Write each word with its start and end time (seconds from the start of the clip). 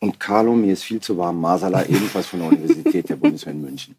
Und 0.00 0.20
Carlo, 0.20 0.54
mir 0.54 0.72
ist 0.72 0.84
viel 0.84 1.00
zu 1.00 1.16
warm. 1.16 1.40
Masala, 1.40 1.84
ebenfalls 1.88 2.26
von 2.26 2.40
der 2.40 2.48
Universität 2.48 3.08
der 3.08 3.16
Bundeswehr 3.16 3.52
in 3.52 3.62
München. 3.62 3.96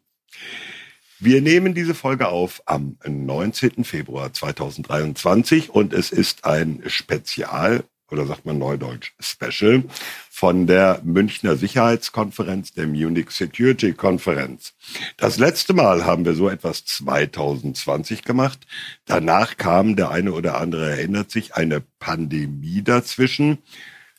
Wir 1.20 1.42
nehmen 1.42 1.74
diese 1.74 1.96
Folge 1.96 2.28
auf 2.28 2.62
am 2.68 2.98
19. 3.04 3.84
Februar 3.84 4.32
2023 4.32 5.72
und 5.72 5.92
es 5.94 6.12
ist 6.12 6.46
ein 6.46 6.84
Spezial 6.86 7.84
oder 8.12 8.26
sagt 8.26 8.46
man 8.46 8.58
Neudeutsch 8.58 9.14
Special 9.20 9.84
von 10.30 10.68
der 10.68 11.02
Münchner 11.04 11.56
Sicherheitskonferenz, 11.56 12.74
der 12.74 12.88
Munich 12.88 13.32
Security 13.32 13.94
Konferenz. 13.94 14.74
Das 15.18 15.38
letzte 15.40 15.74
Mal 15.74 16.06
haben 16.06 16.24
wir 16.24 16.36
so 16.36 16.50
etwas 16.50 16.86
2020 16.86 18.24
gemacht. 18.24 18.60
Danach 19.06 19.58
kam, 19.58 19.96
der 19.96 20.12
eine 20.12 20.32
oder 20.34 20.60
andere 20.60 20.92
erinnert 20.92 21.32
sich, 21.32 21.56
eine 21.56 21.82
Pandemie 22.00 22.84
dazwischen. 22.84 23.58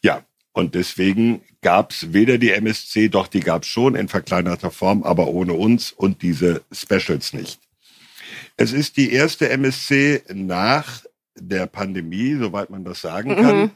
Ja, 0.02 0.22
und 0.58 0.74
deswegen 0.74 1.42
gab 1.62 1.92
es 1.92 2.12
weder 2.12 2.36
die 2.36 2.50
MSC, 2.50 3.08
doch 3.10 3.28
die 3.28 3.38
gab 3.38 3.62
es 3.62 3.68
schon 3.68 3.94
in 3.94 4.08
verkleinerter 4.08 4.72
Form, 4.72 5.04
aber 5.04 5.28
ohne 5.28 5.52
uns 5.52 5.92
und 5.92 6.20
diese 6.20 6.62
Specials 6.72 7.32
nicht. 7.32 7.60
Es 8.56 8.72
ist 8.72 8.96
die 8.96 9.12
erste 9.12 9.48
MSC 9.50 10.24
nach 10.34 11.04
der 11.38 11.68
Pandemie, 11.68 12.34
soweit 12.34 12.70
man 12.70 12.84
das 12.84 13.00
sagen 13.00 13.36
kann. 13.36 13.70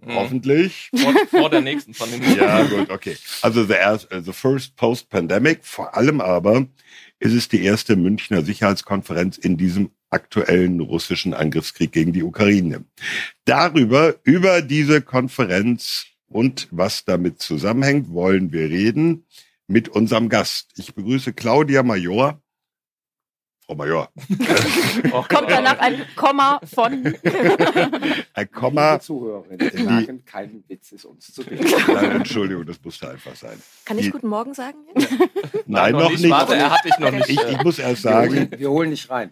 Mhm. 0.00 0.14
Hoffentlich. 0.14 0.90
Vor, 0.94 1.14
vor 1.28 1.50
der 1.50 1.60
nächsten 1.60 1.92
Pandemie. 1.92 2.36
Ja, 2.36 2.62
gut, 2.62 2.88
okay. 2.88 3.18
Also 3.42 3.64
the, 3.64 3.74
äh, 3.74 4.22
the 4.22 4.32
first 4.32 4.76
post-pandemic, 4.76 5.60
vor 5.62 5.94
allem 5.94 6.22
aber 6.22 6.66
ist 7.18 7.34
es 7.34 7.48
die 7.50 7.62
erste 7.64 7.96
Münchner 7.96 8.42
Sicherheitskonferenz 8.42 9.36
in 9.36 9.58
diesem 9.58 9.90
aktuellen 10.08 10.80
russischen 10.80 11.34
Angriffskrieg 11.34 11.92
gegen 11.92 12.12
die 12.12 12.22
Ukraine. 12.22 12.84
Darüber, 13.44 14.14
über 14.22 14.62
diese 14.62 15.02
Konferenz 15.02 16.06
und 16.28 16.68
was 16.70 17.04
damit 17.04 17.40
zusammenhängt, 17.40 18.10
wollen 18.10 18.52
wir 18.52 18.68
reden 18.68 19.26
mit 19.66 19.88
unserem 19.88 20.28
Gast. 20.28 20.72
Ich 20.76 20.94
begrüße 20.94 21.32
Claudia 21.32 21.82
Major. 21.82 22.40
Frau 23.66 23.74
Major, 23.76 24.10
Och, 25.12 25.26
Kommt 25.28 25.50
danach 25.50 25.78
ein 25.78 26.02
Komma 26.16 26.60
von. 26.74 27.02
ein 28.34 28.50
Komma. 28.52 28.92
Liebe 28.92 29.00
Zuhörerinnen, 29.04 29.58
Die- 29.70 29.78
wir 29.78 29.84
merken, 29.84 30.24
kein 30.26 30.64
Witz 30.68 30.92
ist 30.92 31.06
uns 31.06 31.32
zu 31.32 31.42
billig. 31.44 31.74
Nein, 31.88 32.10
Entschuldigung, 32.16 32.66
das 32.66 32.76
musste 32.84 33.08
einfach 33.10 33.34
sein. 33.34 33.58
Kann 33.86 33.96
Die- 33.96 34.04
ich 34.04 34.12
Guten 34.12 34.28
Morgen 34.28 34.52
sagen? 34.52 34.76
jetzt? 34.94 35.08
Nein, 35.66 35.92
noch 35.92 36.10
nicht. 36.10 36.28
Warte, 36.28 36.56
er 36.56 36.70
hat 36.72 36.84
dich 36.84 36.98
noch 36.98 37.10
nicht. 37.10 37.30
Ich, 37.30 37.40
ich 37.42 37.62
muss 37.62 37.78
erst 37.78 38.04
Wir 38.04 38.10
sagen, 38.10 38.34
holen, 38.36 38.50
wir 38.58 38.70
holen 38.70 38.90
nicht 38.90 39.08
rein. 39.08 39.30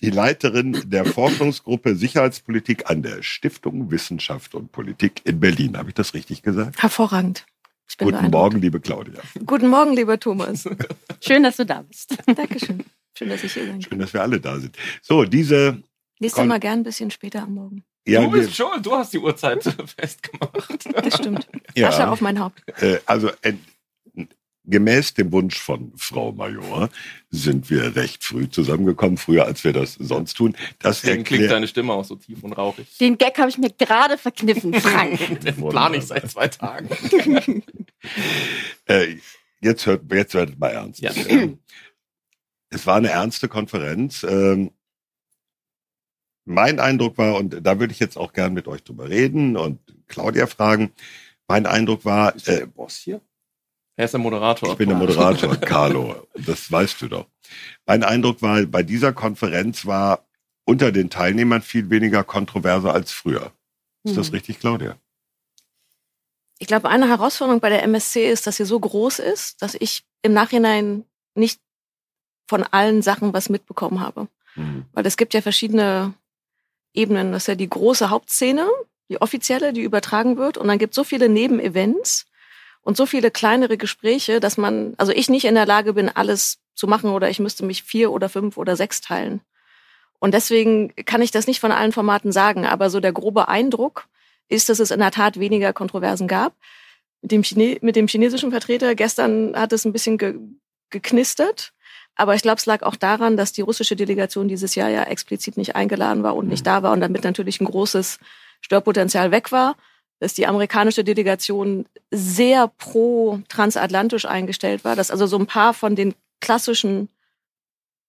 die 0.00 0.10
Leiterin 0.10 0.80
der 0.86 1.04
Forschungsgruppe 1.04 1.96
Sicherheitspolitik 1.96 2.88
an 2.88 3.02
der 3.02 3.22
Stiftung 3.24 3.90
Wissenschaft 3.90 4.54
und 4.54 4.70
Politik 4.70 5.22
in 5.24 5.40
Berlin. 5.40 5.76
Habe 5.76 5.88
ich 5.88 5.94
das 5.96 6.14
richtig 6.14 6.42
gesagt? 6.42 6.80
Hervorragend. 6.80 7.46
Ich 7.90 7.96
Guten. 7.98 8.30
Morgen, 8.30 8.60
liebe 8.60 8.78
Claudia. 8.80 9.20
Guten 9.44 9.66
Morgen, 9.68 9.94
lieber 9.94 10.20
Thomas. 10.20 10.68
Schön, 11.20 11.42
dass 11.42 11.56
du 11.56 11.66
da 11.66 11.82
bist. 11.82 12.16
Dankeschön. 12.26 12.84
Schön, 13.18 13.30
dass 13.30 13.42
ich 13.42 13.52
hier 13.52 13.66
kann. 13.66 13.82
Schön, 13.82 13.98
dass 13.98 14.12
wir 14.12 14.22
alle 14.22 14.38
da 14.38 14.60
sind. 14.60 14.76
So, 15.02 15.24
diese, 15.24 15.82
Nächstes 16.20 16.44
Mal 16.44 16.60
gern 16.60 16.80
ein 16.80 16.82
bisschen 16.84 17.10
später 17.10 17.42
am 17.42 17.54
Morgen. 17.54 17.84
ja, 18.06 18.22
du 18.22 18.30
bist 18.30 18.54
schuld, 18.54 18.86
du 18.86 18.92
hast 18.92 19.12
die 19.12 19.18
Uhrzeit 19.18 19.62
festgemacht. 19.98 20.88
Das 20.94 21.16
stimmt. 21.16 21.48
Asche 21.70 22.00
ja 22.00 22.10
auf 22.10 22.20
mein 22.20 22.38
Haupt. 22.38 22.62
äh, 22.80 22.98
also 23.06 23.30
äh, 23.42 23.54
gemäß 24.64 25.14
dem 25.14 25.32
Wunsch 25.32 25.58
von 25.58 25.92
Frau 25.96 26.30
Major 26.30 26.90
sind 27.30 27.70
wir 27.70 27.96
recht 27.96 28.22
früh 28.22 28.48
zusammengekommen, 28.48 29.16
früher 29.16 29.46
als 29.46 29.64
wir 29.64 29.72
das 29.72 29.94
sonst 29.94 30.34
tun. 30.34 30.56
Das 30.78 31.00
Deswegen 31.00 31.24
klingt 31.24 31.50
deine 31.50 31.66
Stimme 31.66 31.94
auch 31.94 32.04
so 32.04 32.14
tief 32.14 32.44
und 32.44 32.52
rauchig. 32.52 32.86
Den 32.98 33.18
Gag 33.18 33.36
habe 33.38 33.50
ich 33.50 33.58
mir 33.58 33.70
gerade 33.70 34.16
verkniffen, 34.16 34.74
Frank. 34.74 35.40
Den 35.44 35.68
plane 35.68 35.96
ich 35.96 36.04
seit 36.06 36.30
zwei 36.30 36.46
Tagen. 36.46 36.88
äh, 38.86 39.16
jetzt 39.60 39.86
hört, 39.86 40.02
jetzt 40.12 40.34
werdet 40.34 40.56
mal 40.58 40.68
ernst. 40.68 41.00
Ja. 41.00 41.10
Es 42.70 42.86
war 42.86 42.96
eine 42.96 43.10
ernste 43.10 43.48
Konferenz. 43.48 44.22
Ähm, 44.22 44.72
mein 46.44 46.80
Eindruck 46.80 47.18
war, 47.18 47.36
und 47.36 47.60
da 47.66 47.78
würde 47.78 47.92
ich 47.92 48.00
jetzt 48.00 48.16
auch 48.16 48.32
gern 48.32 48.54
mit 48.54 48.68
euch 48.68 48.82
drüber 48.82 49.08
reden 49.08 49.56
und 49.56 49.80
Claudia 50.06 50.46
fragen. 50.46 50.92
Mein 51.46 51.66
Eindruck 51.66 52.04
war, 52.04 52.32
Bist 52.32 52.48
du 52.48 52.52
äh, 52.52 52.58
der 52.60 52.66
Boss 52.66 52.96
hier? 52.96 53.20
Er 53.96 54.04
ist 54.04 54.12
der 54.12 54.20
Moderator. 54.20 54.70
ich 54.70 54.76
bin 54.76 54.88
der 54.88 54.98
Moderator, 54.98 55.56
Carlo, 55.60 56.28
das 56.34 56.70
weißt 56.70 57.02
du 57.02 57.08
doch. 57.08 57.26
Mein 57.86 58.04
Eindruck 58.04 58.40
war, 58.42 58.62
bei 58.66 58.82
dieser 58.82 59.12
Konferenz 59.12 59.86
war 59.86 60.26
unter 60.64 60.92
den 60.92 61.10
Teilnehmern 61.10 61.62
viel 61.62 61.90
weniger 61.90 62.22
kontroverser 62.22 62.94
als 62.94 63.10
früher. 63.12 63.52
Ist 64.04 64.16
das 64.16 64.28
Hm. 64.28 64.34
richtig, 64.34 64.60
Claudia? 64.60 64.96
Ich 66.58 66.66
glaube, 66.66 66.88
eine 66.88 67.08
Herausforderung 67.08 67.60
bei 67.60 67.70
der 67.70 67.82
MSC 67.82 68.30
ist, 68.30 68.46
dass 68.46 68.56
sie 68.56 68.64
so 68.64 68.78
groß 68.78 69.18
ist, 69.18 69.62
dass 69.62 69.74
ich 69.74 70.04
im 70.22 70.32
Nachhinein 70.32 71.04
nicht 71.34 71.60
von 72.48 72.64
allen 72.64 73.02
Sachen 73.02 73.32
was 73.32 73.48
mitbekommen 73.48 74.00
habe. 74.00 74.26
Hm. 74.54 74.86
Weil 74.92 75.06
es 75.06 75.16
gibt 75.16 75.34
ja 75.34 75.42
verschiedene 75.42 76.14
Ebenen. 76.94 77.32
Das 77.32 77.44
ist 77.44 77.48
ja 77.48 77.54
die 77.54 77.68
große 77.68 78.10
Hauptszene, 78.10 78.68
die 79.08 79.20
offizielle, 79.20 79.72
die 79.72 79.82
übertragen 79.82 80.36
wird. 80.36 80.56
Und 80.56 80.66
dann 80.66 80.78
gibt 80.78 80.92
es 80.92 80.96
so 80.96 81.04
viele 81.04 81.28
Nebenevents 81.28 82.26
und 82.82 82.96
so 82.96 83.06
viele 83.06 83.30
kleinere 83.30 83.76
Gespräche, 83.76 84.40
dass 84.40 84.56
man, 84.56 84.94
also 84.96 85.12
ich 85.12 85.28
nicht 85.28 85.44
in 85.44 85.54
der 85.54 85.66
Lage 85.66 85.92
bin, 85.92 86.08
alles 86.08 86.58
zu 86.74 86.86
machen 86.86 87.10
oder 87.10 87.28
ich 87.28 87.38
müsste 87.38 87.64
mich 87.64 87.82
vier 87.82 88.10
oder 88.10 88.28
fünf 88.28 88.56
oder 88.56 88.76
sechs 88.76 89.00
teilen. 89.00 89.40
Und 90.20 90.34
deswegen 90.34 90.94
kann 91.04 91.22
ich 91.22 91.30
das 91.30 91.46
nicht 91.46 91.60
von 91.60 91.70
allen 91.70 91.92
Formaten 91.92 92.32
sagen. 92.32 92.66
Aber 92.66 92.90
so 92.90 92.98
der 93.00 93.12
grobe 93.12 93.48
Eindruck 93.48 94.08
ist, 94.48 94.68
dass 94.68 94.80
es 94.80 94.90
in 94.90 95.00
der 95.00 95.10
Tat 95.10 95.38
weniger 95.38 95.72
Kontroversen 95.72 96.26
gab. 96.26 96.54
Mit 97.20 97.32
dem, 97.32 97.42
Chine 97.42 97.78
mit 97.82 97.96
dem 97.96 98.06
chinesischen 98.06 98.50
Vertreter 98.50 98.94
gestern 98.94 99.54
hat 99.56 99.72
es 99.72 99.84
ein 99.84 99.92
bisschen 99.92 100.18
ge 100.18 100.34
geknistert. 100.90 101.74
Aber 102.18 102.34
ich 102.34 102.42
glaube, 102.42 102.58
es 102.58 102.66
lag 102.66 102.82
auch 102.82 102.96
daran, 102.96 103.36
dass 103.36 103.52
die 103.52 103.62
russische 103.62 103.96
Delegation 103.96 104.48
dieses 104.48 104.74
Jahr 104.74 104.90
ja 104.90 105.04
explizit 105.04 105.56
nicht 105.56 105.76
eingeladen 105.76 106.22
war 106.22 106.36
und 106.36 106.48
nicht 106.48 106.66
da 106.66 106.82
war 106.82 106.92
und 106.92 107.00
damit 107.00 107.24
natürlich 107.24 107.60
ein 107.60 107.64
großes 107.64 108.18
Störpotenzial 108.60 109.30
weg 109.30 109.52
war. 109.52 109.76
Dass 110.20 110.34
die 110.34 110.48
amerikanische 110.48 111.04
Delegation 111.04 111.86
sehr 112.10 112.66
pro 112.66 113.40
transatlantisch 113.48 114.24
eingestellt 114.26 114.84
war, 114.84 114.96
dass 114.96 115.12
also 115.12 115.26
so 115.26 115.38
ein 115.38 115.46
paar 115.46 115.72
von 115.74 115.94
den 115.94 116.14
klassischen 116.40 117.08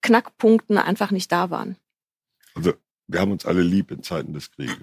Knackpunkten 0.01 0.79
einfach 0.79 1.11
nicht 1.11 1.31
da 1.31 1.51
waren. 1.51 1.77
Also, 2.55 2.73
wir 3.07 3.19
haben 3.19 3.31
uns 3.31 3.45
alle 3.45 3.61
lieb 3.61 3.91
in 3.91 4.01
Zeiten 4.01 4.33
des 4.33 4.51
Krieges. 4.51 4.75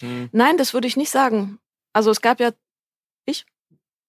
Hm. 0.00 0.28
Nein, 0.32 0.58
das 0.58 0.74
würde 0.74 0.88
ich 0.88 0.96
nicht 0.96 1.10
sagen. 1.10 1.58
Also 1.92 2.10
es 2.10 2.20
gab 2.20 2.40
ja, 2.40 2.50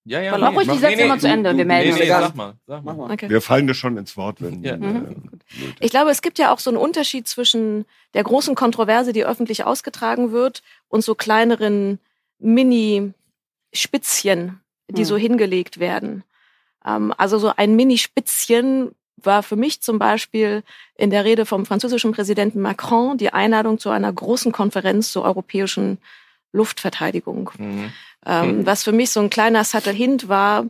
Ja, 0.05 0.21
ja. 0.21 0.37
Mach 0.37 0.53
ruhig 0.53 0.67
die 0.69 0.77
Sätze 0.77 1.01
immer 1.01 1.17
zu 1.17 1.27
Ende, 1.29 1.55
wir 1.55 1.63
melden 1.65 1.87
Nee, 1.87 1.91
uns. 1.93 2.01
nee, 2.01 2.07
sag 2.09 2.35
mal. 2.35 2.53
Sag 2.67 2.83
Mach 2.83 2.95
mal. 2.97 3.11
okay. 3.11 3.29
Wir 3.29 3.41
fallen 3.41 3.67
dir 3.67 3.73
schon 3.73 3.95
ins 3.97 4.17
Wort, 4.17 4.41
wenn. 4.41 4.61
Ja. 4.63 4.73
äh, 4.73 4.77
Mhm. 4.77 5.29
nötig. 5.59 5.75
Ich 5.79 5.91
glaube, 5.91 6.11
es 6.11 6.21
gibt 6.21 6.39
ja 6.39 6.51
auch 6.51 6.59
so 6.59 6.69
einen 6.69 6.77
Unterschied 6.77 7.27
zwischen 7.27 7.85
der 8.13 8.23
großen 8.23 8.55
Kontroverse, 8.55 9.13
die 9.13 9.25
öffentlich 9.25 9.63
ausgetragen 9.65 10.31
wird, 10.31 10.61
und 10.89 11.03
so 11.03 11.15
kleineren 11.15 11.99
Mini-Spitzchen, 12.39 14.59
die 14.89 14.97
Hm. 15.01 15.05
so 15.05 15.17
hingelegt 15.17 15.79
werden. 15.79 16.23
Ähm, 16.85 17.13
also 17.17 17.37
so 17.39 17.51
ein 17.55 17.75
Mini-Spitzchen 17.75 18.91
war 19.17 19.41
für 19.43 19.55
mich 19.55 19.81
zum 19.81 19.99
Beispiel 19.99 20.63
in 20.95 21.09
der 21.09 21.23
Rede 21.23 21.45
vom 21.45 21.65
französischen 21.65 22.11
Präsidenten 22.11 22.59
Macron 22.59 23.17
die 23.17 23.31
Einladung 23.31 23.79
zu 23.79 23.89
einer 23.89 24.11
großen 24.11 24.51
Konferenz 24.51 25.11
zur 25.11 25.23
europäischen 25.23 25.97
Luftverteidigung. 26.51 27.51
Mhm. 27.57 27.93
Ähm, 28.25 28.59
Mhm. 28.59 28.65
Was 28.65 28.83
für 28.83 28.91
mich 28.91 29.11
so 29.11 29.19
ein 29.19 29.29
kleiner 29.29 29.63
Subtle 29.63 29.91
Hint 29.93 30.27
war 30.29 30.65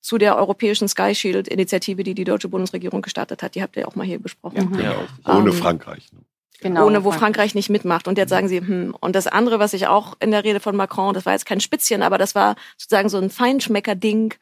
zu 0.00 0.18
der 0.18 0.36
europäischen 0.36 0.86
Sky 0.88 1.14
Shield 1.14 1.48
Initiative, 1.48 2.02
die 2.02 2.14
die 2.14 2.24
deutsche 2.24 2.48
Bundesregierung 2.48 3.00
gestartet 3.02 3.42
hat. 3.42 3.54
Die 3.54 3.62
habt 3.62 3.76
ihr 3.76 3.82
ja 3.82 3.88
auch 3.88 3.94
mal 3.94 4.04
hier 4.06 4.18
besprochen. 4.18 4.70
Mhm. 4.70 4.80
Ja. 4.80 4.94
Ohne 5.26 5.50
Ähm, 5.50 5.56
Frankreich. 5.56 6.12
ne? 6.12 6.20
Genau. 6.60 6.86
ohne 6.86 7.04
wo 7.04 7.10
Frankreich 7.10 7.54
nicht 7.54 7.68
mitmacht. 7.68 8.08
Und 8.08 8.16
jetzt 8.16 8.30
sagen 8.30 8.48
sie, 8.48 8.60
hm. 8.60 8.96
Und 9.00 9.14
das 9.16 9.26
andere, 9.26 9.58
was 9.58 9.74
ich 9.74 9.86
auch 9.86 10.14
in 10.20 10.30
der 10.30 10.44
Rede 10.44 10.60
von 10.60 10.74
Macron, 10.76 11.12
das 11.12 11.26
war 11.26 11.34
jetzt 11.34 11.44
kein 11.44 11.60
Spitzchen, 11.60 12.02
aber 12.02 12.16
das 12.16 12.34
war 12.34 12.54
sozusagen 12.78 13.10
so 13.10 13.18
ein 13.18 13.28
Feinschmecker-Ding, 13.28 14.34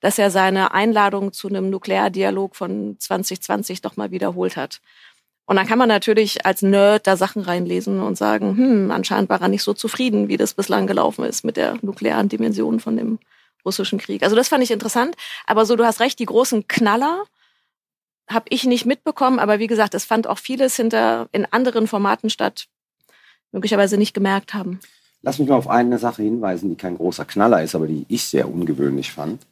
dass 0.00 0.18
er 0.18 0.30
seine 0.32 0.72
Einladung 0.72 1.32
zu 1.32 1.46
einem 1.48 1.70
Nukleardialog 1.70 2.56
von 2.56 2.96
2020 2.98 3.80
doch 3.80 3.96
mal 3.96 4.10
wiederholt 4.10 4.56
hat. 4.56 4.80
Und 5.48 5.56
dann 5.56 5.66
kann 5.66 5.78
man 5.78 5.88
natürlich 5.88 6.44
als 6.44 6.60
Nerd 6.60 7.06
da 7.06 7.16
Sachen 7.16 7.40
reinlesen 7.40 8.00
und 8.00 8.18
sagen, 8.18 8.54
hm, 8.54 8.90
anscheinend 8.90 9.30
war 9.30 9.40
er 9.40 9.48
nicht 9.48 9.62
so 9.62 9.72
zufrieden, 9.72 10.28
wie 10.28 10.36
das 10.36 10.52
bislang 10.52 10.86
gelaufen 10.86 11.24
ist 11.24 11.42
mit 11.42 11.56
der 11.56 11.78
nuklearen 11.80 12.28
Dimension 12.28 12.80
von 12.80 12.98
dem 12.98 13.18
russischen 13.64 13.98
Krieg. 13.98 14.22
Also 14.22 14.36
das 14.36 14.48
fand 14.48 14.62
ich 14.62 14.70
interessant. 14.70 15.16
Aber 15.46 15.64
so, 15.64 15.74
du 15.74 15.86
hast 15.86 16.00
recht, 16.00 16.18
die 16.18 16.26
großen 16.26 16.68
Knaller 16.68 17.24
habe 18.28 18.44
ich 18.50 18.64
nicht 18.64 18.84
mitbekommen. 18.84 19.38
Aber 19.38 19.58
wie 19.58 19.68
gesagt, 19.68 19.94
es 19.94 20.04
fand 20.04 20.26
auch 20.26 20.36
vieles 20.36 20.76
hinter 20.76 21.30
in 21.32 21.46
anderen 21.46 21.86
Formaten 21.86 22.28
statt, 22.28 22.66
möglicherweise 23.50 23.96
nicht 23.96 24.12
gemerkt 24.12 24.52
haben. 24.52 24.80
Lass 25.22 25.38
mich 25.38 25.48
mal 25.48 25.56
auf 25.56 25.68
eine 25.68 25.98
Sache 25.98 26.22
hinweisen, 26.22 26.68
die 26.68 26.76
kein 26.76 26.98
großer 26.98 27.24
Knaller 27.24 27.62
ist, 27.62 27.74
aber 27.74 27.86
die 27.86 28.04
ich 28.10 28.24
sehr 28.24 28.52
ungewöhnlich 28.52 29.12
fand. 29.12 29.46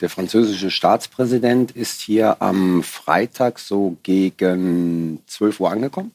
Der 0.00 0.10
französische 0.10 0.72
Staatspräsident 0.72 1.70
ist 1.70 2.00
hier 2.00 2.42
am 2.42 2.82
Freitag 2.82 3.60
so 3.60 3.96
gegen 4.02 5.22
12 5.26 5.60
Uhr 5.60 5.70
angekommen 5.70 6.12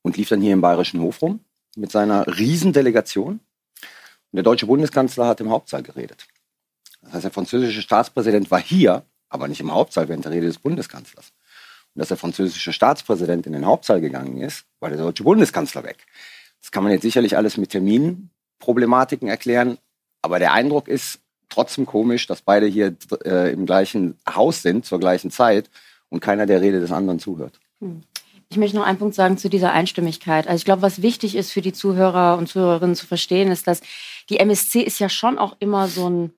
und 0.00 0.16
lief 0.16 0.30
dann 0.30 0.40
hier 0.40 0.54
im 0.54 0.62
Bayerischen 0.62 1.00
Hof 1.00 1.20
rum 1.20 1.40
mit 1.76 1.90
seiner 1.90 2.26
Riesendelegation. 2.26 3.32
Und 3.34 3.40
der 4.32 4.42
deutsche 4.42 4.66
Bundeskanzler 4.66 5.26
hat 5.26 5.40
im 5.40 5.50
Hauptsaal 5.50 5.82
geredet. 5.82 6.26
Das 7.02 7.12
heißt, 7.12 7.24
der 7.24 7.30
französische 7.30 7.82
Staatspräsident 7.82 8.50
war 8.50 8.60
hier, 8.60 9.04
aber 9.28 9.48
nicht 9.48 9.60
im 9.60 9.72
Hauptsaal 9.72 10.08
während 10.08 10.24
der 10.24 10.32
Rede 10.32 10.46
des 10.46 10.58
Bundeskanzlers. 10.58 11.32
Und 11.94 12.00
dass 12.00 12.08
der 12.08 12.16
französische 12.16 12.72
Staatspräsident 12.72 13.46
in 13.46 13.52
den 13.52 13.66
Hauptsaal 13.66 14.00
gegangen 14.00 14.40
ist, 14.40 14.64
war 14.80 14.88
der 14.88 14.98
deutsche 14.98 15.24
Bundeskanzler 15.24 15.84
weg. 15.84 16.06
Das 16.62 16.70
kann 16.70 16.84
man 16.84 16.92
jetzt 16.92 17.02
sicherlich 17.02 17.36
alles 17.36 17.58
mit 17.58 17.70
Terminproblematiken 17.70 19.28
erklären, 19.28 19.76
aber 20.22 20.38
der 20.38 20.52
Eindruck 20.52 20.88
ist 20.88 21.18
trotzdem 21.52 21.86
komisch, 21.86 22.26
dass 22.26 22.42
beide 22.42 22.66
hier 22.66 22.96
äh, 23.24 23.52
im 23.52 23.66
gleichen 23.66 24.18
Haus 24.28 24.62
sind 24.62 24.84
zur 24.84 25.00
gleichen 25.00 25.30
Zeit 25.30 25.70
und 26.08 26.20
keiner 26.20 26.46
der 26.46 26.60
Rede 26.60 26.80
des 26.80 26.92
anderen 26.92 27.18
zuhört. 27.18 27.60
Hm. 27.80 28.02
Ich 28.52 28.58
möchte 28.58 28.76
noch 28.76 28.84
einen 28.84 28.98
Punkt 28.98 29.14
sagen 29.14 29.38
zu 29.38 29.48
dieser 29.48 29.72
Einstimmigkeit. 29.72 30.46
Also 30.46 30.58
ich 30.58 30.66
glaube, 30.66 30.82
was 30.82 31.00
wichtig 31.00 31.36
ist 31.36 31.52
für 31.52 31.62
die 31.62 31.72
Zuhörer 31.72 32.36
und 32.36 32.48
Zuhörerinnen 32.48 32.94
zu 32.94 33.06
verstehen, 33.06 33.50
ist, 33.50 33.66
dass 33.66 33.80
die 34.28 34.38
MSC 34.38 34.82
ist 34.82 34.98
ja 34.98 35.08
schon 35.08 35.38
auch 35.38 35.56
immer 35.58 35.88
so 35.88 36.10
ein, 36.10 36.32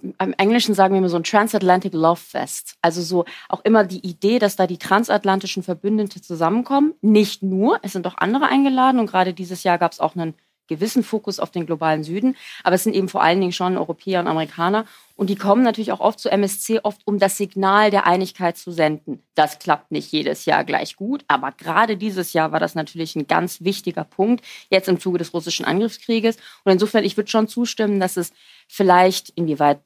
im 0.00 0.32
Englischen 0.38 0.74
sagen 0.74 0.94
wir 0.94 0.98
immer 1.00 1.10
so 1.10 1.18
ein 1.18 1.22
Transatlantic 1.22 1.92
Love 1.92 2.18
Fest. 2.18 2.76
Also 2.80 3.02
so 3.02 3.26
auch 3.50 3.60
immer 3.62 3.84
die 3.84 4.00
Idee, 4.06 4.38
dass 4.38 4.56
da 4.56 4.66
die 4.66 4.78
transatlantischen 4.78 5.62
Verbündete 5.62 6.22
zusammenkommen. 6.22 6.94
Nicht 7.02 7.42
nur, 7.42 7.78
es 7.82 7.92
sind 7.92 8.06
auch 8.06 8.16
andere 8.16 8.46
eingeladen 8.46 8.98
und 8.98 9.06
gerade 9.06 9.34
dieses 9.34 9.64
Jahr 9.64 9.76
gab 9.76 9.92
es 9.92 10.00
auch 10.00 10.16
einen 10.16 10.32
gewissen 10.74 11.02
Fokus 11.02 11.38
auf 11.38 11.50
den 11.50 11.66
globalen 11.66 12.04
Süden, 12.04 12.36
aber 12.64 12.74
es 12.74 12.84
sind 12.84 12.94
eben 12.94 13.08
vor 13.08 13.22
allen 13.22 13.40
Dingen 13.40 13.52
schon 13.52 13.76
Europäer 13.76 14.20
und 14.20 14.26
Amerikaner. 14.26 14.84
Und 15.14 15.28
die 15.30 15.36
kommen 15.36 15.62
natürlich 15.62 15.92
auch 15.92 16.00
oft 16.00 16.18
zu 16.18 16.30
MSC, 16.30 16.80
oft 16.82 17.00
um 17.04 17.18
das 17.18 17.36
Signal 17.36 17.90
der 17.90 18.06
Einigkeit 18.06 18.56
zu 18.56 18.72
senden. 18.72 19.22
Das 19.34 19.58
klappt 19.58 19.92
nicht 19.92 20.10
jedes 20.10 20.46
Jahr 20.46 20.64
gleich 20.64 20.96
gut, 20.96 21.24
aber 21.28 21.52
gerade 21.52 21.96
dieses 21.96 22.32
Jahr 22.32 22.50
war 22.50 22.60
das 22.60 22.74
natürlich 22.74 23.14
ein 23.14 23.26
ganz 23.26 23.60
wichtiger 23.62 24.04
Punkt, 24.04 24.44
jetzt 24.70 24.88
im 24.88 24.98
Zuge 24.98 25.18
des 25.18 25.32
russischen 25.34 25.64
Angriffskrieges. 25.64 26.36
Und 26.64 26.72
insofern, 26.72 27.04
ich 27.04 27.16
würde 27.16 27.30
schon 27.30 27.46
zustimmen, 27.46 28.00
dass 28.00 28.16
es 28.16 28.32
vielleicht, 28.66 29.30
inwieweit 29.30 29.80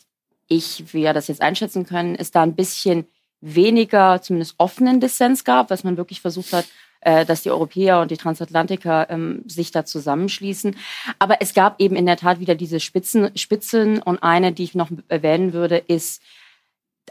ich, 0.48 0.92
wir 0.94 1.12
das 1.12 1.28
jetzt 1.28 1.42
einschätzen 1.42 1.84
können, 1.84 2.14
ist 2.14 2.34
da 2.34 2.42
ein 2.42 2.54
bisschen 2.54 3.06
weniger, 3.40 4.22
zumindest 4.22 4.54
offenen 4.58 5.00
Dissens 5.00 5.44
gab, 5.44 5.70
was 5.70 5.84
man 5.84 5.96
wirklich 5.96 6.20
versucht 6.20 6.52
hat, 6.52 6.66
dass 7.06 7.42
die 7.42 7.50
Europäer 7.50 8.00
und 8.00 8.10
die 8.10 8.16
Transatlantiker 8.16 9.08
ähm, 9.10 9.42
sich 9.46 9.70
da 9.70 9.84
zusammenschließen. 9.84 10.76
Aber 11.18 11.40
es 11.40 11.54
gab 11.54 11.80
eben 11.80 11.94
in 11.94 12.06
der 12.06 12.16
Tat 12.16 12.40
wieder 12.40 12.54
diese 12.54 12.80
Spitzen, 12.80 13.30
Spitzen 13.36 14.02
und 14.02 14.22
eine, 14.22 14.52
die 14.52 14.64
ich 14.64 14.74
noch 14.74 14.90
erwähnen 15.08 15.52
würde, 15.52 15.76
ist 15.76 16.20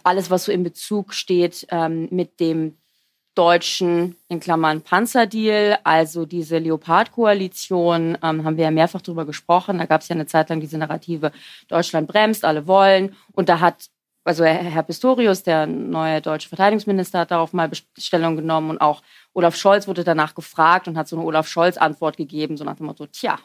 alles, 0.03 0.29
was 0.29 0.45
so 0.45 0.51
in 0.51 0.63
Bezug 0.63 1.13
steht 1.13 1.65
ähm, 1.71 2.09
mit 2.11 2.39
dem 2.39 2.77
deutschen, 3.35 4.15
in 4.29 4.39
Klammern, 4.39 4.81
Panzerdeal, 4.81 5.79
also 5.83 6.25
diese 6.25 6.57
Leopard-Koalition, 6.57 8.17
ähm, 8.21 8.43
haben 8.43 8.57
wir 8.57 8.65
ja 8.65 8.71
mehrfach 8.71 9.01
drüber 9.01 9.25
gesprochen. 9.25 9.77
Da 9.77 9.85
gab 9.85 10.01
es 10.01 10.07
ja 10.07 10.15
eine 10.15 10.25
Zeit 10.25 10.49
lang 10.49 10.61
diese 10.61 10.77
Narrative, 10.77 11.31
Deutschland 11.67 12.07
bremst, 12.07 12.45
alle 12.45 12.65
wollen. 12.65 13.15
Und 13.33 13.49
da 13.49 13.59
hat 13.59 13.89
also 14.25 14.43
Herr 14.43 14.81
Pistorius, 14.81 15.43
der 15.43 15.67
neue 15.67 16.19
deutsche 16.19 16.49
Verteidigungsminister, 16.49 17.19
hat 17.19 17.31
darauf 17.31 17.53
mal 17.53 17.69
Stellung 17.97 18.35
genommen 18.35 18.71
und 18.71 18.81
auch 18.81 19.03
Olaf 19.35 19.55
Scholz 19.55 19.87
wurde 19.87 20.03
danach 20.03 20.33
gefragt 20.33 20.87
und 20.87 20.97
hat 20.97 21.07
so 21.07 21.15
eine 21.15 21.25
Olaf 21.25 21.47
Scholz-Antwort 21.47 22.17
gegeben, 22.17 22.57
so 22.57 22.63
nach 22.63 22.77
dem 22.77 22.87
Motto, 22.87 23.05
tja, 23.05 23.37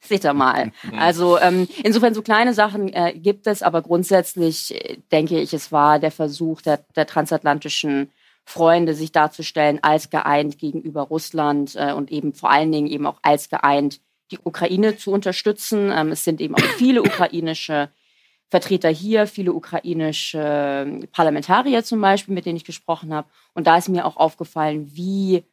seht 0.00 0.24
ihr 0.24 0.32
mal. 0.32 0.72
Also 0.96 1.38
ähm, 1.38 1.68
insofern 1.84 2.14
so 2.14 2.22
kleine 2.22 2.54
Sachen 2.54 2.92
äh, 2.92 3.12
gibt 3.14 3.46
es, 3.46 3.62
aber 3.62 3.82
grundsätzlich 3.82 4.74
äh, 4.74 4.96
denke 5.12 5.38
ich, 5.38 5.52
es 5.52 5.70
war 5.70 5.98
der 5.98 6.10
Versuch 6.10 6.62
der, 6.62 6.78
der 6.96 7.06
transatlantischen 7.06 8.10
Freunde, 8.44 8.94
sich 8.94 9.12
darzustellen 9.12 9.78
als 9.82 10.10
geeint 10.10 10.58
gegenüber 10.58 11.02
Russland 11.02 11.76
äh, 11.76 11.92
und 11.92 12.10
eben 12.10 12.32
vor 12.32 12.50
allen 12.50 12.72
Dingen 12.72 12.86
eben 12.86 13.06
auch 13.06 13.18
als 13.22 13.50
geeint 13.50 14.00
die 14.30 14.38
Ukraine 14.42 14.96
zu 14.96 15.12
unterstützen. 15.12 15.92
Ähm, 15.94 16.12
es 16.12 16.24
sind 16.24 16.40
eben 16.40 16.54
auch 16.54 16.60
viele 16.78 17.02
ukrainische 17.02 17.90
Vertreter 18.50 18.88
hier, 18.88 19.26
viele 19.26 19.52
ukrainische 19.52 20.42
ähm, 20.42 21.08
Parlamentarier 21.12 21.84
zum 21.84 22.00
Beispiel, 22.00 22.34
mit 22.34 22.46
denen 22.46 22.56
ich 22.56 22.64
gesprochen 22.64 23.14
habe. 23.14 23.28
Und 23.54 23.66
da 23.66 23.76
ist 23.76 23.88
mir 23.88 24.04
auch 24.04 24.16
aufgefallen, 24.16 24.90
wie 24.92 25.44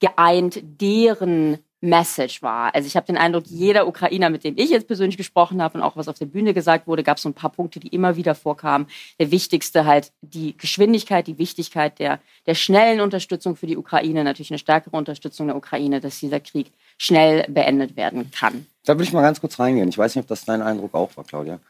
geeint 0.00 0.60
deren 0.62 1.58
Message 1.80 2.42
war. 2.42 2.74
Also 2.74 2.86
ich 2.86 2.96
habe 2.96 3.06
den 3.06 3.18
Eindruck, 3.18 3.44
jeder 3.46 3.86
Ukrainer, 3.86 4.30
mit 4.30 4.42
dem 4.42 4.56
ich 4.56 4.70
jetzt 4.70 4.86
persönlich 4.86 5.16
gesprochen 5.16 5.62
habe 5.62 5.78
und 5.78 5.84
auch 5.84 5.96
was 5.96 6.08
auf 6.08 6.18
der 6.18 6.26
Bühne 6.26 6.54
gesagt 6.54 6.86
wurde, 6.86 7.04
gab 7.04 7.18
es 7.18 7.22
so 7.22 7.28
ein 7.28 7.34
paar 7.34 7.50
Punkte, 7.50 7.78
die 7.78 7.88
immer 7.88 8.16
wieder 8.16 8.34
vorkamen. 8.34 8.86
Der 9.20 9.30
wichtigste 9.30 9.84
halt 9.84 10.10
die 10.22 10.56
Geschwindigkeit, 10.56 11.26
die 11.26 11.38
Wichtigkeit 11.38 11.98
der, 11.98 12.20
der 12.46 12.54
schnellen 12.54 13.00
Unterstützung 13.00 13.54
für 13.54 13.66
die 13.66 13.76
Ukraine, 13.76 14.24
natürlich 14.24 14.50
eine 14.50 14.58
stärkere 14.58 14.96
Unterstützung 14.96 15.46
der 15.46 15.56
Ukraine, 15.56 16.00
dass 16.00 16.18
dieser 16.18 16.40
Krieg 16.40 16.72
schnell 16.96 17.44
beendet 17.48 17.96
werden 17.96 18.30
kann. 18.30 18.66
Da 18.86 18.98
will 18.98 19.04
ich 19.04 19.12
mal 19.12 19.22
ganz 19.22 19.40
kurz 19.40 19.60
reingehen. 19.60 19.88
Ich 19.88 19.98
weiß 19.98 20.16
nicht, 20.16 20.24
ob 20.24 20.28
das 20.28 20.44
dein 20.44 20.62
Eindruck 20.62 20.94
auch 20.94 21.16
war, 21.16 21.24
Claudia 21.24 21.60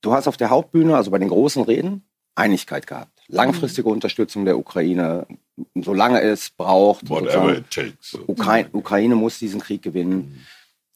du 0.00 0.12
hast 0.12 0.28
auf 0.28 0.36
der 0.36 0.50
Hauptbühne, 0.50 0.96
also 0.96 1.10
bei 1.10 1.18
den 1.18 1.28
großen 1.28 1.62
Reden, 1.62 2.04
Einigkeit 2.34 2.86
gehabt. 2.86 3.20
Langfristige 3.28 3.88
Unterstützung 3.88 4.44
der 4.44 4.58
Ukraine, 4.58 5.26
solange 5.74 6.20
es 6.22 6.50
braucht. 6.50 7.08
Whatever 7.10 7.58
it 7.58 7.70
takes. 7.70 8.16
Ukraine, 8.26 8.68
Ukraine 8.72 9.16
muss 9.16 9.38
diesen 9.38 9.60
Krieg 9.60 9.82
gewinnen. 9.82 10.46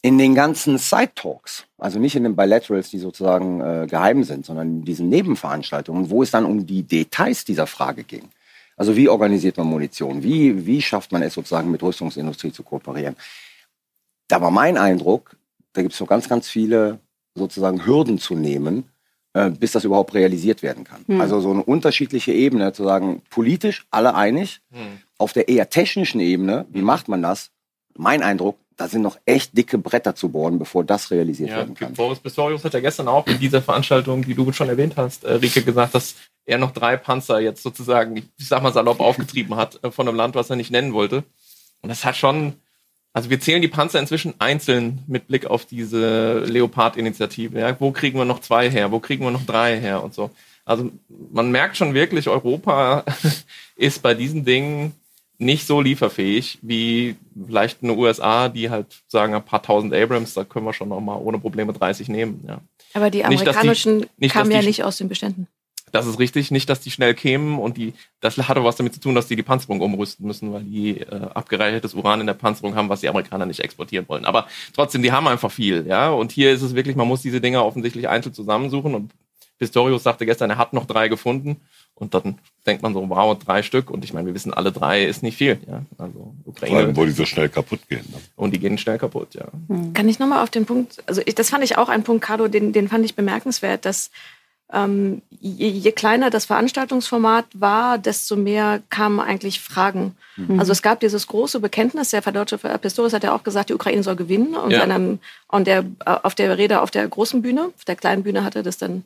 In 0.01 0.17
den 0.17 0.35
ganzen 0.35 0.77
Side-Talks, 0.77 1.65
also 1.77 1.99
nicht 1.99 2.15
in 2.15 2.23
den 2.23 2.35
Bilaterals, 2.35 2.89
die 2.89 2.97
sozusagen 2.97 3.61
äh, 3.61 3.87
geheim 3.89 4.23
sind, 4.23 4.45
sondern 4.45 4.79
in 4.79 4.85
diesen 4.85 5.07
Nebenveranstaltungen, 5.09 6.09
wo 6.09 6.23
es 6.23 6.31
dann 6.31 6.45
um 6.45 6.65
die 6.65 6.83
Details 6.83 7.45
dieser 7.45 7.67
Frage 7.67 8.03
ging. 8.03 8.27
Also 8.75 8.95
wie 8.97 9.07
organisiert 9.07 9.57
man 9.57 9.67
Munition? 9.67 10.23
Wie, 10.23 10.65
wie 10.65 10.81
schafft 10.81 11.11
man 11.11 11.21
es 11.21 11.35
sozusagen 11.35 11.71
mit 11.71 11.83
Rüstungsindustrie 11.83 12.51
zu 12.51 12.63
kooperieren? 12.63 13.15
Da 14.27 14.41
war 14.41 14.51
mein 14.51 14.77
Eindruck, 14.77 15.37
da 15.73 15.81
gibt 15.81 15.93
es 15.93 15.99
so 15.99 16.05
ganz, 16.05 16.27
ganz 16.27 16.49
viele 16.49 16.99
sozusagen 17.35 17.85
Hürden 17.85 18.17
zu 18.17 18.35
nehmen, 18.35 18.89
äh, 19.33 19.49
bis 19.49 19.71
das 19.71 19.83
überhaupt 19.83 20.13
realisiert 20.13 20.63
werden 20.63 20.83
kann. 20.83 21.03
Hm. 21.07 21.21
Also 21.21 21.41
so 21.41 21.51
eine 21.51 21.63
unterschiedliche 21.63 22.31
Ebene, 22.31 22.73
zu 22.73 22.83
sagen, 22.83 23.21
politisch 23.29 23.85
alle 23.91 24.15
einig, 24.15 24.61
hm. 24.71 24.99
auf 25.17 25.33
der 25.33 25.49
eher 25.49 25.69
technischen 25.69 26.19
Ebene, 26.19 26.65
wie 26.69 26.79
hm. 26.79 26.85
macht 26.85 27.07
man 27.07 27.21
das? 27.21 27.51
Mein 27.95 28.23
Eindruck, 28.23 28.57
da 28.77 28.87
sind 28.87 29.01
noch 29.01 29.17
echt 29.25 29.55
dicke 29.57 29.77
Bretter 29.77 30.15
zu 30.15 30.29
bohren, 30.29 30.59
bevor 30.59 30.83
das 30.83 31.11
realisiert 31.11 31.49
ja, 31.49 31.57
werden 31.57 31.75
kann. 31.75 31.93
Boris 31.93 32.19
Pistorius 32.19 32.63
hat 32.63 32.73
ja 32.73 32.79
gestern 32.79 33.07
auch 33.07 33.25
in 33.27 33.39
dieser 33.39 33.61
Veranstaltung, 33.61 34.23
die 34.23 34.33
du 34.33 34.51
schon 34.51 34.69
erwähnt 34.69 34.93
hast, 34.97 35.23
äh, 35.23 35.33
Rike, 35.33 35.63
gesagt, 35.63 35.95
dass 35.95 36.15
er 36.45 36.57
noch 36.57 36.71
drei 36.71 36.97
Panzer 36.97 37.39
jetzt 37.39 37.63
sozusagen, 37.63 38.17
ich 38.17 38.47
sag 38.47 38.63
mal 38.63 38.73
salopp, 38.73 38.99
aufgetrieben 38.99 39.55
hat 39.55 39.79
äh, 39.83 39.91
von 39.91 40.07
einem 40.07 40.17
Land, 40.17 40.35
was 40.35 40.49
er 40.49 40.55
nicht 40.55 40.71
nennen 40.71 40.93
wollte. 40.93 41.23
Und 41.81 41.89
das 41.89 42.05
hat 42.05 42.15
schon, 42.15 42.53
also 43.13 43.29
wir 43.29 43.39
zählen 43.39 43.61
die 43.61 43.67
Panzer 43.67 43.99
inzwischen 43.99 44.33
einzeln 44.39 45.03
mit 45.07 45.27
Blick 45.27 45.45
auf 45.45 45.65
diese 45.65 46.39
Leopard-Initiative. 46.45 47.59
Ja? 47.59 47.79
Wo 47.79 47.91
kriegen 47.91 48.17
wir 48.17 48.25
noch 48.25 48.41
zwei 48.41 48.69
her? 48.69 48.91
Wo 48.91 48.99
kriegen 48.99 49.23
wir 49.23 49.31
noch 49.31 49.45
drei 49.45 49.79
her 49.79 50.03
und 50.03 50.15
so? 50.15 50.31
Also 50.65 50.91
man 51.31 51.51
merkt 51.51 51.77
schon 51.77 51.93
wirklich, 51.93 52.27
Europa 52.27 53.03
ist 53.75 54.01
bei 54.01 54.15
diesen 54.15 54.45
Dingen 54.45 54.93
nicht 55.37 55.67
so 55.67 55.81
lieferfähig 55.81 56.57
wie 56.61 57.15
vielleicht 57.45 57.83
eine 57.83 57.93
USA, 57.93 58.49
die 58.49 58.69
halt 58.69 58.87
sagen, 59.07 59.35
ein 59.35 59.43
paar 59.43 59.61
tausend 59.61 59.93
Abrams, 59.93 60.33
da 60.33 60.43
können 60.43 60.65
wir 60.65 60.73
schon 60.73 60.89
noch 60.89 61.01
mal 61.01 61.15
ohne 61.15 61.37
Probleme 61.37 61.73
30 61.73 62.07
nehmen. 62.07 62.43
Ja. 62.47 62.61
Aber 62.93 63.09
die 63.09 63.25
amerikanischen 63.25 63.97
nicht, 63.97 64.09
die, 64.17 64.23
nicht, 64.25 64.33
kamen 64.33 64.51
ja 64.51 64.61
nicht 64.61 64.83
aus 64.83 64.97
den 64.97 65.09
Beständen. 65.09 65.47
Das 65.93 66.07
ist 66.07 66.17
richtig, 66.17 66.49
nicht, 66.49 66.67
dass 66.69 66.81
die 66.81 66.89
schnell 66.89 67.13
kämen 67.13 67.59
und 67.59 67.77
die, 67.77 67.93
das 68.19 68.35
hatte 68.37 68.63
was 68.63 68.77
damit 68.77 68.95
zu 68.95 68.99
tun, 68.99 69.13
dass 69.13 69.27
die 69.27 69.35
die 69.35 69.43
Panzerung 69.43 69.79
umrüsten 69.79 70.25
müssen, 70.25 70.51
weil 70.51 70.63
die 70.63 71.01
äh, 71.01 71.29
abgereichertes 71.35 71.93
Uran 71.93 72.19
in 72.19 72.25
der 72.25 72.33
Panzerung 72.33 72.73
haben, 72.75 72.89
was 72.89 73.01
die 73.01 73.09
Amerikaner 73.09 73.45
nicht 73.45 73.59
exportieren 73.59 74.09
wollen. 74.09 74.25
Aber 74.25 74.47
trotzdem, 74.73 75.03
die 75.03 75.11
haben 75.11 75.27
einfach 75.27 75.51
viel, 75.51 75.85
ja. 75.87 76.09
Und 76.09 76.31
hier 76.31 76.51
ist 76.51 76.63
es 76.63 76.73
wirklich, 76.73 76.95
man 76.95 77.07
muss 77.07 77.21
diese 77.21 77.41
Dinger 77.41 77.63
offensichtlich 77.63 78.09
einzeln 78.09 78.33
zusammensuchen 78.33 78.95
und 78.95 79.11
Pistorius 79.59 80.01
sagte 80.01 80.25
gestern, 80.25 80.49
er 80.49 80.57
hat 80.57 80.73
noch 80.73 80.85
drei 80.85 81.09
gefunden. 81.09 81.57
Und 81.95 82.15
dann 82.15 82.39
denkt 82.65 82.81
man 82.81 82.95
so, 82.95 83.07
wow, 83.07 83.37
drei 83.37 83.61
Stück. 83.61 83.91
Und 83.91 84.03
ich 84.03 84.13
meine, 84.13 84.25
wir 84.25 84.33
wissen, 84.33 84.51
alle 84.51 84.71
drei 84.71 85.05
ist 85.05 85.21
nicht 85.21 85.37
viel. 85.37 85.59
Ja? 85.67 85.83
Also 85.99 86.33
Ukraine. 86.43 86.75
Vor 86.75 86.85
allem, 86.85 86.97
wo 86.97 87.05
die 87.05 87.11
so 87.11 87.25
schnell 87.25 87.49
kaputt 87.49 87.87
gehen. 87.87 88.05
Ne? 88.11 88.17
Und 88.35 88.51
die 88.51 88.59
gehen 88.59 88.79
schnell 88.79 88.97
kaputt, 88.97 89.35
ja. 89.35 89.45
Hm. 89.67 89.93
Kann 89.93 90.09
ich 90.09 90.17
nochmal 90.17 90.43
auf 90.43 90.49
den 90.49 90.65
Punkt, 90.65 91.03
also 91.05 91.21
ich, 91.23 91.35
das 91.35 91.51
fand 91.51 91.63
ich 91.63 91.77
auch 91.77 91.89
ein 91.89 92.03
Punkt, 92.03 92.23
Carlo, 92.23 92.47
den, 92.47 92.73
den 92.73 92.87
fand 92.87 93.05
ich 93.05 93.15
bemerkenswert, 93.15 93.85
dass 93.85 94.09
ähm, 94.73 95.21
je, 95.39 95.69
je, 95.69 95.91
kleiner 95.91 96.29
das 96.29 96.45
Veranstaltungsformat 96.45 97.45
war, 97.53 97.97
desto 97.97 98.35
mehr 98.35 98.81
kamen 98.89 99.19
eigentlich 99.19 99.59
Fragen. 99.61 100.15
Mhm. 100.35 100.59
Also 100.59 100.71
es 100.71 100.81
gab 100.81 100.99
dieses 100.99 101.27
große 101.27 101.59
Bekenntnis, 101.59 102.09
der 102.09 102.23
verdeutsche 102.23 102.57
Pistorius 102.57 103.13
hat 103.13 103.23
ja 103.23 103.35
auch 103.35 103.43
gesagt, 103.43 103.69
die 103.69 103.75
Ukraine 103.75 104.01
soll 104.01 104.15
gewinnen. 104.15 104.55
Und, 104.55 104.71
ja. 104.71 104.81
einem, 104.81 105.19
und 105.47 105.67
der, 105.67 105.85
auf 106.05 106.33
der 106.33 106.57
Rede 106.57 106.81
auf 106.81 106.89
der 106.89 107.07
großen 107.07 107.41
Bühne, 107.43 107.71
auf 107.75 107.85
der 107.85 107.95
kleinen 107.95 108.23
Bühne 108.23 108.43
hat 108.43 108.55
er 108.55 108.63
das 108.63 108.77
dann 108.77 109.05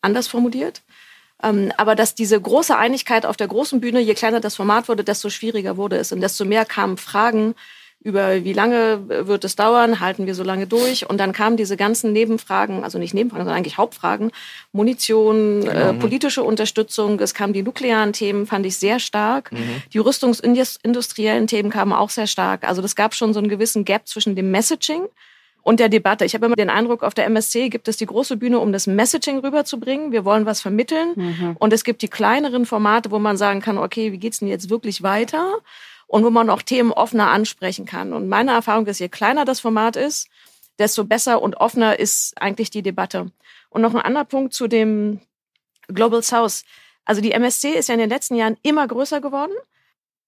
anders 0.00 0.26
formuliert. 0.26 0.80
Ähm, 1.42 1.70
aber 1.76 1.94
dass 1.94 2.14
diese 2.14 2.40
große 2.40 2.76
Einigkeit 2.76 3.26
auf 3.26 3.36
der 3.36 3.46
großen 3.46 3.80
Bühne, 3.80 4.00
je 4.00 4.14
kleiner 4.14 4.40
das 4.40 4.56
Format 4.56 4.88
wurde, 4.88 5.04
desto 5.04 5.28
schwieriger 5.28 5.76
wurde 5.76 5.96
es. 5.98 6.12
Und 6.12 6.22
desto 6.22 6.46
mehr 6.46 6.64
kamen 6.64 6.96
Fragen, 6.96 7.54
über 8.00 8.44
wie 8.44 8.52
lange 8.52 9.26
wird 9.26 9.44
es 9.44 9.56
dauern, 9.56 9.98
halten 9.98 10.26
wir 10.26 10.34
so 10.34 10.44
lange 10.44 10.66
durch. 10.66 11.08
Und 11.08 11.18
dann 11.18 11.32
kamen 11.32 11.56
diese 11.56 11.76
ganzen 11.76 12.12
Nebenfragen, 12.12 12.84
also 12.84 12.98
nicht 12.98 13.12
Nebenfragen, 13.12 13.44
sondern 13.44 13.58
eigentlich 13.58 13.76
Hauptfragen, 13.76 14.30
Munition, 14.72 15.62
genau. 15.62 15.72
äh, 15.72 15.94
politische 15.94 16.44
Unterstützung, 16.44 17.18
es 17.18 17.34
kamen 17.34 17.52
die 17.52 17.62
nuklearen 17.62 18.12
Themen, 18.12 18.46
fand 18.46 18.66
ich 18.66 18.76
sehr 18.76 19.00
stark. 19.00 19.50
Mhm. 19.50 19.82
Die 19.92 19.98
rüstungsindustriellen 19.98 21.48
Themen 21.48 21.70
kamen 21.70 21.92
auch 21.92 22.10
sehr 22.10 22.28
stark. 22.28 22.66
Also 22.66 22.82
das 22.82 22.94
gab 22.94 23.14
schon 23.14 23.32
so 23.32 23.40
einen 23.40 23.48
gewissen 23.48 23.84
Gap 23.84 24.06
zwischen 24.06 24.36
dem 24.36 24.52
Messaging 24.52 25.02
und 25.62 25.80
der 25.80 25.88
Debatte. 25.88 26.24
Ich 26.24 26.34
habe 26.34 26.46
immer 26.46 26.56
den 26.56 26.70
Eindruck, 26.70 27.02
auf 27.02 27.14
der 27.14 27.26
MSC 27.26 27.68
gibt 27.68 27.88
es 27.88 27.96
die 27.96 28.06
große 28.06 28.36
Bühne, 28.36 28.60
um 28.60 28.72
das 28.72 28.86
Messaging 28.86 29.40
rüberzubringen. 29.40 30.12
Wir 30.12 30.24
wollen 30.24 30.46
was 30.46 30.62
vermitteln. 30.62 31.12
Mhm. 31.16 31.56
Und 31.58 31.72
es 31.72 31.82
gibt 31.82 32.00
die 32.02 32.08
kleineren 32.08 32.64
Formate, 32.64 33.10
wo 33.10 33.18
man 33.18 33.36
sagen 33.36 33.60
kann, 33.60 33.76
okay, 33.76 34.12
wie 34.12 34.18
geht's 34.18 34.38
denn 34.38 34.48
jetzt 34.48 34.70
wirklich 34.70 35.02
weiter? 35.02 35.56
Und 36.08 36.24
wo 36.24 36.30
man 36.30 36.50
auch 36.50 36.62
Themen 36.62 36.90
offener 36.90 37.30
ansprechen 37.30 37.86
kann. 37.86 38.12
Und 38.12 38.28
meine 38.28 38.52
Erfahrung 38.52 38.86
ist, 38.86 38.98
je 38.98 39.08
kleiner 39.08 39.44
das 39.44 39.60
Format 39.60 39.94
ist, 39.94 40.28
desto 40.78 41.04
besser 41.04 41.40
und 41.40 41.56
offener 41.58 41.98
ist 41.98 42.40
eigentlich 42.40 42.70
die 42.70 42.82
Debatte. 42.82 43.30
Und 43.68 43.82
noch 43.82 43.94
ein 43.94 44.00
anderer 44.00 44.24
Punkt 44.24 44.54
zu 44.54 44.66
dem 44.66 45.20
Global 45.88 46.22
South. 46.22 46.64
Also 47.04 47.20
die 47.20 47.32
MSC 47.32 47.70
ist 47.70 47.88
ja 47.88 47.94
in 47.94 48.00
den 48.00 48.10
letzten 48.10 48.34
Jahren 48.34 48.56
immer 48.62 48.88
größer 48.88 49.20
geworden 49.20 49.52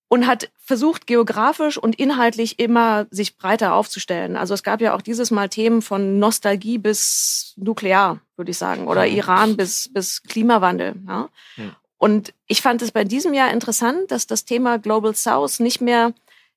und 0.08 0.26
hat 0.26 0.50
versucht, 0.58 1.06
geografisch 1.06 1.78
und 1.78 1.94
inhaltlich 1.94 2.58
immer 2.58 3.06
sich 3.10 3.38
breiter 3.38 3.74
aufzustellen. 3.74 4.36
Also 4.36 4.54
es 4.54 4.62
gab 4.62 4.80
ja 4.80 4.94
auch 4.94 5.02
dieses 5.02 5.30
Mal 5.30 5.48
Themen 5.48 5.82
von 5.82 6.18
Nostalgie 6.18 6.78
bis 6.78 7.54
Nuklear, 7.56 8.20
würde 8.36 8.50
ich 8.50 8.58
sagen, 8.58 8.86
oder 8.86 9.06
Iran 9.06 9.56
bis, 9.56 9.90
bis 9.92 10.22
Klimawandel. 10.24 10.96
Ja? 11.06 11.28
ja. 11.56 11.76
Und 12.00 12.32
ich 12.46 12.62
fand 12.62 12.80
es 12.80 12.92
bei 12.92 13.04
diesem 13.04 13.34
Jahr 13.34 13.52
interessant, 13.52 14.10
dass 14.10 14.26
das 14.26 14.46
Thema 14.46 14.78
Global 14.78 15.14
South 15.14 15.60
nicht 15.60 15.82
mehr 15.82 16.14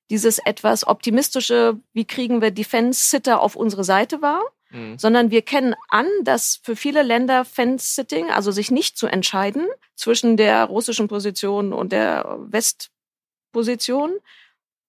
dieses 0.08 0.38
etwas 0.38 0.86
optimistische, 0.86 1.78
wie 1.92 2.06
kriegen 2.06 2.40
wir 2.40 2.50
Defense-Sitter 2.50 3.42
auf 3.42 3.54
unsere 3.54 3.84
Seite 3.84 4.22
war, 4.22 4.40
mhm. 4.70 4.98
sondern 4.98 5.30
wir 5.30 5.42
kennen 5.42 5.74
an, 5.90 6.06
dass 6.22 6.60
für 6.62 6.76
viele 6.76 7.02
Länder 7.02 7.44
Fence-Sitting, 7.44 8.30
also 8.30 8.52
sich 8.52 8.70
nicht 8.70 8.96
zu 8.96 9.06
entscheiden 9.06 9.66
zwischen 9.94 10.38
der 10.38 10.64
russischen 10.64 11.08
Position 11.08 11.74
und 11.74 11.92
der 11.92 12.38
Westposition, 12.48 14.14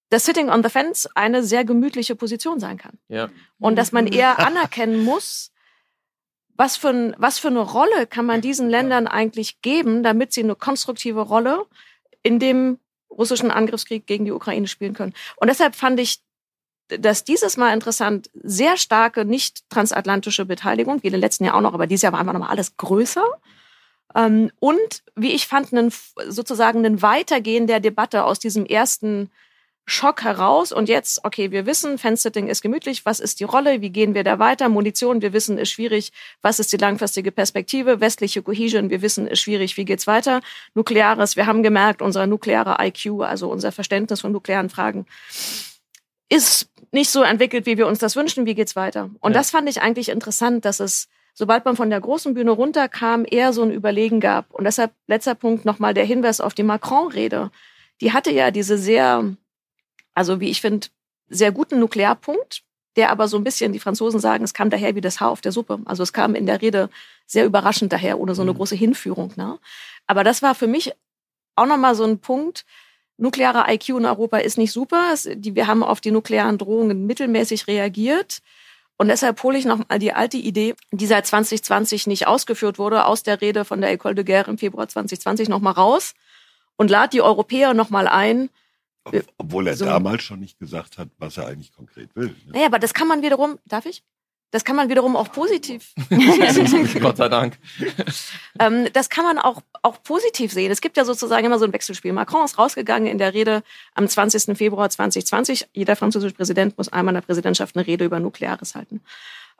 dass 0.07 0.23
Sitting 0.23 0.49
on 0.49 0.63
the 0.63 0.69
Fence 0.69 1.05
eine 1.15 1.43
sehr 1.43 1.65
gemütliche 1.65 2.15
Position 2.15 2.61
sein 2.61 2.77
kann. 2.77 2.97
Ja. 3.09 3.27
Und 3.59 3.75
dass 3.75 3.91
man 3.91 4.07
eher 4.07 4.39
anerkennen 4.47 5.03
muss, 5.03 5.51
was 6.57 6.77
für, 6.77 6.89
ein, 6.89 7.15
was 7.17 7.39
für 7.39 7.49
eine 7.49 7.59
Rolle 7.59 8.07
kann 8.07 8.25
man 8.25 8.41
diesen 8.41 8.69
Ländern 8.69 9.07
eigentlich 9.07 9.61
geben, 9.61 10.03
damit 10.03 10.33
sie 10.33 10.43
eine 10.43 10.55
konstruktive 10.55 11.21
Rolle 11.21 11.65
in 12.23 12.39
dem 12.39 12.79
russischen 13.09 13.51
Angriffskrieg 13.51 14.07
gegen 14.07 14.25
die 14.25 14.31
Ukraine 14.31 14.67
spielen 14.67 14.93
können. 14.93 15.13
Und 15.37 15.49
deshalb 15.49 15.75
fand 15.75 15.99
ich 15.99 16.21
dass 16.87 17.23
dieses 17.23 17.57
Mal 17.57 17.73
interessant 17.73 18.29
sehr 18.33 18.77
starke 18.77 19.25
nicht 19.25 19.69
transatlantische 19.69 20.45
Beteiligung, 20.45 21.01
wie 21.01 21.07
in 21.07 21.13
den 21.13 21.21
letzten 21.21 21.45
Jahren 21.45 21.55
auch 21.55 21.69
noch, 21.69 21.73
aber 21.73 21.87
dieses 21.87 22.03
Jahr 22.03 22.13
war 22.13 22.19
einfach 22.19 22.33
nochmal 22.33 22.51
alles 22.51 22.77
größer. 22.77 23.25
Ähm, 24.15 24.51
und 24.59 25.03
wie 25.15 25.31
ich 25.31 25.47
fand, 25.47 25.73
einen, 25.73 25.91
sozusagen 26.27 26.85
ein 26.85 27.01
Weitergehen 27.01 27.67
der 27.67 27.79
Debatte 27.79 28.23
aus 28.23 28.39
diesem 28.39 28.65
ersten 28.65 29.31
Schock 29.87 30.23
heraus 30.23 30.71
und 30.71 30.89
jetzt, 30.89 31.23
okay, 31.23 31.51
wir 31.51 31.67
wissen, 31.67 31.99
Fence-Sitting 31.99 32.47
ist 32.47 32.63
gemütlich, 32.63 33.05
was 33.05 33.19
ist 33.19 33.39
die 33.39 33.43
Rolle, 33.43 33.81
wie 33.81 33.91
gehen 33.91 34.15
wir 34.15 34.23
da 34.23 34.39
weiter? 34.39 34.67
Munition, 34.67 35.21
wir 35.21 35.31
wissen, 35.31 35.59
ist 35.59 35.69
schwierig, 35.69 36.11
was 36.41 36.59
ist 36.59 36.73
die 36.73 36.77
langfristige 36.77 37.31
Perspektive? 37.31 38.01
Westliche 38.01 38.41
Cohesion, 38.41 38.89
wir 38.89 39.03
wissen, 39.03 39.27
ist 39.27 39.41
schwierig, 39.41 39.77
wie 39.77 39.85
geht's 39.85 40.07
weiter? 40.07 40.41
Nukleares, 40.73 41.35
wir 41.35 41.45
haben 41.45 41.61
gemerkt, 41.61 42.01
unser 42.01 42.25
nukleare 42.25 42.77
IQ, 42.83 43.21
also 43.21 43.47
unser 43.51 43.71
Verständnis 43.71 44.21
von 44.21 44.31
nuklearen 44.31 44.69
Fragen, 44.69 45.05
ist 46.29 46.67
nicht 46.91 47.11
so 47.11 47.21
entwickelt, 47.21 47.67
wie 47.67 47.77
wir 47.77 47.85
uns 47.85 47.99
das 47.99 48.15
wünschen, 48.15 48.47
wie 48.47 48.55
geht's 48.55 48.75
weiter? 48.75 49.11
Und 49.19 49.33
ja. 49.33 49.37
das 49.37 49.51
fand 49.51 49.69
ich 49.69 49.83
eigentlich 49.83 50.09
interessant, 50.09 50.65
dass 50.65 50.79
es, 50.79 51.09
sobald 51.35 51.63
man 51.63 51.75
von 51.75 51.91
der 51.91 52.01
großen 52.01 52.33
Bühne 52.33 52.51
runterkam, 52.51 53.23
eher 53.29 53.53
so 53.53 53.61
ein 53.61 53.71
Überlegen 53.71 54.19
gab. 54.19 54.51
Und 54.51 54.63
deshalb, 54.63 54.93
letzter 55.05 55.35
Punkt, 55.35 55.63
nochmal 55.63 55.93
der 55.93 56.05
Hinweis 56.05 56.41
auf 56.41 56.55
die 56.55 56.63
Macron-Rede. 56.63 57.51
Die 58.01 58.13
hatte 58.13 58.31
ja 58.31 58.49
diese 58.49 58.79
sehr 58.79 59.35
also 60.15 60.39
wie 60.39 60.49
ich 60.49 60.61
finde, 60.61 60.87
sehr 61.29 61.51
guten 61.51 61.79
Nuklearpunkt, 61.79 62.63
der 62.95 63.11
aber 63.11 63.27
so 63.27 63.37
ein 63.37 63.43
bisschen, 63.43 63.73
die 63.73 63.79
Franzosen 63.79 64.19
sagen, 64.19 64.43
es 64.43 64.53
kam 64.53 64.69
daher 64.69 64.95
wie 64.95 65.01
das 65.01 65.19
Haar 65.19 65.29
auf 65.29 65.41
der 65.41 65.51
Suppe. 65.51 65.79
Also 65.85 66.01
es 66.01 66.13
kam 66.13 66.33
in 66.33 66.45
der 66.45 66.61
Rede 66.61 66.89
sehr 67.27 67.45
überraschend 67.45 67.91
daher, 67.91 68.19
ohne 68.19 68.33
so 68.33 68.41
eine 68.41 68.53
mhm. 68.53 68.57
große 68.57 68.75
Hinführung. 68.75 69.33
Ne? 69.35 69.59
Aber 70.07 70.23
das 70.23 70.41
war 70.41 70.55
für 70.55 70.67
mich 70.67 70.93
auch 71.55 71.65
nochmal 71.65 71.95
so 71.95 72.05
ein 72.05 72.19
Punkt, 72.19 72.65
nukleare 73.17 73.71
IQ 73.71 73.89
in 73.89 74.05
Europa 74.05 74.37
ist 74.37 74.57
nicht 74.57 74.71
super. 74.71 75.09
Es, 75.13 75.29
die, 75.31 75.55
wir 75.55 75.67
haben 75.67 75.83
auf 75.83 76.01
die 76.01 76.11
nuklearen 76.11 76.57
Drohungen 76.57 77.05
mittelmäßig 77.05 77.67
reagiert. 77.67 78.39
Und 78.97 79.09
deshalb 79.09 79.43
hole 79.43 79.57
ich 79.57 79.65
noch 79.65 79.89
mal 79.89 79.99
die 79.99 80.13
alte 80.13 80.37
Idee, 80.37 80.75
die 80.91 81.05
seit 81.05 81.27
2020 81.27 82.07
nicht 82.07 82.27
ausgeführt 82.27 82.79
wurde, 82.79 83.05
aus 83.05 83.23
der 83.23 83.41
Rede 83.41 83.65
von 83.65 83.81
der 83.81 83.91
École 83.91 84.13
de 84.13 84.23
Guerre 84.23 84.49
im 84.49 84.57
Februar 84.57 84.87
2020 84.87 85.49
noch 85.49 85.59
mal 85.59 85.71
raus 85.71 86.13
und 86.77 86.89
lad 86.89 87.11
die 87.11 87.21
Europäer 87.21 87.73
noch 87.73 87.89
mal 87.89 88.07
ein, 88.07 88.49
obwohl 89.37 89.67
er 89.67 89.75
so. 89.75 89.85
damals 89.85 90.23
schon 90.23 90.39
nicht 90.39 90.59
gesagt 90.59 90.97
hat, 90.97 91.09
was 91.17 91.37
er 91.37 91.47
eigentlich 91.47 91.73
konkret 91.73 92.15
will. 92.15 92.27
Ne? 92.45 92.53
Naja, 92.53 92.65
aber 92.65 92.79
das 92.79 92.93
kann 92.93 93.07
man 93.07 93.21
wiederum, 93.21 93.59
darf 93.65 93.85
ich? 93.85 94.03
Das 94.51 94.63
kann 94.63 94.75
man 94.75 94.87
wiederum 94.89 95.15
auch 95.15 95.31
positiv. 95.31 95.93
Gott 97.01 97.17
sei 97.17 97.27
Dank. 97.27 97.57
ähm, 98.59 98.87
das 98.93 99.09
kann 99.09 99.25
man 99.25 99.37
auch, 99.37 99.61
auch 99.81 100.01
positiv 100.01 100.53
sehen. 100.53 100.71
Es 100.71 100.79
gibt 100.79 100.97
ja 100.97 101.03
sozusagen 101.03 101.45
immer 101.45 101.59
so 101.59 101.65
ein 101.65 101.73
Wechselspiel. 101.73 102.13
Macron 102.13 102.45
ist 102.45 102.57
rausgegangen 102.57 103.07
in 103.07 103.17
der 103.17 103.33
Rede 103.33 103.63
am 103.95 104.07
20. 104.07 104.57
Februar 104.57 104.89
2020. 104.89 105.67
Jeder 105.73 105.95
französische 105.95 106.35
Präsident 106.35 106.77
muss 106.77 106.87
einmal 106.87 107.13
in 107.13 107.19
der 107.19 107.25
Präsidentschaft 107.25 107.75
eine 107.75 107.85
Rede 107.85 108.05
über 108.05 108.19
Nukleares 108.19 108.75
halten. 108.75 109.01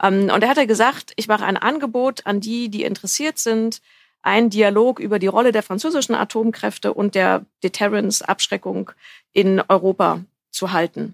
Ähm, 0.02 0.30
und 0.34 0.42
er 0.42 0.50
hat 0.50 0.68
gesagt, 0.68 1.12
ich 1.18 1.28
mache 1.28 1.46
ein 1.46 1.58
Angebot 1.58 2.26
an 2.26 2.40
die, 2.40 2.70
die 2.70 2.84
interessiert 2.84 3.38
sind, 3.38 3.82
einen 4.26 4.50
Dialog 4.50 5.00
über 5.00 5.20
die 5.20 5.28
Rolle 5.28 5.52
der 5.52 5.64
französischen 5.64 6.16
Atomkräfte 6.16 6.94
und 6.94 7.16
der 7.16 7.46
Deterrence, 7.64 8.22
Abschreckung 8.22 8.92
in 9.34 9.62
Europa 9.68 10.22
zu 10.52 10.72
halten. 10.72 11.14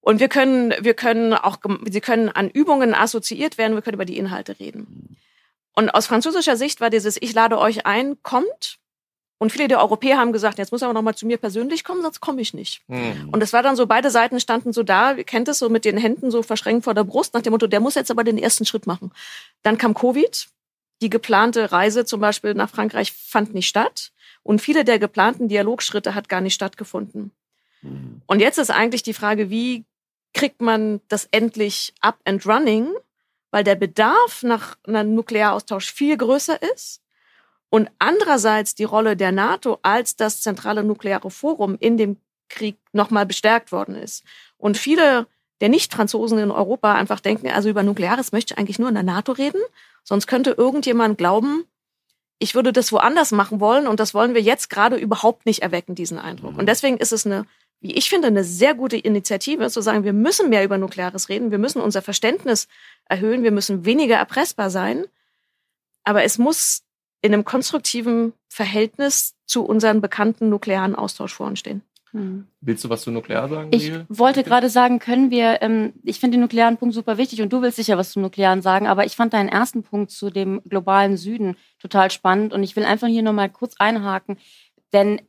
Und 0.00 0.20
wir 0.20 0.28
können, 0.28 0.72
wir 0.80 0.94
können 0.94 1.32
auch, 1.32 1.58
sie 1.88 2.00
können 2.00 2.28
an 2.28 2.50
Übungen 2.50 2.94
assoziiert 2.94 3.58
werden, 3.58 3.74
wir 3.74 3.82
können 3.82 3.94
über 3.94 4.04
die 4.04 4.18
Inhalte 4.18 4.58
reden. 4.58 5.16
Und 5.74 5.90
aus 5.90 6.06
französischer 6.06 6.56
Sicht 6.56 6.80
war 6.80 6.90
dieses 6.90 7.16
Ich 7.20 7.34
lade 7.34 7.58
euch 7.58 7.86
ein, 7.86 8.16
kommt. 8.22 8.78
Und 9.38 9.52
viele 9.52 9.68
der 9.68 9.80
Europäer 9.80 10.16
haben 10.16 10.32
gesagt, 10.32 10.58
jetzt 10.58 10.72
muss 10.72 10.80
er 10.80 10.86
aber 10.86 10.94
noch 10.94 11.02
mal 11.02 11.14
zu 11.14 11.26
mir 11.26 11.36
persönlich 11.36 11.84
kommen, 11.84 12.00
sonst 12.02 12.20
komme 12.20 12.40
ich 12.40 12.54
nicht. 12.54 12.80
Mhm. 12.88 13.28
Und 13.30 13.42
es 13.42 13.52
war 13.52 13.62
dann 13.62 13.76
so, 13.76 13.86
beide 13.86 14.10
Seiten 14.10 14.40
standen 14.40 14.72
so 14.72 14.82
da, 14.82 15.12
ihr 15.12 15.24
kennt 15.24 15.48
es 15.48 15.58
so 15.58 15.68
mit 15.68 15.84
den 15.84 15.98
Händen 15.98 16.30
so 16.30 16.42
verschränkt 16.42 16.84
vor 16.84 16.94
der 16.94 17.04
Brust, 17.04 17.34
nach 17.34 17.42
dem 17.42 17.50
Motto, 17.50 17.66
der 17.66 17.80
muss 17.80 17.96
jetzt 17.96 18.10
aber 18.10 18.24
den 18.24 18.38
ersten 18.38 18.64
Schritt 18.64 18.86
machen. 18.86 19.12
Dann 19.62 19.76
kam 19.76 19.92
Covid, 19.92 20.48
die 21.02 21.10
geplante 21.10 21.72
Reise 21.72 22.04
zum 22.04 22.20
Beispiel 22.20 22.54
nach 22.54 22.70
Frankreich 22.70 23.12
fand 23.12 23.54
nicht 23.54 23.68
statt 23.68 24.12
und 24.42 24.60
viele 24.60 24.84
der 24.84 24.98
geplanten 24.98 25.48
Dialogschritte 25.48 26.14
hat 26.14 26.28
gar 26.28 26.40
nicht 26.40 26.54
stattgefunden. 26.54 27.32
Mhm. 27.82 28.22
Und 28.26 28.40
jetzt 28.40 28.58
ist 28.58 28.70
eigentlich 28.70 29.02
die 29.02 29.14
Frage, 29.14 29.50
wie 29.50 29.84
kriegt 30.32 30.60
man 30.60 31.00
das 31.08 31.28
endlich 31.30 31.94
up 32.00 32.18
and 32.24 32.46
running, 32.46 32.92
weil 33.50 33.64
der 33.64 33.74
Bedarf 33.74 34.42
nach 34.42 34.76
einem 34.86 35.14
Nuklearaustausch 35.14 35.92
viel 35.92 36.16
größer 36.16 36.60
ist 36.74 37.02
und 37.70 37.90
andererseits 37.98 38.74
die 38.74 38.84
Rolle 38.84 39.16
der 39.16 39.32
NATO 39.32 39.78
als 39.82 40.16
das 40.16 40.40
zentrale 40.40 40.84
nukleare 40.84 41.30
Forum 41.30 41.76
in 41.78 41.96
dem 41.96 42.18
Krieg 42.48 42.78
nochmal 42.92 43.26
bestärkt 43.26 43.72
worden 43.72 43.94
ist. 43.94 44.24
Und 44.56 44.76
viele 44.76 45.26
der 45.60 45.68
Nicht-Franzosen 45.68 46.38
in 46.38 46.50
Europa 46.50 46.94
einfach 46.94 47.20
denken, 47.20 47.48
also 47.48 47.68
über 47.68 47.82
Nukleares 47.82 48.32
möchte 48.32 48.54
ich 48.54 48.58
eigentlich 48.58 48.78
nur 48.78 48.88
in 48.88 48.94
der 48.94 49.02
NATO 49.02 49.32
reden 49.32 49.60
Sonst 50.06 50.28
könnte 50.28 50.52
irgendjemand 50.52 51.18
glauben, 51.18 51.64
ich 52.38 52.54
würde 52.54 52.72
das 52.72 52.92
woanders 52.92 53.32
machen 53.32 53.58
wollen 53.58 53.88
und 53.88 53.98
das 53.98 54.14
wollen 54.14 54.34
wir 54.34 54.40
jetzt 54.40 54.70
gerade 54.70 54.96
überhaupt 54.96 55.46
nicht 55.46 55.62
erwecken, 55.62 55.96
diesen 55.96 56.18
Eindruck. 56.18 56.52
Und 56.52 56.62
mhm. 56.62 56.66
deswegen 56.66 56.96
ist 56.96 57.12
es 57.12 57.26
eine, 57.26 57.44
wie 57.80 57.92
ich 57.92 58.08
finde, 58.08 58.28
eine 58.28 58.44
sehr 58.44 58.74
gute 58.74 58.96
Initiative, 58.96 59.68
zu 59.68 59.80
sagen, 59.80 60.04
wir 60.04 60.12
müssen 60.12 60.48
mehr 60.48 60.62
über 60.62 60.78
Nukleares 60.78 61.28
reden, 61.28 61.50
wir 61.50 61.58
müssen 61.58 61.82
unser 61.82 62.02
Verständnis 62.02 62.68
erhöhen, 63.06 63.42
wir 63.42 63.50
müssen 63.50 63.84
weniger 63.84 64.16
erpressbar 64.16 64.70
sein, 64.70 65.06
aber 66.04 66.22
es 66.22 66.38
muss 66.38 66.84
in 67.20 67.34
einem 67.34 67.44
konstruktiven 67.44 68.32
Verhältnis 68.48 69.34
zu 69.44 69.64
unseren 69.64 70.00
bekannten 70.00 70.48
nuklearen 70.50 70.94
Austauschforen 70.94 71.56
stehen. 71.56 71.82
Hm. 72.16 72.46
Willst 72.62 72.82
du 72.82 72.88
was 72.88 73.02
zu 73.02 73.10
nuklear 73.10 73.48
sagen? 73.48 73.68
Ich 73.72 73.84
Rieke? 73.84 74.06
wollte 74.08 74.42
gerade 74.42 74.70
sagen, 74.70 74.98
können 74.98 75.30
wir, 75.30 75.60
ähm, 75.60 75.92
ich 76.02 76.18
finde 76.18 76.36
den 76.36 76.40
nuklearen 76.40 76.78
Punkt 76.78 76.94
super 76.94 77.18
wichtig 77.18 77.42
und 77.42 77.52
du 77.52 77.60
willst 77.60 77.76
sicher 77.76 77.98
was 77.98 78.12
zum 78.12 78.22
Nuklearen 78.22 78.62
sagen, 78.62 78.86
aber 78.86 79.04
ich 79.04 79.16
fand 79.16 79.34
deinen 79.34 79.50
ersten 79.50 79.82
Punkt 79.82 80.10
zu 80.10 80.30
dem 80.30 80.62
globalen 80.66 81.18
Süden 81.18 81.56
total 81.78 82.10
spannend 82.10 82.54
und 82.54 82.62
ich 82.62 82.74
will 82.74 82.84
einfach 82.84 83.08
hier 83.08 83.22
nochmal 83.22 83.50
kurz 83.50 83.74
einhaken, 83.78 84.38
denn 84.94 85.20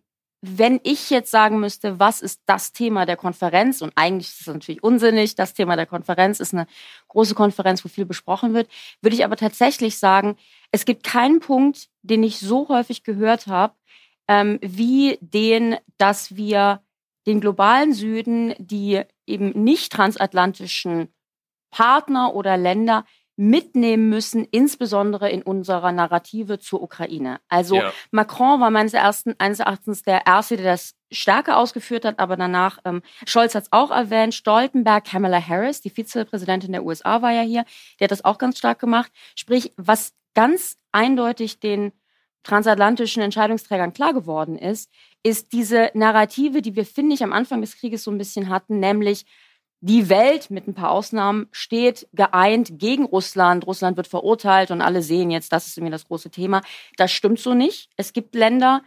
wenn 0.41 0.79
ich 0.83 1.09
jetzt 1.09 1.31
sagen 1.31 1.59
müsste, 1.59 1.99
was 1.99 2.21
ist 2.21 2.41
das 2.45 2.71
Thema 2.71 3.05
der 3.05 3.17
Konferenz, 3.17 3.81
und 3.81 3.91
eigentlich 3.95 4.27
ist 4.27 4.41
es 4.41 4.47
natürlich 4.47 4.83
unsinnig, 4.83 5.35
das 5.35 5.53
Thema 5.55 5.75
der 5.75 5.87
Konferenz 5.87 6.39
ist 6.39 6.53
eine 6.53 6.67
große 7.07 7.33
Konferenz, 7.33 7.83
wo 7.83 7.89
viel 7.89 8.05
besprochen 8.05 8.53
wird, 8.53 8.69
würde 9.01 9.15
ich 9.15 9.25
aber 9.25 9.35
tatsächlich 9.35 9.97
sagen, 9.97 10.37
es 10.71 10.85
gibt 10.85 11.03
keinen 11.03 11.39
Punkt, 11.39 11.87
den 12.03 12.23
ich 12.23 12.39
so 12.39 12.69
häufig 12.69 13.03
gehört 13.03 13.47
habe, 13.47 13.73
ähm, 14.27 14.59
wie 14.61 15.17
den, 15.21 15.77
dass 15.97 16.35
wir 16.35 16.81
den 17.25 17.41
globalen 17.41 17.93
Süden, 17.93 18.55
die 18.57 19.01
eben 19.25 19.49
nicht 19.63 19.91
transatlantischen 19.91 21.13
Partner 21.71 22.33
oder 22.33 22.57
Länder 22.57 23.05
mitnehmen 23.37 24.09
müssen, 24.09 24.45
insbesondere 24.45 25.29
in 25.29 25.43
unserer 25.43 25.91
Narrative 25.91 26.57
zur 26.57 26.81
Ukraine. 26.81 27.39
Also 27.49 27.75
ja. 27.75 27.93
Macron 28.09 28.59
war 28.59 28.71
meines, 28.71 28.93
Erachtens 28.93 30.01
der 30.01 30.25
Erste, 30.25 30.57
der 30.57 30.71
das 30.71 30.95
stärker 31.11 31.57
ausgeführt 31.57 32.03
hat, 32.03 32.17
aber 32.17 32.35
danach, 32.35 32.79
ähm, 32.83 33.03
Scholz 33.27 33.53
hat 33.53 33.63
es 33.63 33.71
auch 33.71 33.91
erwähnt, 33.91 34.33
Stoltenberg, 34.33 35.05
Kamala 35.05 35.39
Harris, 35.39 35.81
die 35.81 35.91
Vizepräsidentin 35.91 36.71
der 36.71 36.83
USA 36.83 37.21
war 37.21 37.31
ja 37.31 37.41
hier, 37.41 37.63
der 37.99 38.05
hat 38.05 38.11
das 38.11 38.25
auch 38.25 38.39
ganz 38.39 38.57
stark 38.57 38.79
gemacht. 38.79 39.11
Sprich, 39.35 39.71
was 39.77 40.13
ganz 40.33 40.77
eindeutig 40.91 41.59
den 41.59 41.91
transatlantischen 42.43 43.21
Entscheidungsträgern 43.21 43.93
klar 43.93 44.13
geworden 44.13 44.57
ist, 44.57 44.89
ist 45.23 45.51
diese 45.51 45.91
Narrative, 45.93 46.61
die 46.61 46.75
wir, 46.75 46.85
finde 46.85 47.15
ich, 47.15 47.23
am 47.23 47.33
Anfang 47.33 47.61
des 47.61 47.77
Krieges 47.77 48.03
so 48.03 48.11
ein 48.11 48.17
bisschen 48.17 48.49
hatten, 48.49 48.79
nämlich 48.79 49.25
die 49.79 50.09
Welt 50.09 50.49
mit 50.49 50.67
ein 50.67 50.73
paar 50.73 50.91
Ausnahmen 50.91 51.47
steht 51.51 52.07
geeint 52.13 52.79
gegen 52.79 53.05
Russland. 53.05 53.67
Russland 53.67 53.95
wird 53.97 54.07
verurteilt 54.07 54.71
und 54.71 54.81
alle 54.81 55.03
sehen 55.03 55.29
jetzt, 55.29 55.51
das 55.51 55.67
ist 55.67 55.77
irgendwie 55.77 55.91
das 55.91 56.07
große 56.07 56.31
Thema. 56.31 56.61
Das 56.95 57.11
stimmt 57.11 57.39
so 57.39 57.53
nicht. 57.53 57.89
Es 57.95 58.13
gibt 58.13 58.33
Länder, 58.33 58.81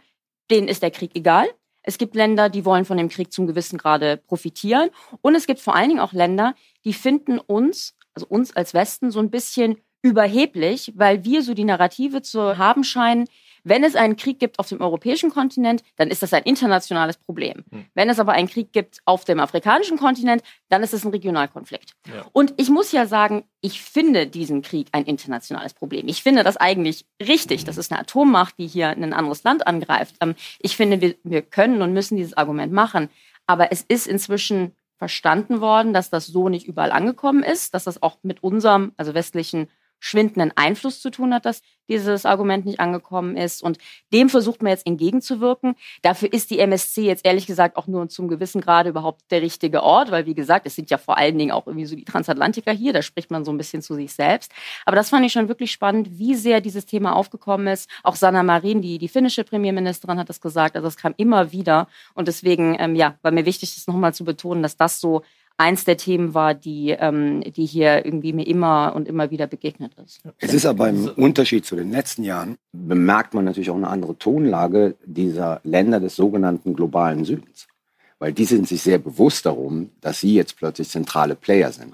denen 0.49 0.67
ist 0.67 0.83
der 0.83 0.91
Krieg 0.91 1.11
egal. 1.15 1.47
Es 1.83 1.97
gibt 1.97 2.13
Länder, 2.13 2.49
die 2.49 2.65
wollen 2.65 2.85
von 2.85 2.97
dem 2.97 3.09
Krieg 3.09 3.31
zum 3.31 3.47
gewissen 3.47 3.77
Grade 3.77 4.17
profitieren. 4.17 4.89
Und 5.21 5.35
es 5.35 5.47
gibt 5.47 5.61
vor 5.61 5.75
allen 5.75 5.89
Dingen 5.89 6.01
auch 6.01 6.13
Länder, 6.13 6.55
die 6.83 6.93
finden 6.93 7.39
uns, 7.39 7.95
also 8.13 8.27
uns 8.27 8.55
als 8.55 8.73
Westen, 8.73 9.11
so 9.11 9.19
ein 9.19 9.31
bisschen 9.31 9.77
überheblich, 10.01 10.93
weil 10.95 11.23
wir 11.23 11.43
so 11.43 11.53
die 11.53 11.63
Narrative 11.63 12.21
zu 12.21 12.57
haben 12.57 12.83
scheinen, 12.83 13.27
wenn 13.63 13.83
es 13.83 13.95
einen 13.95 14.15
Krieg 14.15 14.39
gibt 14.39 14.59
auf 14.59 14.69
dem 14.69 14.81
europäischen 14.81 15.29
Kontinent, 15.29 15.83
dann 15.95 16.09
ist 16.09 16.23
das 16.23 16.33
ein 16.33 16.43
internationales 16.43 17.17
Problem. 17.17 17.63
Hm. 17.69 17.85
Wenn 17.93 18.09
es 18.09 18.19
aber 18.19 18.33
einen 18.33 18.47
Krieg 18.47 18.73
gibt 18.73 18.99
auf 19.05 19.23
dem 19.23 19.39
afrikanischen 19.39 19.97
Kontinent, 19.97 20.41
dann 20.69 20.83
ist 20.83 20.93
es 20.93 21.05
ein 21.05 21.11
Regionalkonflikt. 21.11 21.93
Ja. 22.07 22.25
Und 22.33 22.53
ich 22.57 22.69
muss 22.69 22.91
ja 22.91 23.05
sagen, 23.05 23.43
ich 23.61 23.81
finde 23.81 24.27
diesen 24.27 24.61
Krieg 24.61 24.87
ein 24.91 25.05
internationales 25.05 25.73
Problem. 25.73 26.07
Ich 26.07 26.23
finde 26.23 26.43
das 26.43 26.57
eigentlich 26.57 27.05
richtig. 27.21 27.63
Das 27.63 27.77
ist 27.77 27.91
eine 27.91 28.01
Atommacht, 28.01 28.55
die 28.57 28.67
hier 28.67 28.89
ein 28.89 29.13
anderes 29.13 29.43
Land 29.43 29.67
angreift. 29.67 30.15
Ähm, 30.21 30.35
ich 30.59 30.75
finde, 30.75 30.99
wir, 31.01 31.15
wir 31.23 31.41
können 31.41 31.81
und 31.81 31.93
müssen 31.93 32.17
dieses 32.17 32.35
Argument 32.35 32.73
machen. 32.73 33.09
Aber 33.45 33.71
es 33.71 33.81
ist 33.81 34.07
inzwischen 34.07 34.75
verstanden 34.97 35.61
worden, 35.61 35.93
dass 35.93 36.09
das 36.09 36.27
so 36.27 36.47
nicht 36.47 36.67
überall 36.67 36.91
angekommen 36.91 37.43
ist, 37.43 37.73
dass 37.73 37.85
das 37.85 38.01
auch 38.03 38.17
mit 38.21 38.43
unserem, 38.43 38.93
also 38.97 39.13
westlichen 39.15 39.67
schwindenden 40.01 40.51
Einfluss 40.55 40.99
zu 40.99 41.11
tun 41.11 41.33
hat, 41.33 41.45
dass 41.45 41.61
dieses 41.87 42.25
Argument 42.25 42.65
nicht 42.65 42.79
angekommen 42.79 43.35
ist. 43.37 43.61
Und 43.61 43.77
dem 44.13 44.29
versucht 44.29 44.61
man 44.61 44.71
jetzt 44.71 44.87
entgegenzuwirken. 44.87 45.75
Dafür 46.01 46.31
ist 46.31 46.49
die 46.49 46.59
MSC 46.59 47.03
jetzt 47.03 47.25
ehrlich 47.25 47.45
gesagt 47.45 47.77
auch 47.77 47.87
nur 47.87 48.07
zum 48.09 48.27
gewissen 48.27 48.61
Grade 48.61 48.89
überhaupt 48.89 49.29
der 49.29 49.41
richtige 49.41 49.83
Ort, 49.83 50.09
weil 50.09 50.25
wie 50.25 50.33
gesagt, 50.33 50.65
es 50.65 50.75
sind 50.75 50.89
ja 50.89 50.97
vor 50.97 51.17
allen 51.17 51.37
Dingen 51.37 51.51
auch 51.51 51.67
irgendwie 51.67 51.85
so 51.85 51.95
die 51.95 52.05
Transatlantiker 52.05 52.71
hier, 52.71 52.93
da 52.93 53.01
spricht 53.01 53.29
man 53.29 53.45
so 53.45 53.51
ein 53.51 53.57
bisschen 53.57 53.81
zu 53.81 53.95
sich 53.95 54.13
selbst. 54.13 54.51
Aber 54.85 54.95
das 54.95 55.09
fand 55.09 55.25
ich 55.25 55.33
schon 55.33 55.49
wirklich 55.49 55.71
spannend, 55.71 56.17
wie 56.17 56.35
sehr 56.35 56.61
dieses 56.61 56.85
Thema 56.85 57.15
aufgekommen 57.15 57.67
ist. 57.67 57.89
Auch 58.03 58.15
Sanna 58.15 58.41
Marin, 58.41 58.81
die, 58.81 58.97
die 58.97 59.09
finnische 59.09 59.43
Premierministerin, 59.43 60.17
hat 60.17 60.29
das 60.29 60.41
gesagt. 60.41 60.75
Also 60.75 60.87
es 60.87 60.97
kam 60.97 61.13
immer 61.17 61.51
wieder. 61.51 61.87
Und 62.15 62.27
deswegen, 62.27 62.75
ähm, 62.79 62.95
ja, 62.95 63.17
war 63.21 63.31
mir 63.31 63.45
wichtig, 63.45 63.75
das 63.75 63.87
nochmal 63.87 64.13
zu 64.13 64.23
betonen, 64.23 64.63
dass 64.63 64.77
das 64.77 64.99
so 64.99 65.23
eins 65.61 65.85
der 65.85 65.97
Themen 65.97 66.33
war, 66.33 66.53
die, 66.53 66.89
ähm, 66.89 67.41
die 67.41 67.65
hier 67.65 68.03
irgendwie 68.05 68.33
mir 68.33 68.47
immer 68.47 68.93
und 68.95 69.07
immer 69.07 69.29
wieder 69.29 69.47
begegnet 69.47 69.93
ist. 70.03 70.21
Es 70.39 70.53
ist 70.53 70.65
aber 70.65 70.89
im 70.89 71.07
Unterschied 71.09 71.65
zu 71.65 71.75
den 71.75 71.91
letzten 71.91 72.23
Jahren, 72.23 72.57
bemerkt 72.71 73.33
man 73.33 73.45
natürlich 73.45 73.69
auch 73.69 73.75
eine 73.75 73.87
andere 73.87 74.17
Tonlage 74.17 74.95
dieser 75.05 75.61
Länder 75.63 75.99
des 75.99 76.15
sogenannten 76.15 76.73
globalen 76.73 77.25
Südens. 77.25 77.67
Weil 78.17 78.33
die 78.33 78.45
sind 78.45 78.67
sich 78.67 78.81
sehr 78.81 78.97
bewusst 78.97 79.45
darum, 79.45 79.91
dass 80.01 80.19
sie 80.19 80.33
jetzt 80.35 80.57
plötzlich 80.57 80.89
zentrale 80.89 81.35
Player 81.35 81.71
sind. 81.71 81.93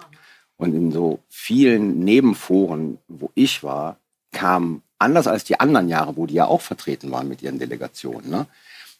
Und 0.57 0.73
in 0.73 0.91
so 0.91 1.19
vielen 1.29 1.99
Nebenforen, 1.99 2.97
wo 3.07 3.29
ich 3.35 3.63
war, 3.63 3.97
kam 4.31 4.81
anders 4.99 5.27
als 5.27 5.43
die 5.43 5.59
anderen 5.59 5.89
Jahre, 5.89 6.17
wo 6.17 6.25
die 6.25 6.35
ja 6.35 6.45
auch 6.45 6.61
vertreten 6.61 7.11
waren 7.11 7.27
mit 7.27 7.41
ihren 7.41 7.59
Delegationen, 7.59 8.29
ne, 8.29 8.47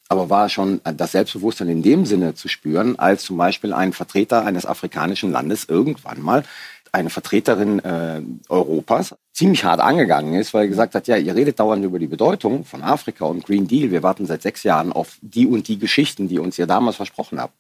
aber 0.10 0.30
war 0.30 0.50
schon 0.50 0.82
das 0.84 1.12
Selbstbewusstsein 1.12 1.70
in 1.70 1.84
dem 1.84 2.06
Sinne 2.06 2.34
zu 2.34 2.48
spüren, 2.48 2.98
als 2.98 3.24
zum 3.24 3.38
Beispiel 3.38 3.74
ein 3.74 3.94
Vertreter 3.94 4.46
eines 4.46 4.66
afrikanischen 4.66 5.32
Landes 5.32 5.66
irgendwann 5.66 6.22
mal 6.22 6.44
eine 6.92 7.10
Vertreterin 7.10 7.80
äh, 7.80 8.22
Europas 8.50 9.16
ziemlich 9.34 9.64
hart 9.64 9.80
angegangen 9.80 10.34
ist, 10.34 10.54
weil 10.54 10.64
er 10.64 10.68
gesagt 10.70 10.96
hat, 10.96 11.08
ja, 11.08 11.18
ihr 11.18 11.36
redet 11.36 11.60
dauernd 11.60 11.84
über 11.84 12.00
die 12.00 12.08
Bedeutung 12.08 12.66
von 12.66 12.82
Afrika 12.82 13.26
und 13.26 13.46
Green 13.46 13.68
Deal. 13.68 13.92
Wir 13.92 14.04
warten 14.04 14.26
seit 14.26 14.42
sechs 14.42 14.64
Jahren 14.64 14.92
auf 14.92 15.18
die 15.22 15.46
und 15.46 15.68
die 15.68 15.78
Geschichten, 15.78 16.28
die 16.28 16.40
uns 16.40 16.58
ihr 16.58 16.66
damals 16.66 16.96
versprochen 16.96 17.40
habt. 17.40 17.54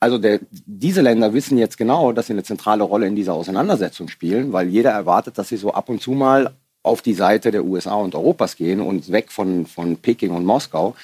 Also 0.00 0.18
der, 0.18 0.40
diese 0.50 1.02
Länder 1.02 1.34
wissen 1.34 1.58
jetzt 1.58 1.76
genau, 1.76 2.12
dass 2.12 2.28
sie 2.28 2.32
eine 2.32 2.44
zentrale 2.44 2.84
Rolle 2.84 3.06
in 3.06 3.16
dieser 3.16 3.34
Auseinandersetzung 3.34 4.08
spielen, 4.08 4.52
weil 4.52 4.68
jeder 4.68 4.92
erwartet, 4.92 5.36
dass 5.38 5.48
sie 5.48 5.56
so 5.56 5.72
ab 5.72 5.88
und 5.88 6.00
zu 6.00 6.12
mal 6.12 6.54
auf 6.82 7.02
die 7.02 7.14
Seite 7.14 7.50
der 7.50 7.64
USA 7.64 7.94
und 7.94 8.14
Europas 8.14 8.56
gehen 8.56 8.80
und 8.80 9.10
weg 9.10 9.32
von, 9.32 9.66
von 9.66 9.96
Peking 9.96 10.30
und 10.30 10.44
Moskau. 10.44 10.94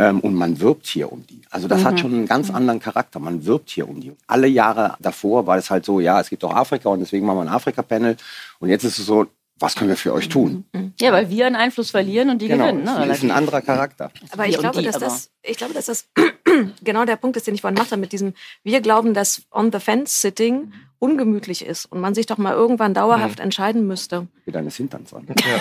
Ähm, 0.00 0.20
und 0.20 0.34
man 0.34 0.60
wirbt 0.60 0.86
hier 0.86 1.12
um 1.12 1.26
die. 1.26 1.42
Also 1.50 1.66
das 1.66 1.80
mhm. 1.80 1.84
hat 1.84 2.00
schon 2.00 2.14
einen 2.14 2.26
ganz 2.26 2.50
anderen 2.50 2.78
Charakter. 2.78 3.18
Man 3.18 3.44
wirbt 3.44 3.70
hier 3.70 3.88
um 3.88 4.00
die. 4.00 4.12
Alle 4.28 4.46
Jahre 4.46 4.94
davor 5.00 5.46
war 5.46 5.56
es 5.56 5.70
halt 5.70 5.84
so, 5.84 5.98
ja, 5.98 6.20
es 6.20 6.30
gibt 6.30 6.44
doch 6.44 6.54
Afrika 6.54 6.88
und 6.88 7.00
deswegen 7.00 7.26
machen 7.26 7.38
wir 7.38 7.42
ein 7.42 7.48
Afrika-Panel. 7.48 8.16
Und 8.60 8.68
jetzt 8.68 8.84
ist 8.84 8.98
es 8.98 9.06
so, 9.06 9.26
was 9.58 9.74
können 9.74 9.90
wir 9.90 9.96
für 9.96 10.12
euch 10.12 10.28
tun? 10.28 10.64
Mhm. 10.72 10.92
Ja, 11.00 11.10
weil 11.10 11.30
wir 11.30 11.46
einen 11.46 11.56
Einfluss 11.56 11.90
verlieren 11.90 12.30
und 12.30 12.40
die 12.40 12.46
genau. 12.46 12.66
gewinnen. 12.66 12.84
Ne? 12.84 13.06
Das 13.08 13.18
ist 13.18 13.24
ein 13.24 13.32
anderer 13.32 13.60
Charakter. 13.60 14.12
Aber 14.30 14.46
ich 14.46 14.56
glaube, 14.56 14.78
die, 14.78 14.84
dass 14.84 14.98
das, 14.98 15.30
ich 15.42 15.56
glaube, 15.56 15.74
dass 15.74 15.86
das 15.86 16.08
genau 16.84 17.04
der 17.04 17.16
Punkt 17.16 17.36
ist, 17.36 17.48
den 17.48 17.54
ich 17.54 17.62
vorhin 17.62 17.78
machte, 17.78 17.96
mit 17.96 18.12
diesem, 18.12 18.34
wir 18.62 18.80
glauben, 18.80 19.14
dass 19.14 19.42
On-the-Fence-Sitting 19.50 20.72
ungemütlich 21.00 21.64
ist 21.64 21.86
und 21.86 22.00
man 22.00 22.14
sich 22.14 22.26
doch 22.26 22.38
mal 22.38 22.54
irgendwann 22.54 22.94
dauerhaft 22.94 23.38
mhm. 23.38 23.44
entscheiden 23.44 23.86
müsste. 23.88 24.28
Wie 24.44 24.52
deine 24.52 24.70
Hinterns 24.70 25.12
an. 25.12 25.26
Ja. 25.28 25.60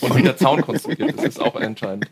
Und 0.00 0.16
wie 0.16 0.22
der 0.22 0.36
Zaun 0.36 0.62
konstruiert 0.62 1.16
ist, 1.16 1.24
ist 1.24 1.40
auch 1.40 1.56
entscheidend 1.56 2.10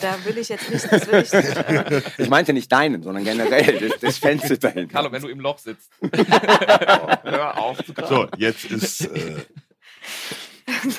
da 0.00 0.16
will 0.24 0.38
ich 0.38 0.48
jetzt 0.48 0.70
nicht. 0.70 0.90
Das 0.90 1.06
will 1.06 1.22
ich, 1.22 1.32
nicht 1.32 2.12
ich 2.18 2.28
meinte 2.28 2.52
nicht 2.52 2.70
deinen, 2.70 3.02
sondern 3.02 3.24
generell 3.24 3.78
das, 3.78 4.00
das 4.00 4.18
Fenster 4.18 4.56
dahin. 4.56 4.88
Carlo, 4.88 5.10
wenn 5.12 5.22
du 5.22 5.28
im 5.28 5.40
Loch 5.40 5.58
sitzt. 5.58 5.90
Hör 7.22 7.58
auf 7.58 7.78
zu 7.84 7.92
So, 8.08 8.28
jetzt 8.36 8.64
ist 8.66 9.06
äh, 9.06 9.36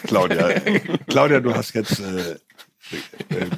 Claudia. 0.06 0.60
Claudia, 1.08 1.40
du 1.40 1.54
hast 1.54 1.74
jetzt. 1.74 2.00
Äh, 2.00 2.32
äh 2.32 2.38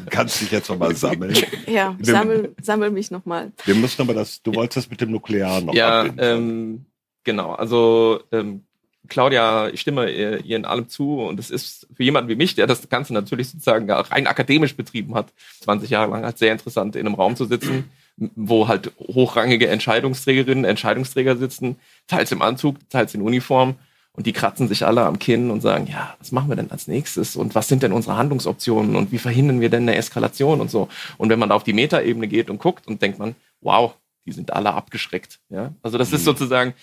kannst 0.09 0.41
dich 0.41 0.51
jetzt 0.51 0.69
nochmal 0.69 0.95
sammeln. 0.95 1.35
Ja, 1.67 1.95
sammel, 2.01 2.55
sammel 2.61 2.91
mich 2.91 3.11
nochmal. 3.11 3.51
Wir 3.65 3.75
müssen 3.75 4.01
aber 4.01 4.13
das, 4.13 4.41
du 4.41 4.55
wolltest 4.55 4.77
das 4.77 4.89
mit 4.89 5.01
dem 5.01 5.11
Nuklearen 5.11 5.65
noch 5.65 5.73
Ja, 5.73 6.05
ähm, 6.17 6.85
genau. 7.23 7.53
Also 7.53 8.23
ähm, 8.31 8.65
Claudia, 9.09 9.69
ich 9.69 9.81
stimme 9.81 10.09
ihr, 10.09 10.43
ihr 10.45 10.55
in 10.55 10.65
allem 10.65 10.87
zu 10.87 11.21
und 11.21 11.39
es 11.39 11.49
ist 11.49 11.87
für 11.95 12.03
jemanden 12.03 12.29
wie 12.29 12.35
mich, 12.35 12.55
der 12.55 12.67
das 12.67 12.87
Ganze 12.89 13.13
natürlich 13.13 13.49
sozusagen 13.49 13.89
rein 13.91 14.27
akademisch 14.27 14.75
betrieben 14.75 15.15
hat, 15.15 15.33
20 15.61 15.89
Jahre 15.89 16.11
lang, 16.11 16.23
halt 16.23 16.37
sehr 16.37 16.51
interessant, 16.51 16.95
in 16.95 17.05
einem 17.05 17.15
Raum 17.15 17.35
zu 17.35 17.45
sitzen, 17.45 17.89
wo 18.17 18.67
halt 18.67 18.91
hochrangige 18.99 19.67
Entscheidungsträgerinnen, 19.67 20.65
Entscheidungsträger 20.65 21.37
sitzen, 21.37 21.77
teils 22.07 22.31
im 22.31 22.41
Anzug, 22.41 22.77
teils 22.89 23.13
in 23.13 23.21
Uniform 23.21 23.75
und 24.13 24.25
die 24.25 24.33
kratzen 24.33 24.67
sich 24.67 24.85
alle 24.85 25.05
am 25.05 25.19
Kinn 25.19 25.49
und 25.51 25.61
sagen, 25.61 25.87
ja, 25.87 26.15
was 26.19 26.31
machen 26.31 26.49
wir 26.49 26.55
denn 26.55 26.71
als 26.71 26.87
nächstes 26.87 27.35
und 27.35 27.55
was 27.55 27.67
sind 27.67 27.83
denn 27.83 27.93
unsere 27.93 28.17
Handlungsoptionen 28.17 28.95
und 28.95 29.11
wie 29.11 29.17
verhindern 29.17 29.61
wir 29.61 29.69
denn 29.69 29.83
eine 29.83 29.95
Eskalation 29.95 30.59
und 30.59 30.69
so. 30.69 30.89
Und 31.17 31.29
wenn 31.29 31.39
man 31.39 31.49
da 31.49 31.55
auf 31.55 31.63
die 31.63 31.73
Metaebene 31.73 32.27
geht 32.27 32.49
und 32.49 32.59
guckt 32.59 32.87
und 32.87 33.01
denkt 33.01 33.19
man, 33.19 33.35
wow, 33.61 33.95
die 34.25 34.31
sind 34.31 34.51
alle 34.51 34.73
abgeschreckt. 34.73 35.39
Ja, 35.49 35.73
also 35.81 35.97
das 35.97 36.11
ist 36.11 36.21
mhm. 36.21 36.25
sozusagen 36.25 36.73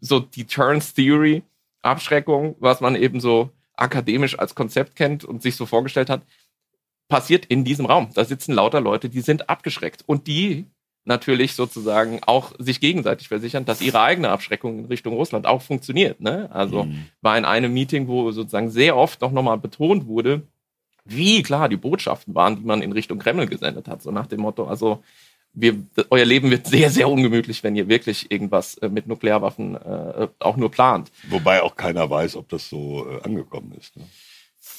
so 0.00 0.20
die 0.20 0.44
Turns 0.44 0.92
Theory 0.92 1.42
Abschreckung, 1.82 2.56
was 2.58 2.80
man 2.80 2.96
eben 2.96 3.20
so 3.20 3.50
akademisch 3.76 4.38
als 4.38 4.54
Konzept 4.54 4.96
kennt 4.96 5.24
und 5.24 5.42
sich 5.42 5.56
so 5.56 5.66
vorgestellt 5.66 6.10
hat, 6.10 6.22
passiert 7.08 7.44
in 7.46 7.64
diesem 7.64 7.86
Raum. 7.86 8.10
Da 8.14 8.24
sitzen 8.24 8.52
lauter 8.52 8.80
Leute, 8.80 9.08
die 9.08 9.20
sind 9.20 9.48
abgeschreckt 9.48 10.02
und 10.06 10.26
die 10.26 10.66
natürlich 11.04 11.54
sozusagen 11.54 12.20
auch 12.24 12.52
sich 12.58 12.80
gegenseitig 12.80 13.28
versichern, 13.28 13.64
dass 13.64 13.82
ihre 13.82 14.00
eigene 14.00 14.30
Abschreckung 14.30 14.80
in 14.80 14.84
Richtung 14.86 15.14
Russland 15.14 15.46
auch 15.46 15.62
funktioniert. 15.62 16.20
Ne? 16.20 16.48
Also 16.52 16.84
mhm. 16.84 17.06
war 17.20 17.36
in 17.36 17.44
einem 17.44 17.72
Meeting, 17.72 18.06
wo 18.06 18.30
sozusagen 18.30 18.70
sehr 18.70 18.96
oft 18.96 19.20
noch 19.20 19.32
nochmal 19.32 19.58
betont 19.58 20.06
wurde, 20.06 20.42
wie 21.04 21.42
klar 21.42 21.68
die 21.68 21.76
Botschaften 21.76 22.34
waren, 22.34 22.56
die 22.56 22.64
man 22.64 22.82
in 22.82 22.92
Richtung 22.92 23.18
Kreml 23.18 23.46
gesendet 23.46 23.88
hat. 23.88 24.02
So 24.02 24.12
nach 24.12 24.26
dem 24.26 24.40
Motto, 24.40 24.64
also 24.66 25.02
wir, 25.54 25.76
euer 26.10 26.24
Leben 26.24 26.50
wird 26.50 26.66
sehr, 26.66 26.90
sehr 26.90 27.08
ungemütlich, 27.08 27.62
wenn 27.62 27.76
ihr 27.76 27.88
wirklich 27.88 28.30
irgendwas 28.30 28.76
äh, 28.78 28.88
mit 28.88 29.06
Nuklearwaffen 29.06 29.76
äh, 29.76 30.28
auch 30.38 30.56
nur 30.56 30.70
plant. 30.70 31.10
Wobei 31.28 31.62
auch 31.62 31.76
keiner 31.76 32.08
weiß, 32.08 32.36
ob 32.36 32.48
das 32.48 32.68
so 32.68 33.06
äh, 33.08 33.22
angekommen 33.22 33.72
ist. 33.78 33.96
Ne? 33.96 34.04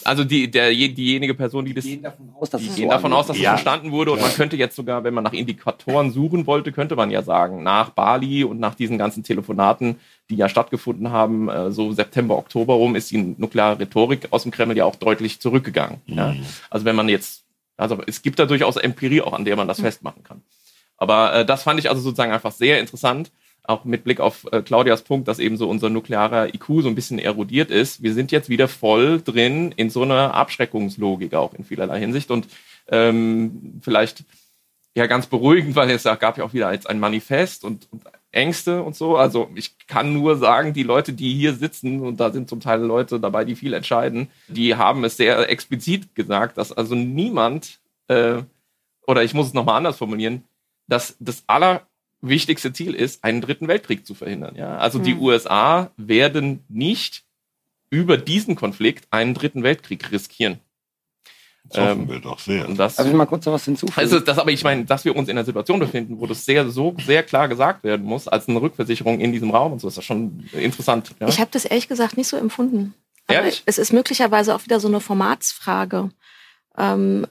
Also 0.05 0.23
die, 0.23 0.49
der, 0.49 0.69
diejenige 0.69 1.33
Person, 1.33 1.65
die 1.65 1.73
das, 1.73 1.83
Die 1.83 1.91
gehen 1.91 2.03
davon 2.03 2.29
aus, 2.39 2.49
dass 2.49 2.61
gehen 2.61 2.73
so 2.73 2.89
davon 2.89 3.13
aus, 3.13 3.27
dass 3.27 3.35
angeht. 3.35 3.45
es 3.45 3.49
verstanden 3.49 3.91
wurde 3.91 4.11
und 4.13 4.21
man 4.21 4.33
könnte 4.33 4.55
jetzt 4.55 4.75
sogar, 4.75 5.03
wenn 5.03 5.13
man 5.13 5.23
nach 5.23 5.33
Indikatoren 5.33 6.11
suchen 6.11 6.47
wollte, 6.47 6.71
könnte 6.71 6.95
man 6.95 7.11
ja 7.11 7.21
sagen, 7.21 7.63
nach 7.63 7.89
Bali 7.89 8.43
und 8.43 8.59
nach 8.59 8.75
diesen 8.75 8.97
ganzen 8.97 9.23
Telefonaten, 9.23 9.97
die 10.29 10.35
ja 10.35 10.47
stattgefunden 10.47 11.11
haben, 11.11 11.49
äh, 11.49 11.71
so 11.71 11.91
September, 11.91 12.37
Oktober 12.37 12.75
rum, 12.75 12.95
ist 12.95 13.11
die 13.11 13.35
nukleare 13.37 13.79
Rhetorik 13.79 14.27
aus 14.31 14.43
dem 14.43 14.51
Kreml 14.51 14.77
ja 14.77 14.85
auch 14.85 14.95
deutlich 14.95 15.39
zurückgegangen. 15.39 16.01
Ja? 16.05 16.35
Also 16.69 16.85
wenn 16.85 16.95
man 16.95 17.09
jetzt, 17.09 17.43
also 17.75 18.01
es 18.07 18.21
gibt 18.21 18.39
da 18.39 18.45
durchaus 18.45 18.77
Empirie 18.77 19.21
auch, 19.21 19.33
an 19.33 19.45
der 19.45 19.57
man 19.57 19.67
das 19.67 19.81
festmachen 19.81 20.23
kann. 20.23 20.41
Aber 20.97 21.33
äh, 21.33 21.45
das 21.45 21.63
fand 21.63 21.79
ich 21.79 21.89
also 21.89 22.01
sozusagen 22.01 22.31
einfach 22.31 22.51
sehr 22.51 22.79
interessant, 22.79 23.31
auch 23.63 23.85
mit 23.85 24.03
Blick 24.03 24.19
auf 24.19 24.45
äh, 24.51 24.61
Claudias 24.61 25.03
Punkt, 25.03 25.27
dass 25.27 25.39
eben 25.39 25.57
so 25.57 25.69
unser 25.69 25.89
nuklearer 25.89 26.53
IQ 26.53 26.81
so 26.81 26.87
ein 26.89 26.95
bisschen 26.95 27.19
erodiert 27.19 27.71
ist. 27.71 28.03
Wir 28.03 28.13
sind 28.13 28.31
jetzt 28.31 28.49
wieder 28.49 28.67
voll 28.67 29.21
drin 29.21 29.71
in 29.75 29.89
so 29.89 30.03
einer 30.03 30.33
Abschreckungslogik 30.33 31.33
auch 31.33 31.53
in 31.53 31.63
vielerlei 31.63 31.99
Hinsicht 31.99 32.29
und 32.29 32.47
ähm, 32.89 33.79
vielleicht 33.81 34.25
ja 34.95 35.07
ganz 35.07 35.27
beruhigend, 35.27 35.75
weil 35.75 35.89
es 35.89 36.03
gab 36.03 36.37
ja 36.37 36.43
auch 36.43 36.53
wieder 36.53 36.71
jetzt 36.71 36.89
ein 36.89 36.99
Manifest 36.99 37.63
und, 37.63 37.87
und 37.91 38.03
Ängste 38.31 38.81
und 38.83 38.95
so. 38.95 39.15
Also 39.15 39.49
ich 39.55 39.87
kann 39.87 40.13
nur 40.13 40.37
sagen, 40.37 40.73
die 40.73 40.83
Leute, 40.83 41.13
die 41.13 41.33
hier 41.33 41.53
sitzen, 41.53 42.01
und 42.01 42.19
da 42.19 42.31
sind 42.31 42.49
zum 42.49 42.59
Teil 42.59 42.81
Leute 42.81 43.19
dabei, 43.19 43.45
die 43.45 43.55
viel 43.55 43.73
entscheiden, 43.73 44.27
die 44.47 44.75
haben 44.75 45.03
es 45.03 45.17
sehr 45.17 45.49
explizit 45.49 46.15
gesagt, 46.15 46.57
dass 46.57 46.71
also 46.71 46.95
niemand, 46.95 47.79
äh, 48.07 48.41
oder 49.07 49.23
ich 49.23 49.33
muss 49.33 49.47
es 49.47 49.53
nochmal 49.53 49.77
anders 49.77 49.97
formulieren, 49.97 50.43
dass 50.87 51.15
das 51.19 51.43
allerwichtigste 51.47 52.73
Ziel 52.73 52.93
ist, 52.93 53.23
einen 53.23 53.41
dritten 53.41 53.67
Weltkrieg 53.67 54.05
zu 54.05 54.13
verhindern. 54.15 54.55
Ja? 54.55 54.77
Also 54.77 54.99
die 54.99 55.13
Hm. 55.13 55.21
USA 55.21 55.91
werden 55.97 56.63
nicht 56.69 57.23
über 57.89 58.17
diesen 58.17 58.55
Konflikt 58.55 59.05
einen 59.11 59.33
dritten 59.33 59.63
Weltkrieg 59.63 60.11
riskieren. 60.11 60.59
Das 61.65 61.77
hoffen 61.79 62.01
Ähm, 62.01 62.09
wir 62.09 62.19
doch 62.19 62.39
sehr. 62.39 62.67
Das, 62.67 62.95
Darf 62.97 63.07
ich 63.07 63.13
mal 63.13 63.25
kurz 63.25 63.45
noch 63.45 63.53
was 63.53 63.63
hinzufügen? 63.63 63.97
also 63.99 64.19
das, 64.19 64.37
aber 64.37 64.51
ich 64.51 64.63
meine, 64.65 64.83
dass 64.83 65.05
wir 65.05 65.15
uns 65.15 65.29
in 65.29 65.37
einer 65.37 65.45
Situation 65.45 65.79
befinden, 65.79 66.19
wo 66.19 66.25
das 66.27 66.43
sehr, 66.43 66.69
so 66.69 66.93
sehr 67.05 67.23
klar 67.23 67.47
gesagt 67.47 67.83
werden 67.85 68.05
muss, 68.05 68.27
als 68.27 68.49
eine 68.49 68.59
Rückversicherung 68.61 69.19
in 69.21 69.31
diesem 69.31 69.51
Raum 69.51 69.73
und 69.73 69.79
so, 69.79 69.87
ist 69.87 69.97
das 69.97 70.03
schon 70.03 70.49
interessant. 70.51 71.11
Ja? 71.21 71.27
Ich 71.29 71.39
habe 71.39 71.51
das 71.51 71.63
ehrlich 71.65 71.87
gesagt 71.87 72.17
nicht 72.17 72.27
so 72.27 72.35
empfunden. 72.35 72.93
Aber 73.27 73.37
Ehrlich? 73.39 73.63
Es 73.65 73.77
ist 73.77 73.93
möglicherweise 73.93 74.53
auch 74.53 74.65
wieder 74.65 74.81
so 74.81 74.89
eine 74.89 74.99
Formatsfrage. 74.99 76.09
Ähm, 76.77 77.27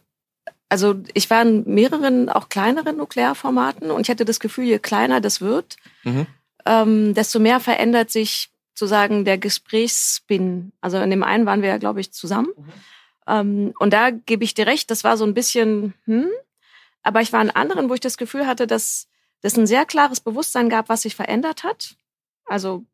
also 0.72 0.94
ich 1.12 1.28
war 1.28 1.42
in 1.42 1.64
mehreren, 1.66 2.30
auch 2.30 2.48
kleineren 2.48 2.96
Nuklearformaten 2.96 3.90
und 3.90 4.00
ich 4.00 4.08
hatte 4.08 4.24
das 4.24 4.40
Gefühl, 4.40 4.64
je 4.64 4.78
kleiner 4.78 5.20
das 5.20 5.42
wird, 5.42 5.76
Mhm. 6.02 6.26
ähm, 6.64 7.12
desto 7.12 7.38
mehr 7.40 7.60
verändert 7.60 8.10
sich 8.10 8.48
sozusagen 8.72 9.26
der 9.26 9.36
Gesprächsspin. 9.36 10.72
Also 10.80 10.96
in 10.96 11.10
dem 11.10 11.22
einen 11.24 11.44
waren 11.44 11.60
wir 11.60 11.68
ja, 11.68 11.76
glaube 11.76 12.00
ich, 12.00 12.10
zusammen. 12.14 12.48
Ähm, 13.28 13.74
und 13.80 13.92
da 13.92 14.08
gebe 14.10 14.44
ich 14.44 14.54
dir 14.54 14.66
recht, 14.66 14.90
das 14.90 15.04
war 15.04 15.18
so 15.18 15.24
ein 15.26 15.34
bisschen, 15.34 15.92
hm, 16.06 16.30
aber 17.02 17.20
ich 17.20 17.34
war 17.34 17.42
in 17.42 17.50
anderen, 17.50 17.90
wo 17.90 17.94
ich 17.94 18.00
das 18.00 18.16
Gefühl 18.16 18.46
hatte, 18.46 18.66
dass 18.66 19.08
es 19.42 19.58
ein 19.58 19.66
sehr 19.66 19.84
klares 19.84 20.20
Bewusstsein 20.20 20.70
gab, 20.70 20.88
was 20.88 21.02
sich 21.02 21.14
verändert 21.14 21.64
hat. 21.64 21.96
Also 22.46 22.84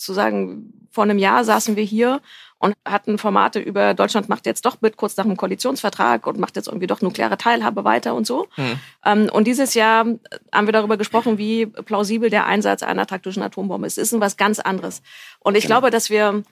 zu 0.00 0.12
sagen, 0.12 0.72
vor 0.90 1.04
einem 1.04 1.18
Jahr 1.18 1.44
saßen 1.44 1.76
wir 1.76 1.84
hier 1.84 2.20
und 2.58 2.74
hatten 2.86 3.16
Formate 3.16 3.58
über 3.58 3.94
Deutschland 3.94 4.28
macht 4.28 4.44
jetzt 4.44 4.66
doch 4.66 4.80
mit, 4.80 4.96
kurz 4.96 5.16
nach 5.16 5.24
dem 5.24 5.36
Koalitionsvertrag 5.36 6.26
und 6.26 6.38
macht 6.38 6.56
jetzt 6.56 6.68
irgendwie 6.68 6.86
doch 6.86 7.00
nukleare 7.00 7.38
Teilhabe 7.38 7.84
weiter 7.84 8.14
und 8.14 8.26
so. 8.26 8.48
Hm. 8.56 8.78
Ähm, 9.04 9.30
und 9.32 9.46
dieses 9.46 9.74
Jahr 9.74 10.04
haben 10.52 10.66
wir 10.66 10.72
darüber 10.72 10.96
gesprochen, 10.96 11.38
wie 11.38 11.66
plausibel 11.66 12.28
der 12.28 12.46
Einsatz 12.46 12.82
einer 12.82 13.06
taktischen 13.06 13.42
Atombombe 13.42 13.86
ist. 13.86 13.98
Es 13.98 14.12
ist 14.12 14.20
was 14.20 14.36
ganz 14.36 14.58
anderes. 14.58 15.00
Und 15.38 15.56
ich 15.56 15.64
glaube, 15.64 15.90
dass 15.90 16.10
wir, 16.10 16.42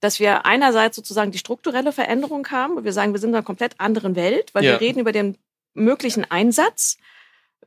dass 0.00 0.20
wir 0.20 0.46
einerseits 0.46 0.96
sozusagen 0.96 1.32
die 1.32 1.38
strukturelle 1.38 1.92
Veränderung 1.92 2.46
haben. 2.50 2.82
Wir 2.84 2.92
sagen, 2.92 3.12
wir 3.12 3.20
sind 3.20 3.30
in 3.30 3.36
einer 3.36 3.44
komplett 3.44 3.78
anderen 3.78 4.16
Welt, 4.16 4.54
weil 4.54 4.64
Ja. 4.64 4.72
wir 4.72 4.80
reden 4.80 5.00
über 5.00 5.12
den 5.12 5.36
möglichen 5.74 6.24
Einsatz. 6.30 6.96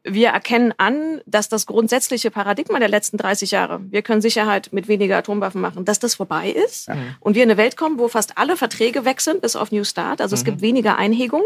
Wir 0.04 0.30
erkennen 0.30 0.74
an, 0.78 1.22
dass 1.26 1.48
das 1.48 1.66
grundsätzliche 1.68 2.32
Paradigma 2.32 2.80
der 2.80 2.90
letzten 2.90 3.18
30 3.18 3.52
Jahre, 3.52 3.82
wir 3.90 4.02
können 4.02 4.22
Sicherheit 4.22 4.70
mit 4.72 4.88
weniger 4.88 5.18
Atomwaffen 5.18 5.62
machen, 5.62 5.86
dass 5.86 6.00
das 6.00 6.16
vorbei 6.16 6.50
ist. 6.50 6.90
Mhm. 6.90 7.16
Und 7.20 7.36
wir 7.36 7.44
in 7.44 7.50
eine 7.52 7.58
Welt 7.58 7.78
kommen, 7.78 8.00
wo 8.00 8.08
fast 8.08 8.38
alle 8.38 8.58
Verträge 8.58 9.06
weg 9.06 9.22
sind, 9.22 9.42
bis 9.42 9.56
auf 9.56 9.72
New 9.72 9.84
Start. 9.84 10.20
Also 10.20 10.34
es 10.34 10.42
Mhm. 10.42 10.46
gibt 10.46 10.62
weniger 10.62 10.98
Einhegung 10.98 11.44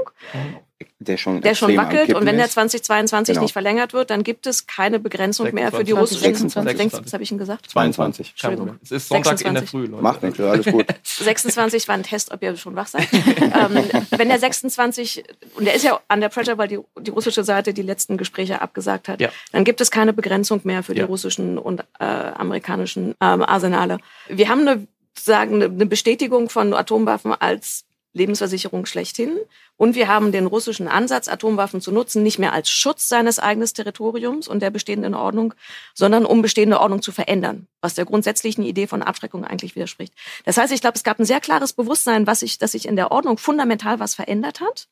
der 1.00 1.18
schon, 1.18 1.42
der 1.42 1.56
schon 1.56 1.76
wackelt. 1.78 2.14
Und 2.14 2.26
wenn 2.26 2.38
der 2.38 2.46
ist. 2.46 2.54
2022 2.54 3.34
Genau. 3.34 3.44
nicht 3.44 3.54
verlängert 3.54 3.94
wird, 3.94 4.10
dann 4.10 4.24
gibt 4.24 4.48
es 4.48 4.68
keine 4.68 5.00
Begrenzung 5.00 5.54
mehr 5.54 5.72
für 5.72 5.84
die 5.84 5.92
26. 5.94 6.02
russischen. 6.02 6.64
26. 6.64 7.06
Was 7.06 7.14
habe 7.14 7.24
ich 7.24 7.30
denn 7.30 7.38
gesagt? 7.38 7.70
22. 7.70 8.36
Kein 8.40 8.56
Problem. 8.58 8.80
Es 8.84 8.92
ist 8.92 9.08
Sonntag 9.10 9.42
in 9.42 9.54
der 9.54 9.62
26. 9.64 9.70
Früh, 9.70 9.86
Leute. 9.88 10.04
Macht 10.04 10.24
nichts, 10.24 10.40
alles 10.40 10.66
gut. 10.66 10.86
26 11.04 11.88
war 11.88 11.96
ein 11.96 12.04
Test, 12.04 12.32
ob 12.32 12.42
ihr 12.44 12.56
schon 12.58 12.76
wach 12.76 12.88
seid. 12.88 13.08
ähm, 13.14 13.84
wenn 14.18 14.30
der 14.30 14.40
26, 14.40 15.24
und 15.56 15.66
der 15.66 15.74
ist 15.76 15.84
ja 15.84 16.00
under 16.12 16.30
pressure, 16.30 16.58
weil 16.58 16.68
die, 16.68 16.80
die 17.00 17.12
russische 17.12 17.44
Seite 17.44 17.74
die 17.74 17.82
letzten 17.82 18.18
Gespräche 18.18 18.62
abgesagt 18.62 19.08
hat, 19.08 19.20
Ja. 19.22 19.30
dann 19.52 19.64
gibt 19.64 19.82
es 19.82 19.92
keine 19.92 20.14
Begrenzung 20.14 20.62
mehr 20.64 20.84
für 20.84 20.94
die 20.94 21.02
Ja. 21.02 21.06
russischen 21.08 21.58
und 21.58 21.82
äh, 22.00 22.04
amerikanischen 22.06 23.16
ähm, 23.22 23.42
Arsenale. 23.44 23.98
Wir 24.28 24.50
haben 24.50 24.62
eine, 24.68 24.88
sagen, 25.18 25.62
eine 25.64 25.86
Bestätigung 25.86 26.50
von 26.50 26.74
Atomwaffen 26.74 27.34
als 27.34 27.86
Lebensversicherung 28.16 28.86
schlechthin. 28.86 29.38
Und 29.76 29.94
wir 29.94 30.08
haben 30.08 30.32
den 30.32 30.46
russischen 30.46 30.88
Ansatz, 30.88 31.28
Atomwaffen 31.28 31.82
zu 31.82 31.92
nutzen, 31.92 32.24
nicht 32.24 32.40
mehr 32.40 32.54
als 32.54 32.70
Schutz 32.70 33.10
seines 33.10 33.40
eigenen 33.40 33.68
Territoriums 33.68 34.48
und 34.48 34.62
der 34.62 34.70
bestehenden 34.70 35.14
Ordnung, 35.14 35.54
sondern 35.94 36.26
um 36.26 36.42
bestehende 36.42 36.80
Ordnung 36.80 37.02
zu 37.02 37.12
verändern, 37.12 37.68
was 37.82 37.94
der 37.94 38.06
grundsätzlichen 38.06 38.64
Idee 38.64 38.88
von 38.88 39.04
Abschreckung 39.04 39.44
eigentlich 39.44 39.76
widerspricht. 39.76 40.14
Das 40.46 40.58
heißt, 40.58 40.72
ich 40.72 40.82
glaube, 40.82 40.96
es 40.96 41.04
gab 41.04 41.20
ein 41.20 41.26
sehr 41.26 41.42
klares 41.42 41.74
Bewusstsein, 41.74 42.26
was 42.26 42.40
sich, 42.40 42.58
dass 42.58 42.72
sich 42.72 42.88
in 42.88 42.96
der 42.96 43.12
Ordnung 43.12 43.38
fundamental 43.38 44.00
was 44.00 44.16
verändert 44.16 44.62
hat. 44.62 44.88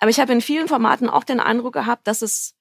Aber 0.00 0.10
ich 0.10 0.18
habe 0.18 0.32
in 0.32 0.40
vielen 0.40 0.66
Formaten 0.66 1.08
auch 1.08 1.24
den 1.24 1.38
Eindruck 1.38 1.74
gehabt, 1.74 2.08
dass 2.08 2.20
es, 2.22 2.56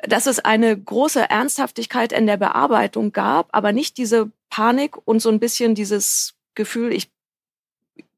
dass 0.00 0.26
es 0.26 0.40
eine 0.40 0.78
große 0.78 1.30
Ernsthaftigkeit 1.30 2.12
in 2.12 2.26
der 2.26 2.36
Bearbeitung 2.36 3.12
gab, 3.12 3.48
aber 3.52 3.72
nicht 3.72 3.96
diese 3.96 4.30
Panik 4.50 4.96
und 5.06 5.20
so 5.20 5.30
ein 5.30 5.40
bisschen 5.40 5.74
dieses 5.74 6.34
Gefühl, 6.54 6.92
ich 6.92 7.10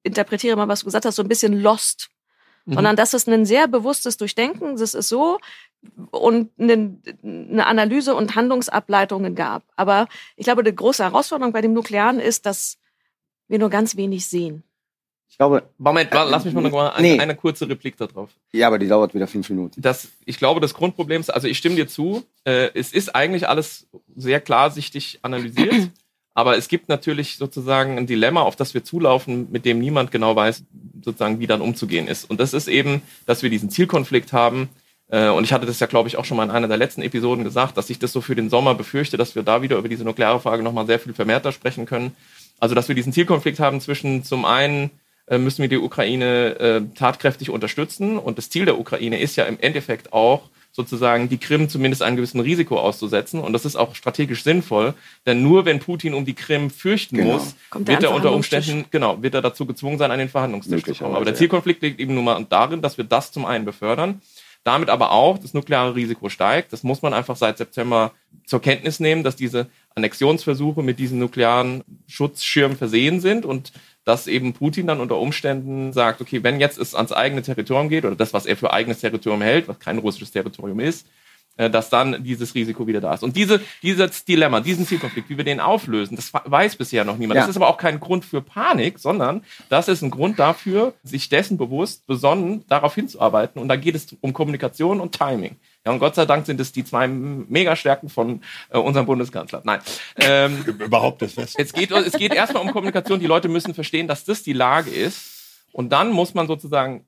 interpretiere 0.04 0.56
mal, 0.56 0.68
was 0.68 0.80
du 0.80 0.86
gesagt 0.86 1.04
hast, 1.04 1.16
so 1.16 1.22
ein 1.22 1.28
bisschen 1.28 1.60
lost. 1.60 2.10
Mhm. 2.66 2.74
Sondern 2.74 2.96
dass 2.96 3.12
es 3.12 3.26
ein 3.28 3.44
sehr 3.44 3.66
bewusstes 3.68 4.16
Durchdenken, 4.16 4.76
das 4.76 4.94
ist 4.94 5.08
so, 5.08 5.38
und 6.12 6.50
eine, 6.58 6.96
eine 7.22 7.66
Analyse 7.66 8.14
und 8.14 8.36
Handlungsableitungen 8.36 9.34
gab. 9.34 9.64
Aber 9.76 10.06
ich 10.36 10.44
glaube, 10.44 10.62
die 10.62 10.74
große 10.74 11.02
Herausforderung 11.04 11.52
bei 11.52 11.60
dem 11.60 11.74
Nuklearen 11.74 12.20
ist, 12.20 12.46
dass 12.46 12.78
wir 13.48 13.58
nur 13.58 13.68
ganz 13.68 13.96
wenig 13.96 14.24
sehen. 14.26 14.62
Ich 15.28 15.36
glaube, 15.36 15.64
Moment, 15.78 16.10
wa- 16.12 16.22
lass 16.22 16.44
mich 16.46 16.54
mal 16.54 16.60
noch 16.62 16.70
mal 16.70 16.90
eine, 16.92 17.06
Nee. 17.14 17.18
eine 17.20 17.34
kurze 17.36 17.68
Replik 17.68 17.96
darauf. 17.98 18.30
ja, 18.52 18.66
aber 18.68 18.78
die 18.78 18.86
dauert 18.88 19.14
wieder 19.14 19.26
fünf 19.26 19.50
Minuten. 19.50 19.82
Das, 19.82 20.08
ich 20.24 20.38
glaube, 20.38 20.60
das 20.60 20.72
Grundproblem 20.74 21.20
ist, 21.20 21.28
also 21.28 21.48
ich 21.48 21.58
stimme 21.58 21.74
dir 21.76 21.88
zu, 21.88 22.24
äh, 22.44 22.70
es 22.74 22.92
ist 22.92 23.14
eigentlich 23.14 23.46
alles 23.48 23.86
sehr 24.16 24.40
klarsichtig 24.40 25.18
analysiert, 25.22 25.74
aber 26.34 26.56
es 26.56 26.68
gibt 26.68 26.88
natürlich 26.88 27.36
sozusagen 27.36 27.96
ein 27.96 28.06
Dilemma, 28.06 28.42
auf 28.42 28.56
das 28.56 28.74
wir 28.74 28.82
zulaufen, 28.82 29.48
mit 29.52 29.64
dem 29.64 29.78
niemand 29.78 30.10
genau 30.10 30.34
weiß, 30.34 30.64
sozusagen, 31.02 31.38
wie 31.38 31.46
dann 31.46 31.60
umzugehen 31.60 32.08
ist. 32.08 32.28
Und 32.28 32.40
das 32.40 32.52
ist 32.52 32.66
eben, 32.66 33.02
dass 33.24 33.42
wir 33.42 33.50
diesen 33.50 33.70
Zielkonflikt 33.70 34.32
haben. 34.32 34.68
Äh, 35.08 35.28
und 35.28 35.44
ich 35.44 35.52
hatte 35.52 35.66
das 35.66 35.78
ja, 35.78 35.86
glaube 35.86 36.08
ich, 36.08 36.16
auch 36.16 36.24
schon 36.24 36.36
mal 36.36 36.44
in 36.44 36.50
einer 36.50 36.66
der 36.66 36.76
letzten 36.76 37.02
Episoden 37.02 37.44
gesagt, 37.44 37.76
dass 37.76 37.88
ich 37.88 38.00
das 38.00 38.12
so 38.12 38.20
für 38.20 38.34
den 38.34 38.50
Sommer 38.50 38.74
befürchte, 38.74 39.16
dass 39.16 39.36
wir 39.36 39.44
da 39.44 39.62
wieder 39.62 39.78
über 39.78 39.88
diese 39.88 40.04
nukleare 40.04 40.40
Frage 40.40 40.64
nochmal 40.64 40.86
sehr 40.86 40.98
viel 40.98 41.14
vermehrter 41.14 41.52
sprechen 41.52 41.86
können. 41.86 42.16
Also, 42.58 42.74
dass 42.74 42.88
wir 42.88 42.96
diesen 42.96 43.12
Zielkonflikt 43.12 43.60
haben 43.60 43.80
zwischen 43.80 44.24
zum 44.24 44.44
einen 44.44 44.90
äh, 45.26 45.38
müssen 45.38 45.62
wir 45.62 45.68
die 45.68 45.78
Ukraine 45.78 46.58
äh, 46.58 46.82
tatkräftig 46.96 47.50
unterstützen. 47.50 48.18
Und 48.18 48.38
das 48.38 48.50
Ziel 48.50 48.64
der 48.64 48.78
Ukraine 48.78 49.20
ist 49.20 49.36
ja 49.36 49.44
im 49.44 49.58
Endeffekt 49.60 50.12
auch, 50.12 50.50
sozusagen 50.76 51.28
die 51.28 51.38
Krim 51.38 51.68
zumindest 51.68 52.02
einem 52.02 52.16
gewissen 52.16 52.40
Risiko 52.40 52.80
auszusetzen. 52.80 53.38
Und 53.40 53.52
das 53.52 53.64
ist 53.64 53.76
auch 53.76 53.94
strategisch 53.94 54.42
sinnvoll, 54.42 54.94
denn 55.24 55.40
nur 55.40 55.64
wenn 55.64 55.78
Putin 55.78 56.14
um 56.14 56.24
die 56.24 56.34
Krim 56.34 56.68
fürchten 56.68 57.16
Genau. 57.16 57.34
muss, 57.34 57.54
Kommt 57.70 57.86
wird 57.86 58.02
er 58.02 58.12
unter. 58.12 58.32
Umständen, 58.32 58.86
genau, 58.90 59.22
wird 59.22 59.34
er 59.34 59.42
dazu 59.42 59.66
gezwungen 59.66 59.98
sein, 59.98 60.10
an 60.10 60.18
den 60.18 60.28
Verhandlungstisch 60.28 60.82
zu 60.82 60.94
kommen. 60.94 61.14
Aber 61.14 61.24
der. 61.24 61.36
Zielkonflikt 61.36 61.80
liegt 61.82 62.00
eben 62.00 62.14
nur 62.14 62.24
mal 62.24 62.44
darin, 62.48 62.82
dass 62.82 62.98
wir 62.98 63.04
das 63.04 63.30
zum 63.30 63.44
einen 63.46 63.64
befördern, 63.64 64.20
damit 64.64 64.88
aber 64.90 65.12
auch 65.12 65.38
das 65.38 65.54
nukleare 65.54 65.94
Risiko 65.94 66.28
steigt. 66.28 66.72
Das 66.72 66.82
muss 66.82 67.02
man 67.02 67.14
einfach 67.14 67.36
seit 67.36 67.58
September 67.58 68.10
zur 68.44 68.60
Kenntnis 68.60 68.98
nehmen, 68.98 69.22
dass 69.22 69.36
diese 69.36 69.68
Annexionsversuche 69.94 70.82
mit 70.82 70.98
diesen 70.98 71.20
nuklearen 71.20 71.84
Schutzschirmen 72.08 72.76
versehen 72.76 73.20
sind 73.20 73.46
und 73.46 73.72
dass 74.04 74.26
eben 74.26 74.52
Putin 74.52 74.86
dann 74.86 75.00
unter 75.00 75.18
Umständen 75.18 75.92
sagt, 75.92 76.20
okay, 76.20 76.42
wenn 76.42 76.60
jetzt 76.60 76.78
es 76.78 76.94
ans 76.94 77.12
eigene 77.12 77.42
Territorium 77.42 77.88
geht 77.88 78.04
oder 78.04 78.16
das, 78.16 78.32
was 78.32 78.46
er 78.46 78.56
für 78.56 78.72
eigenes 78.72 79.00
Territorium 79.00 79.42
hält, 79.42 79.68
was 79.68 79.78
kein 79.78 79.98
russisches 79.98 80.30
Territorium 80.30 80.80
ist, 80.80 81.06
äh, 81.56 81.70
dass 81.70 81.88
dann 81.88 82.24
dieses 82.24 82.54
Risiko 82.54 82.86
wieder 82.86 83.00
da 83.00 83.14
ist. 83.14 83.22
Und 83.22 83.36
diese, 83.36 83.60
dieses 83.82 84.24
Dilemma, 84.24 84.60
diesen 84.60 84.86
Zielkonflikt, 84.86 85.30
wie 85.30 85.36
wir 85.36 85.44
den 85.44 85.60
auflösen, 85.60 86.16
das 86.16 86.32
weiß 86.32 86.74
bisher 86.76 87.04
noch 87.04 87.16
niemand. 87.16 87.36
Ja. 87.36 87.42
Das 87.42 87.50
ist 87.50 87.56
aber 87.56 87.68
auch 87.68 87.78
kein 87.78 88.00
Grund 88.00 88.24
für 88.24 88.42
Panik, 88.42 88.98
sondern 88.98 89.44
das 89.68 89.86
ist 89.86 90.02
ein 90.02 90.10
Grund 90.10 90.38
dafür, 90.38 90.94
sich 91.04 91.28
dessen 91.28 91.56
bewusst, 91.56 92.06
besonnen 92.06 92.64
darauf 92.68 92.96
hinzuarbeiten. 92.96 93.62
Und 93.62 93.68
da 93.68 93.76
geht 93.76 93.94
es 93.94 94.16
um 94.20 94.32
Kommunikation 94.32 95.00
und 95.00 95.16
Timing. 95.16 95.56
Ja, 95.86 95.92
und 95.92 95.98
Gott 95.98 96.14
sei 96.14 96.24
Dank 96.24 96.46
sind 96.46 96.60
es 96.60 96.72
die 96.72 96.84
zwei 96.84 97.06
Megastärken 97.06 98.08
von 98.08 98.42
äh, 98.70 98.78
unserem 98.78 99.06
Bundeskanzler. 99.06 99.62
Nein. 99.64 99.80
Ähm, 100.16 100.64
Überhaupt 100.78 101.20
das 101.20 101.34
Beste. 101.34 101.62
es 101.62 101.72
geht, 101.72 101.90
es 101.90 102.12
geht 102.14 102.32
erstmal 102.32 102.62
um 102.62 102.72
Kommunikation. 102.72 103.20
Die 103.20 103.26
Leute 103.26 103.48
müssen 103.48 103.74
verstehen, 103.74 104.08
dass 104.08 104.24
das 104.24 104.42
die 104.42 104.54
Lage 104.54 104.90
ist. 104.90 105.66
Und 105.72 105.90
dann 105.90 106.10
muss 106.10 106.34
man 106.34 106.46
sozusagen 106.46 107.06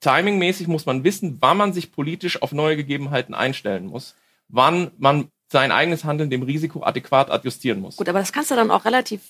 timingmäßig 0.00 0.68
muss 0.68 0.86
man 0.86 1.04
wissen, 1.04 1.38
wann 1.40 1.56
man 1.56 1.72
sich 1.72 1.92
politisch 1.92 2.42
auf 2.42 2.52
neue 2.52 2.76
Gegebenheiten 2.76 3.34
einstellen 3.34 3.86
muss, 3.86 4.14
wann 4.48 4.90
man 4.98 5.28
sein 5.50 5.72
eigenes 5.72 6.04
Handeln 6.04 6.30
dem 6.30 6.42
Risiko 6.42 6.82
adäquat 6.82 7.30
adjustieren 7.30 7.80
muss. 7.80 7.96
Gut, 7.96 8.08
aber 8.08 8.18
das 8.18 8.32
kannst 8.32 8.50
du 8.50 8.56
dann 8.56 8.70
auch 8.70 8.84
relativ 8.84 9.20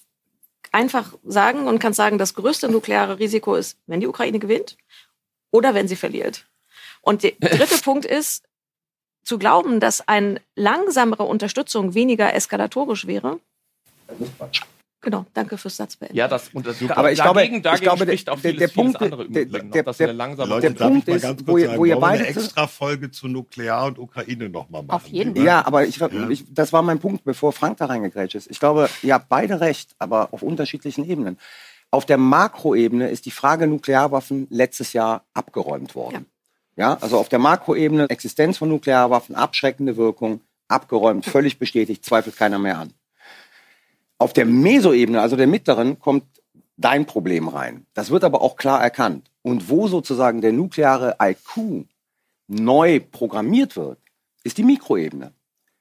einfach 0.71 1.13
sagen 1.25 1.67
und 1.67 1.79
kannst 1.79 1.97
sagen, 1.97 2.19
das 2.19 2.35
größte 2.35 2.71
nukleare 2.71 3.19
Risiko 3.19 3.55
ist, 3.55 3.77
wenn 3.87 4.01
die 4.01 4.07
Ukraine 4.07 4.39
gewinnt 4.39 4.77
oder 5.51 5.75
wenn 5.75 5.89
sie 5.89 5.97
verliert. 5.97 6.47
Und 7.03 7.23
der 7.23 7.33
dritte 7.33 7.79
Punkt 7.85 8.05
ist, 8.05 8.45
zu 9.25 9.39
glauben, 9.39 9.81
dass 9.81 10.07
eine 10.09 10.41
langsamere 10.57 11.23
Unterstützung 11.25 11.95
weniger 11.95 12.35
eskalatorisch 12.35 13.07
wäre. 13.07 13.39
Genau, 15.05 15.27
danke 15.35 15.59
fürs 15.59 15.77
Satzbeenden. 15.79 16.17
Ja, 16.17 16.29
das 16.29 16.51
und 16.53 16.65
das 16.65 16.77
Aber 16.91 17.11
ich 17.11 17.21
glaube- 17.21 17.41
dagegen, 17.41 17.57
ich 17.57 17.63
dagegen 17.63 17.83
glaube, 17.83 18.05
spricht 18.05 18.31
auch 18.31 18.39
der- 18.41 18.53
vieles, 18.53 18.59
der 18.61 18.69
vieles 18.69 18.93
Punkt- 18.93 19.03
andere 19.03 19.29
der- 19.29 19.43
Übrigen 19.43 19.67
noch, 19.67 19.73
der- 19.73 19.83
dass 19.83 19.97
der- 19.97 20.09
eine 20.11 20.17
langsame 20.17 20.49
Leute, 20.49 20.73
der 20.73 20.85
Punkt 20.85 21.09
ist, 21.09 21.23
ganz 21.23 21.43
wo 21.45 21.59
sagen, 21.59 21.77
wo 21.79 21.85
ihr 21.85 21.97
beide 21.97 22.21
eine 22.25 22.29
extra 22.29 22.67
Folge 22.69 23.11
zu 23.11 23.27
Nuklear 23.27 23.87
und 23.87 23.99
Ukraine 23.99 24.49
nochmal 24.49 24.85
machen. 24.85 24.95
Auf 24.95 25.09
jeden 25.09 25.35
lieber? 25.35 25.45
Ja, 25.45 25.67
aber 25.67 25.87
ich, 25.87 25.97
Ja. 25.97 26.09
ich, 26.29 26.45
das 26.55 26.73
war 26.73 26.83
mein 26.83 27.01
Punkt, 27.01 27.25
bevor 27.25 27.53
Frank 27.53 27.79
da 27.79 27.87
reingegrätscht 27.87 28.37
ist. 28.37 28.49
Ich 28.49 28.61
glaube, 28.61 28.89
ihr 29.03 29.15
habt 29.15 29.29
beide 29.29 29.61
recht, 29.61 29.91
aber 29.99 30.29
auf 30.33 30.43
unterschiedlichen 30.43 31.05
Ebenen. 31.09 31.37
Auf 31.91 32.07
der 32.07 32.17
Makroebene 32.17 33.11
ist 33.11 33.27
die 33.27 33.33
Frage 33.33 33.67
Nuklearwaffen 33.67 34.47
letztes 34.51 34.93
Jahr 34.93 35.25
abgeräumt 35.35 35.97
worden. 35.97 36.15
Ja, 36.15 36.21
also 37.01 37.19
auf 37.19 37.29
der 37.29 37.39
Makroebene 37.39 38.09
Existenz 38.09 38.59
von 38.59 38.69
Nuklearwaffen, 38.69 39.35
abschreckende 39.35 39.97
Wirkung, 39.97 40.41
abgeräumt, 40.69 41.27
völlig 41.27 41.59
bestätigt, 41.59 42.05
zweifelt 42.05 42.37
keiner 42.37 42.59
mehr 42.59 42.79
an. 42.79 42.93
Auf 44.19 44.33
der 44.33 44.47
Mesoebene, 44.47 45.21
also 45.21 45.37
der 45.37 45.47
mittleren, 45.47 45.99
kommt 45.99 46.25
dein 46.77 47.07
Problem 47.07 47.49
rein. 47.49 47.87
Das 47.95 48.11
wird 48.11 48.25
aber 48.25 48.41
auch 48.41 48.57
klar 48.57 48.83
erkannt. 48.83 49.31
Und 49.43 49.69
wo 49.69 49.89
sozusagen 49.89 50.41
der 50.41 50.53
nukleare 50.53 51.17
IQ 51.21 51.87
neu 52.49 53.01
programmiert 53.01 53.77
wird, 53.77 53.99
ist 54.45 54.59
die 54.59 54.65
Mikroebene. 54.65 55.33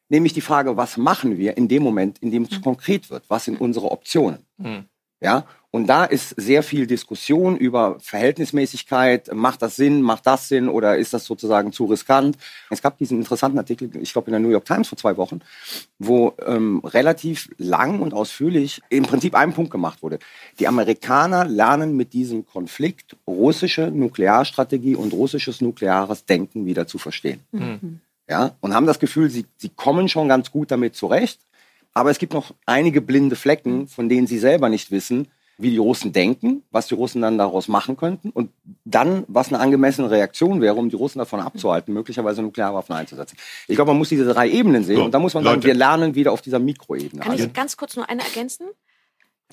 Nämlich 0.10 0.34
die 0.34 0.42
Frage, 0.42 0.76
was 0.76 0.98
machen 0.98 1.38
wir 1.38 1.56
in 1.56 1.68
dem 1.68 1.84
Moment, 1.84 2.20
in 2.20 2.32
dem 2.32 2.44
es 2.44 2.62
konkret 2.62 3.10
wird? 3.10 3.24
Was 3.30 3.46
sind 3.46 3.62
unsere 3.62 3.92
Optionen? 3.92 4.46
Hm. 4.62 4.86
Ja, 5.22 5.46
und 5.74 5.88
da 5.88 6.04
ist 6.04 6.36
sehr 6.36 6.64
viel 6.64 6.86
Diskussion 6.86 7.56
über 7.56 7.98
Verhältnismäßigkeit. 8.02 9.34
Macht 9.34 9.62
das 9.62 9.78
Sinn? 9.78 10.02
Macht 10.02 10.28
das 10.28 10.50
Sinn? 10.50 10.68
Oder 10.68 10.98
ist 10.98 11.14
das 11.14 11.24
sozusagen 11.24 11.72
zu 11.72 11.86
riskant? 11.86 12.38
Es 12.70 12.82
gab 12.82 12.98
diesen 12.98 13.20
interessanten 13.20 13.58
Artikel, 13.58 13.90
ich 14.02 14.12
glaube 14.12 14.28
in 14.28 14.32
der 14.34 14.42
New 14.42 14.50
York 14.50 14.66
Times 14.66 14.90
vor 14.90 14.98
zwei 14.98 15.16
Wochen, 15.16 15.40
wo 15.98 16.34
ähm, 16.46 16.82
relativ 16.84 17.50
lang 17.58 18.02
und 18.02 18.14
ausführlich 18.14 18.82
im 18.90 19.04
Prinzip 19.04 19.34
ein 19.34 19.54
Punkt 19.54 19.72
gemacht 19.72 20.04
wurde. 20.04 20.20
Die 20.60 20.68
Amerikaner 20.68 21.46
lernen 21.46 21.96
mit 21.96 22.12
diesem 22.12 22.46
Konflikt 22.46 23.16
russische 23.26 23.92
Nuklearstrategie 23.92 24.96
und 24.96 25.14
russisches 25.14 25.62
nukleares 25.62 26.26
Denken 26.26 26.66
wieder 26.66 26.86
zu 26.86 26.98
verstehen. 26.98 27.40
Ja, 28.28 28.56
und 28.60 28.74
haben 28.74 28.88
das 28.88 29.00
Gefühl, 29.00 29.30
sie, 29.30 29.46
sie 29.56 29.70
kommen 29.70 30.10
schon 30.10 30.28
ganz 30.28 30.52
gut 30.52 30.70
damit 30.70 30.96
zurecht. 30.98 31.40
Aber 31.94 32.10
es 32.10 32.20
gibt 32.20 32.34
noch 32.34 32.54
einige 32.66 33.02
blinde 33.02 33.36
Flecken, 33.36 33.88
von 33.88 34.10
denen 34.10 34.28
sie 34.28 34.40
selber 34.40 34.70
nicht 34.70 34.92
wissen, 34.92 35.28
wie 35.62 35.70
die 35.72 35.78
Russen 35.78 36.12
denken, 36.12 36.64
was 36.72 36.88
die 36.88 36.96
Russen 36.96 37.22
dann 37.22 37.38
daraus 37.38 37.68
machen 37.68 37.96
könnten 37.98 38.30
und 38.30 38.52
dann, 38.86 39.24
was 39.28 39.50
eine 39.50 39.60
angemessene 39.60 40.10
Reaktion 40.10 40.62
wäre, 40.62 40.76
um 40.76 40.90
die 40.90 40.96
Russen 40.96 41.20
davon 41.20 41.40
abzuhalten, 41.40 41.94
möglicherweise 41.94 42.42
Nuklearwaffen 42.42 42.96
einzusetzen. 42.96 43.38
Ich 43.68 43.76
glaube, 43.76 43.92
man 43.92 43.98
muss 44.00 44.10
diese 44.10 44.26
drei 44.26 44.50
Ebenen 44.50 44.84
sehen 44.84 44.98
So, 44.98 45.04
und 45.06 45.12
da 45.14 45.20
muss 45.20 45.34
man 45.34 45.44
sagen, 45.44 45.56
Leute. 45.58 45.68
wir 45.68 45.74
lernen 45.76 46.16
wieder 46.16 46.32
auf 46.32 46.42
dieser 46.42 46.60
Mikroebene. 46.60 47.22
Kann 47.22 47.32
Also, 47.34 47.46
ich 47.46 47.54
ganz 47.54 47.78
kurz 47.78 47.96
nur 47.96 48.10
eine 48.10 48.22
ergänzen? 48.24 48.68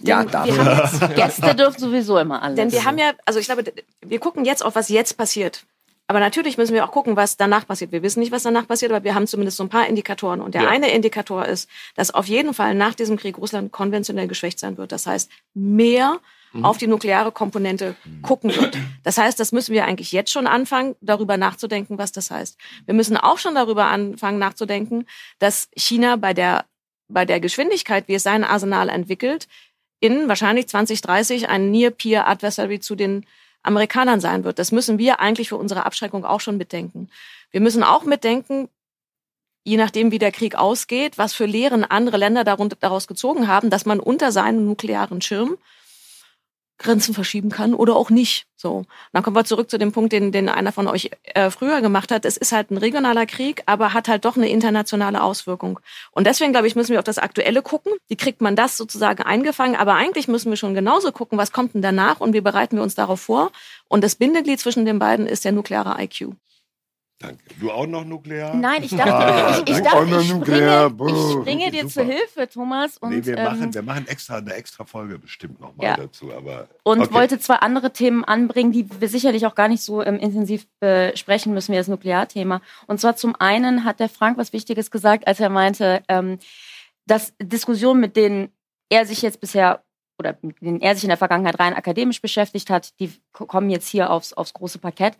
ja, 0.02 0.22
Denn 0.22 0.30
da. 0.30 0.44
wir 0.46 0.56
haben 0.56 0.78
jetzt, 0.78 1.14
Gäste 1.16 1.54
dürfen 1.54 1.80
sowieso 1.80 2.18
immer 2.18 2.42
alles. 2.42 2.56
denn 2.56 2.70
wir 2.72 2.84
haben 2.84 2.98
ja, 2.98 3.12
also 3.26 3.38
ich 3.40 3.46
glaube, 3.46 3.64
wir 4.06 4.18
gucken 4.20 4.44
jetzt 4.44 4.64
auf, 4.64 4.74
was 4.76 4.88
jetzt 4.88 5.16
passiert. 5.16 5.64
Aber 6.08 6.20
natürlich 6.20 6.56
müssen 6.56 6.72
wir 6.74 6.84
auch 6.86 6.90
gucken, 6.90 7.16
was 7.16 7.36
danach 7.36 7.66
passiert. 7.66 7.92
Wir 7.92 8.02
wissen 8.02 8.20
nicht, 8.20 8.32
was 8.32 8.42
danach 8.42 8.66
passiert, 8.66 8.90
aber 8.90 9.04
wir 9.04 9.14
haben 9.14 9.26
zumindest 9.26 9.58
so 9.58 9.62
ein 9.62 9.68
paar 9.68 9.86
Indikatoren. 9.86 10.40
Und 10.40 10.54
der 10.54 10.62
Ja. 10.62 10.68
eine 10.70 10.90
Indikator 10.90 11.44
ist, 11.44 11.68
dass 11.96 12.10
auf 12.12 12.26
jeden 12.26 12.54
Fall 12.54 12.74
nach 12.74 12.94
diesem 12.94 13.18
Krieg 13.18 13.36
Russland 13.36 13.72
konventionell 13.72 14.26
geschwächt 14.26 14.58
sein 14.58 14.78
wird. 14.78 14.90
Das 14.90 15.06
heißt, 15.06 15.30
mehr 15.54 16.18
auf 16.62 16.78
die 16.78 16.86
nukleare 16.86 17.30
Komponente 17.30 17.94
gucken 18.22 18.56
wird. 18.56 18.78
Das 19.04 19.18
heißt, 19.18 19.38
das 19.38 19.52
müssen 19.52 19.74
wir 19.74 19.84
eigentlich 19.84 20.12
jetzt 20.12 20.32
schon 20.32 20.46
anfangen, 20.46 20.96
darüber 21.02 21.36
nachzudenken, 21.36 21.98
was 21.98 22.10
das 22.10 22.30
heißt. 22.30 22.56
Wir 22.86 22.94
müssen 22.94 23.18
auch 23.18 23.36
schon 23.36 23.54
darüber 23.54 23.84
anfangen 23.88 24.38
nachzudenken, 24.38 25.04
dass 25.38 25.68
China 25.76 26.16
bei 26.16 26.32
der, 26.32 26.64
bei 27.08 27.26
der 27.26 27.38
Geschwindigkeit, 27.40 28.08
wie 28.08 28.14
es 28.14 28.22
sein 28.22 28.44
Arsenal 28.44 28.88
entwickelt, 28.88 29.46
in 30.00 30.26
wahrscheinlich 30.26 30.68
2030 30.68 31.50
ein 31.50 31.70
Near-Peer 31.70 32.26
Adversary 32.26 32.80
zu 32.80 32.94
den 32.94 33.26
Amerikanern 33.62 34.20
sein 34.20 34.44
wird. 34.44 34.58
Das 34.58 34.72
müssen 34.72 34.98
wir 34.98 35.20
eigentlich 35.20 35.48
für 35.48 35.56
unsere 35.56 35.84
Abschreckung 35.84 36.24
auch 36.24 36.40
schon 36.40 36.56
mitdenken. 36.56 37.10
Wir 37.50 37.60
müssen 37.60 37.82
auch 37.82 38.04
mitdenken, 38.04 38.68
je 39.64 39.76
nachdem, 39.76 40.10
wie 40.10 40.18
der 40.18 40.32
Krieg 40.32 40.54
ausgeht, 40.54 41.18
was 41.18 41.34
für 41.34 41.46
Lehren 41.46 41.84
andere 41.84 42.16
Länder 42.16 42.44
daraus 42.44 43.06
gezogen 43.06 43.48
haben, 43.48 43.70
dass 43.70 43.86
man 43.86 44.00
unter 44.00 44.32
seinem 44.32 44.64
nuklearen 44.64 45.20
Schirm 45.20 45.58
Grenzen 46.78 47.12
verschieben 47.12 47.50
kann 47.50 47.74
oder 47.74 47.96
auch 47.96 48.10
nicht. 48.10 48.46
So, 48.56 48.84
dann 49.12 49.22
kommen 49.22 49.36
wir 49.36 49.44
zurück 49.44 49.70
zu 49.70 49.78
dem 49.78 49.92
Punkt, 49.92 50.12
den, 50.12 50.32
den 50.32 50.48
einer 50.48 50.72
von 50.72 50.88
euch 50.88 51.10
äh, 51.34 51.50
früher 51.50 51.80
gemacht 51.80 52.10
hat. 52.10 52.24
Es 52.24 52.36
ist 52.36 52.52
halt 52.52 52.70
ein 52.70 52.76
regionaler 52.76 53.26
Krieg, 53.26 53.62
aber 53.66 53.92
hat 53.94 54.08
halt 54.08 54.24
doch 54.24 54.36
eine 54.36 54.48
internationale 54.48 55.22
Auswirkung. 55.22 55.80
Und 56.12 56.26
deswegen, 56.26 56.52
glaube 56.52 56.66
ich, 56.66 56.76
müssen 56.76 56.92
wir 56.92 56.98
auf 56.98 57.04
das 57.04 57.18
Aktuelle 57.18 57.62
gucken. 57.62 57.92
Wie 58.08 58.16
kriegt 58.16 58.40
man 58.40 58.56
das 58.56 58.76
sozusagen 58.76 59.22
eingefangen? 59.22 59.76
Aber 59.76 59.94
eigentlich 59.94 60.28
müssen 60.28 60.50
wir 60.50 60.56
schon 60.56 60.74
genauso 60.74 61.12
gucken, 61.12 61.38
was 61.38 61.52
kommt 61.52 61.74
denn 61.74 61.82
danach 61.82 62.20
und 62.20 62.32
wie 62.32 62.40
bereiten 62.40 62.76
wir 62.76 62.82
uns 62.82 62.94
darauf 62.94 63.20
vor. 63.20 63.52
Und 63.88 64.02
das 64.02 64.14
Bindeglied 64.16 64.60
zwischen 64.60 64.84
den 64.84 64.98
beiden 64.98 65.26
ist 65.26 65.44
der 65.44 65.52
nukleare 65.52 66.02
IQ. 66.02 66.34
Danke. 67.20 67.42
Du 67.58 67.70
auch 67.72 67.86
noch 67.86 68.04
Nuklear? 68.04 68.54
Nein, 68.54 68.84
ich 68.84 68.90
dachte, 68.96 69.12
Ah, 69.12 69.50
ich, 69.66 69.68
ich, 69.68 69.82
dachte, 69.82 70.20
ich 70.20 70.32
Nuklear, 70.32 70.88
springe, 70.88 71.10
ich 71.10 71.32
springe 71.32 71.70
dir 71.72 71.88
Super. 71.88 71.92
zu 71.92 72.02
Hilfe, 72.04 72.48
Thomas. 72.48 72.96
Und, 72.98 73.10
nee, 73.10 73.24
wir, 73.24 73.36
ähm, 73.36 73.44
machen, 73.44 73.74
wir 73.74 73.82
machen 73.82 74.06
extra 74.06 74.36
eine 74.36 74.54
extra 74.54 74.84
Folge 74.84 75.18
bestimmt 75.18 75.60
nochmal 75.60 75.88
Ja. 75.88 75.96
dazu. 75.96 76.32
Aber 76.32 76.68
und 76.84 77.00
okay. 77.00 77.12
wollte 77.12 77.40
zwei 77.40 77.56
andere 77.56 77.92
Themen 77.92 78.24
anbringen, 78.24 78.70
die 78.70 78.88
wir 79.00 79.08
sicherlich 79.08 79.46
auch 79.46 79.56
gar 79.56 79.66
nicht 79.66 79.82
so 79.82 80.00
ähm, 80.02 80.18
intensiv 80.20 80.68
besprechen 80.78 81.52
müssen 81.54 81.72
wie 81.72 81.76
das 81.76 81.88
Nuklearthema. 81.88 82.60
Und 82.86 83.00
zwar 83.00 83.16
zum 83.16 83.34
einen 83.34 83.84
hat 83.84 83.98
der 83.98 84.08
Frank 84.08 84.38
was 84.38 84.52
Wichtiges 84.52 84.92
gesagt, 84.92 85.26
als 85.26 85.40
er 85.40 85.48
meinte, 85.48 86.02
ähm, 86.08 86.38
dass 87.06 87.34
Diskussionen, 87.42 88.00
mit 88.00 88.16
denen 88.16 88.52
er 88.90 89.06
sich 89.06 89.22
jetzt 89.22 89.40
bisher 89.40 89.82
oder 90.20 90.36
mit 90.42 90.60
denen 90.60 90.80
er 90.80 90.94
sich 90.94 91.04
in 91.04 91.08
der 91.10 91.16
Vergangenheit 91.16 91.58
rein 91.58 91.74
akademisch 91.74 92.20
beschäftigt 92.20 92.70
hat, 92.70 92.98
die 93.00 93.12
kommen 93.32 93.70
jetzt 93.70 93.88
hier 93.88 94.10
aufs, 94.10 94.32
aufs 94.32 94.52
große 94.52 94.78
Parkett. 94.78 95.16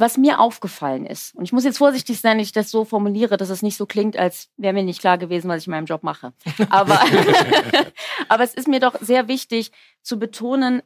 Was 0.00 0.16
mir 0.16 0.38
aufgefallen 0.38 1.04
ist, 1.04 1.34
und 1.34 1.42
ich 1.42 1.52
muss 1.52 1.64
jetzt 1.64 1.78
vorsichtig 1.78 2.20
sein, 2.20 2.36
wenn 2.36 2.44
ich 2.44 2.52
das 2.52 2.70
so 2.70 2.84
formuliere, 2.84 3.36
dass 3.36 3.50
es 3.50 3.62
nicht 3.62 3.76
so 3.76 3.84
klingt, 3.84 4.16
als 4.16 4.48
wäre 4.56 4.72
mir 4.72 4.84
nicht 4.84 5.00
klar 5.00 5.18
gewesen, 5.18 5.48
was 5.48 5.62
ich 5.62 5.66
in 5.66 5.72
meinem 5.72 5.86
Job 5.86 6.04
mache. 6.04 6.32
Aber, 6.70 7.00
aber 8.28 8.44
es 8.44 8.54
ist 8.54 8.68
mir 8.68 8.78
doch 8.78 8.94
sehr 9.00 9.26
wichtig 9.26 9.72
zu 10.02 10.20
betonen, 10.20 10.82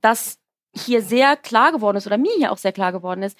dass 0.00 0.38
hier 0.74 1.02
sehr 1.02 1.36
klar 1.36 1.70
geworden 1.70 1.98
ist 1.98 2.06
oder 2.06 2.16
mir 2.16 2.32
hier 2.38 2.50
auch 2.50 2.56
sehr 2.56 2.72
klar 2.72 2.92
geworden 2.92 3.22
ist, 3.22 3.36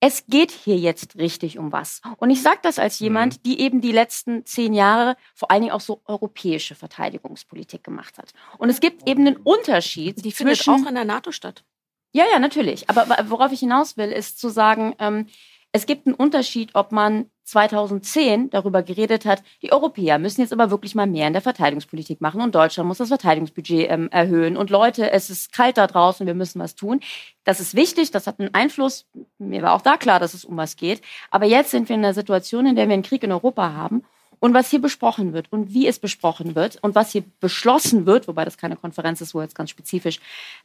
es 0.00 0.26
geht 0.26 0.50
hier 0.50 0.76
jetzt 0.76 1.16
richtig 1.16 1.58
um 1.58 1.70
was. 1.70 2.02
Und 2.18 2.28
ich 2.30 2.42
sage 2.42 2.58
das 2.62 2.78
als 2.80 2.98
jemand, 2.98 3.46
die 3.46 3.60
eben 3.60 3.80
die 3.80 3.92
letzten 3.92 4.44
zehn 4.44 4.74
Jahre 4.74 5.16
vor 5.34 5.50
allen 5.50 5.62
Dingen 5.62 5.72
auch 5.72 5.80
so 5.80 6.02
europäische 6.04 6.74
Verteidigungspolitik 6.74 7.84
gemacht 7.84 8.18
hat. 8.18 8.32
Und 8.58 8.68
es 8.68 8.80
gibt 8.80 9.08
eben 9.08 9.26
einen 9.26 9.36
Unterschied 9.36 10.24
Die 10.24 10.32
findet 10.32 10.56
zwischen 10.56 10.84
auch 10.84 10.88
in 10.88 10.96
der 10.96 11.04
NATO 11.04 11.30
statt. 11.30 11.64
Ja, 12.12 12.24
ja, 12.30 12.38
natürlich. 12.38 12.88
Aber 12.88 13.06
worauf 13.28 13.52
ich 13.52 13.60
hinaus 13.60 13.96
will, 13.96 14.10
ist 14.10 14.38
zu 14.38 14.48
sagen, 14.48 14.94
ähm, 14.98 15.26
es 15.72 15.86
gibt 15.86 16.06
einen 16.06 16.14
Unterschied, 16.14 16.74
ob 16.74 16.92
man 16.92 17.30
2010 17.44 18.50
darüber 18.50 18.82
geredet 18.82 19.24
hat, 19.24 19.42
die 19.62 19.72
Europäer 19.72 20.18
müssen 20.18 20.42
jetzt 20.42 20.52
aber 20.52 20.70
wirklich 20.70 20.94
mal 20.94 21.06
mehr 21.06 21.26
in 21.26 21.32
der 21.32 21.42
Verteidigungspolitik 21.42 22.20
machen 22.20 22.40
und 22.40 22.54
Deutschland 22.54 22.86
muss 22.86 22.98
das 22.98 23.08
Verteidigungsbudget 23.08 23.90
ähm, 23.90 24.08
erhöhen 24.10 24.56
und 24.56 24.70
Leute, 24.70 25.10
es 25.10 25.28
ist 25.30 25.52
kalt 25.52 25.78
da 25.78 25.86
draußen, 25.86 26.26
wir 26.26 26.34
müssen 26.34 26.60
was 26.60 26.74
tun. 26.74 27.00
Das 27.44 27.58
ist 27.58 27.74
wichtig, 27.74 28.10
das 28.10 28.26
hat 28.26 28.38
einen 28.38 28.54
Einfluss. 28.54 29.06
Mir 29.38 29.62
war 29.62 29.72
auch 29.72 29.82
da 29.82 29.96
klar, 29.96 30.20
dass 30.20 30.34
es 30.34 30.44
um 30.44 30.56
was 30.56 30.76
geht. 30.76 31.00
Aber 31.30 31.46
jetzt 31.46 31.70
sind 31.70 31.88
wir 31.88 31.96
in 31.96 32.04
einer 32.04 32.14
Situation, 32.14 32.66
in 32.66 32.76
der 32.76 32.86
wir 32.88 32.94
einen 32.94 33.02
Krieg 33.02 33.24
in 33.24 33.32
Europa 33.32 33.72
haben 33.72 34.04
und 34.42 34.54
was 34.54 34.70
hier 34.70 34.82
besprochen 34.82 35.32
wird 35.32 35.52
und 35.52 35.72
wie 35.72 35.86
es 35.86 36.00
besprochen 36.00 36.56
wird 36.56 36.76
und 36.82 36.96
was 36.96 37.12
hier 37.12 37.22
beschlossen 37.38 38.06
wird, 38.06 38.26
wobei 38.26 38.44
das 38.44 38.58
keine 38.58 38.74
Konferenz 38.74 39.20
ist, 39.20 39.36
wo 39.36 39.40
jetzt 39.40 39.54
ganz 39.54 39.70
spezifisch 39.70 40.18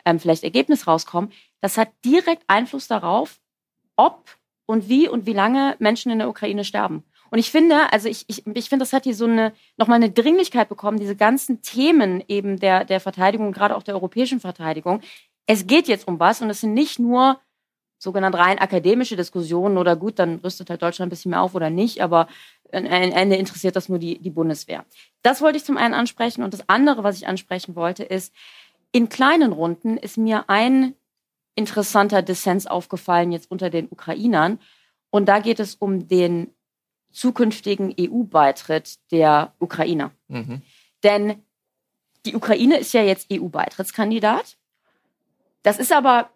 ähm, 0.03 0.19
vielleicht 0.19 0.43
Ergebnis 0.43 0.87
rauskommen, 0.87 1.31
das 1.61 1.77
hat 1.77 1.89
direkt 2.03 2.43
Einfluss 2.47 2.87
darauf, 2.87 3.39
ob 3.95 4.35
und 4.65 4.89
wie 4.89 5.07
und 5.07 5.27
wie 5.27 5.33
lange 5.33 5.75
Menschen 5.77 6.11
in 6.11 6.17
der 6.17 6.27
Ukraine 6.27 6.63
sterben. 6.63 7.03
Und 7.29 7.37
ich 7.37 7.51
finde, 7.51 7.93
also 7.93 8.09
ich, 8.09 8.25
ich, 8.27 8.47
ich 8.47 8.67
finde, 8.67 8.81
das 8.81 8.93
hat 8.93 9.03
hier 9.03 9.13
so 9.13 9.25
eine, 9.25 9.53
nochmal 9.77 9.97
eine 9.97 10.09
Dringlichkeit 10.09 10.69
bekommen, 10.69 10.97
diese 10.97 11.15
ganzen 11.15 11.61
Themen 11.61 12.23
eben 12.27 12.59
der, 12.59 12.83
der 12.83 12.99
Verteidigung, 12.99 13.51
gerade 13.51 13.75
auch 13.75 13.83
der 13.83 13.93
europäischen 13.93 14.39
Verteidigung. 14.39 15.01
Es 15.45 15.67
geht 15.67 15.87
jetzt 15.87 16.07
um 16.07 16.19
was 16.19 16.41
und 16.41 16.49
es 16.49 16.61
sind 16.61 16.73
nicht 16.73 16.97
nur 16.97 17.39
sogenannt 17.99 18.35
rein 18.35 18.59
akademische 18.59 19.15
Diskussionen 19.15 19.77
oder 19.77 19.95
gut, 19.95 20.19
dann 20.19 20.35
rüstet 20.43 20.69
halt 20.69 20.81
Deutschland 20.81 21.07
ein 21.07 21.09
bisschen 21.09 21.31
mehr 21.31 21.41
auf 21.41 21.55
oder 21.55 21.69
nicht, 21.69 22.01
aber 22.01 22.27
am 22.71 22.85
Ende 22.85 23.35
interessiert 23.35 23.75
das 23.75 23.89
nur 23.89 23.99
die, 23.99 24.19
die 24.19 24.29
Bundeswehr. 24.29 24.85
Das 25.21 25.41
wollte 25.41 25.57
ich 25.57 25.65
zum 25.65 25.77
einen 25.77 25.93
ansprechen 25.93 26.43
und 26.43 26.53
das 26.53 26.67
andere, 26.67 27.03
was 27.03 27.17
ich 27.17 27.27
ansprechen 27.27 27.75
wollte, 27.75 28.03
ist, 28.03 28.33
in 28.91 29.09
kleinen 29.09 29.51
Runden 29.51 29.97
ist 29.97 30.17
mir 30.17 30.49
ein 30.49 30.93
interessanter 31.55 32.21
Dissens 32.21 32.67
aufgefallen 32.67 33.31
jetzt 33.31 33.51
unter 33.51 33.69
den 33.69 33.87
Ukrainern 33.89 34.59
und 35.09 35.25
da 35.25 35.39
geht 35.39 35.59
es 35.59 35.75
um 35.75 36.07
den 36.07 36.53
zukünftigen 37.11 37.93
EU-Beitritt 37.99 38.99
der 39.11 39.53
Ukraine. 39.59 40.11
Mhm. 40.27 40.61
Denn 41.03 41.41
die 42.25 42.35
Ukraine 42.35 42.77
ist 42.77 42.93
ja 42.93 43.01
jetzt 43.01 43.31
EU-Beitrittskandidat. 43.31 44.57
Das 45.63 45.79
ist 45.79 45.91
aber 45.91 46.29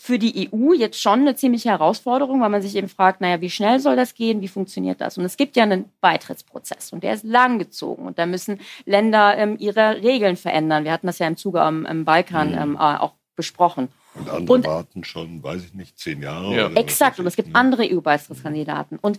für 0.00 0.18
die 0.18 0.48
EU 0.52 0.72
jetzt 0.72 1.02
schon 1.02 1.20
eine 1.20 1.34
ziemliche 1.34 1.70
Herausforderung, 1.70 2.40
weil 2.40 2.50
man 2.50 2.62
sich 2.62 2.76
eben 2.76 2.88
fragt, 2.88 3.20
naja, 3.20 3.40
wie 3.40 3.50
schnell 3.50 3.80
soll 3.80 3.96
das 3.96 4.14
gehen, 4.14 4.40
wie 4.40 4.48
funktioniert 4.48 5.00
das? 5.00 5.18
Und 5.18 5.24
es 5.24 5.36
gibt 5.36 5.56
ja 5.56 5.64
einen 5.64 5.86
Beitrittsprozess 6.00 6.92
und 6.92 7.02
der 7.02 7.14
ist 7.14 7.24
langgezogen 7.24 8.06
und 8.06 8.16
da 8.16 8.24
müssen 8.24 8.60
Länder 8.84 9.36
ähm, 9.36 9.56
ihre 9.58 10.00
Regeln 10.00 10.36
verändern. 10.36 10.84
Wir 10.84 10.92
hatten 10.92 11.08
das 11.08 11.18
ja 11.18 11.26
im 11.26 11.36
Zuge 11.36 11.60
am, 11.60 11.84
am 11.84 12.04
Balkan 12.04 12.52
mhm. 12.52 12.58
ähm, 12.58 12.76
auch 12.76 13.14
besprochen. 13.34 13.88
Und 14.14 14.30
andere 14.30 14.54
und, 14.54 14.66
warten 14.66 15.04
schon, 15.04 15.42
weiß 15.42 15.64
ich 15.64 15.74
nicht, 15.74 15.98
zehn 15.98 16.22
Jahre. 16.22 16.54
Ja. 16.54 16.70
Exakt, 16.70 17.18
und 17.18 17.26
es 17.26 17.36
gibt 17.36 17.54
andere 17.54 17.82
EU-Beitrittskandidaten. 17.84 18.98
Und 19.00 19.18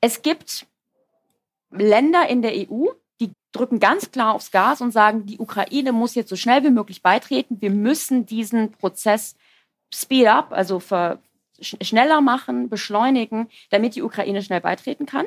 es 0.00 0.22
gibt 0.22 0.66
Länder 1.70 2.28
in 2.28 2.42
der 2.42 2.52
EU, 2.52 2.86
die 3.20 3.32
drücken 3.52 3.80
ganz 3.80 4.12
klar 4.12 4.34
aufs 4.34 4.52
Gas 4.52 4.80
und 4.80 4.92
sagen, 4.92 5.26
die 5.26 5.38
Ukraine 5.38 5.92
muss 5.92 6.14
jetzt 6.14 6.30
so 6.30 6.36
schnell 6.36 6.62
wie 6.62 6.70
möglich 6.70 7.02
beitreten. 7.02 7.60
Wir 7.60 7.70
müssen 7.70 8.26
diesen 8.26 8.70
Prozess 8.72 9.34
speed 9.92 10.26
up, 10.26 10.52
also 10.52 10.80
für, 10.80 11.18
schneller 11.60 12.20
machen, 12.20 12.68
beschleunigen, 12.68 13.48
damit 13.70 13.94
die 13.94 14.02
Ukraine 14.02 14.42
schnell 14.42 14.60
beitreten 14.60 15.06
kann. 15.06 15.26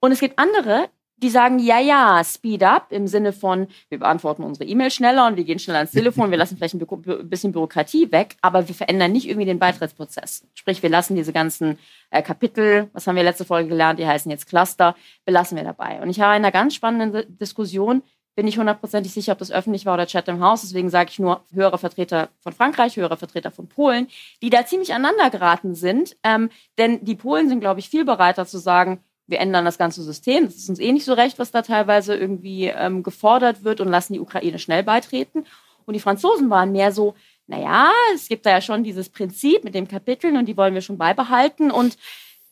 Und 0.00 0.12
es 0.12 0.20
gibt 0.20 0.38
andere, 0.38 0.88
die 1.22 1.28
sagen, 1.28 1.58
ja, 1.58 1.78
ja, 1.78 2.22
speed 2.24 2.62
up 2.62 2.92
im 2.92 3.06
Sinne 3.06 3.34
von, 3.34 3.68
wir 3.90 3.98
beantworten 3.98 4.42
unsere 4.42 4.68
E-Mail 4.68 4.90
schneller 4.90 5.26
und 5.26 5.36
wir 5.36 5.44
gehen 5.44 5.58
schneller 5.58 5.80
ans 5.80 5.92
Telefon, 5.92 6.30
wir 6.30 6.38
lassen 6.38 6.56
vielleicht 6.56 6.74
ein 6.74 7.28
bisschen 7.28 7.52
Bürokratie 7.52 8.10
weg, 8.10 8.36
aber 8.40 8.66
wir 8.68 8.74
verändern 8.74 9.12
nicht 9.12 9.28
irgendwie 9.28 9.44
den 9.44 9.58
Beitrittsprozess. 9.58 10.46
Sprich, 10.54 10.82
wir 10.82 10.88
lassen 10.88 11.16
diese 11.16 11.34
ganzen 11.34 11.78
äh, 12.10 12.22
Kapitel, 12.22 12.88
was 12.94 13.06
haben 13.06 13.16
wir 13.16 13.22
letzte 13.22 13.44
Folge 13.44 13.68
gelernt, 13.68 13.98
die 13.98 14.06
heißen 14.06 14.30
jetzt 14.30 14.48
Cluster, 14.48 14.96
belassen 15.26 15.56
wir 15.56 15.64
dabei. 15.64 16.00
Und 16.00 16.08
ich 16.08 16.20
habe 16.20 16.36
in 16.36 16.42
einer 16.42 16.52
ganz 16.52 16.74
spannenden 16.74 17.36
Diskussion 17.36 18.02
bin 18.36 18.46
ich 18.46 18.58
hundertprozentig 18.58 19.12
sicher, 19.12 19.32
ob 19.32 19.38
das 19.38 19.50
öffentlich 19.50 19.86
war 19.86 19.94
oder 19.94 20.06
Chat 20.06 20.28
im 20.28 20.40
Haus. 20.40 20.62
Deswegen 20.62 20.88
sage 20.88 21.10
ich 21.10 21.18
nur 21.18 21.44
höhere 21.52 21.78
Vertreter 21.78 22.28
von 22.40 22.52
Frankreich, 22.52 22.96
höhere 22.96 23.16
Vertreter 23.16 23.50
von 23.50 23.68
Polen, 23.68 24.08
die 24.42 24.50
da 24.50 24.64
ziemlich 24.64 24.94
aneinander 24.94 25.30
geraten 25.30 25.74
sind. 25.74 26.16
Ähm, 26.22 26.50
denn 26.78 27.04
die 27.04 27.16
Polen 27.16 27.48
sind, 27.48 27.60
glaube 27.60 27.80
ich, 27.80 27.88
viel 27.88 28.04
bereiter 28.04 28.46
zu 28.46 28.58
sagen, 28.58 29.02
wir 29.26 29.40
ändern 29.40 29.64
das 29.64 29.78
ganze 29.78 30.02
System. 30.02 30.44
Es 30.44 30.56
ist 30.56 30.68
uns 30.68 30.80
eh 30.80 30.92
nicht 30.92 31.04
so 31.04 31.12
recht, 31.12 31.38
was 31.38 31.50
da 31.50 31.62
teilweise 31.62 32.16
irgendwie 32.16 32.66
ähm, 32.66 33.02
gefordert 33.02 33.64
wird 33.64 33.80
und 33.80 33.88
lassen 33.88 34.12
die 34.12 34.20
Ukraine 34.20 34.58
schnell 34.58 34.82
beitreten. 34.82 35.44
Und 35.86 35.94
die 35.94 36.00
Franzosen 36.00 36.50
waren 36.50 36.72
mehr 36.72 36.92
so, 36.92 37.14
naja, 37.46 37.90
es 38.14 38.28
gibt 38.28 38.46
da 38.46 38.50
ja 38.50 38.60
schon 38.60 38.84
dieses 38.84 39.08
Prinzip 39.08 39.64
mit 39.64 39.74
dem 39.74 39.88
Kapiteln 39.88 40.36
und 40.36 40.46
die 40.46 40.56
wollen 40.56 40.74
wir 40.74 40.82
schon 40.82 40.98
beibehalten. 40.98 41.70
Und 41.70 41.96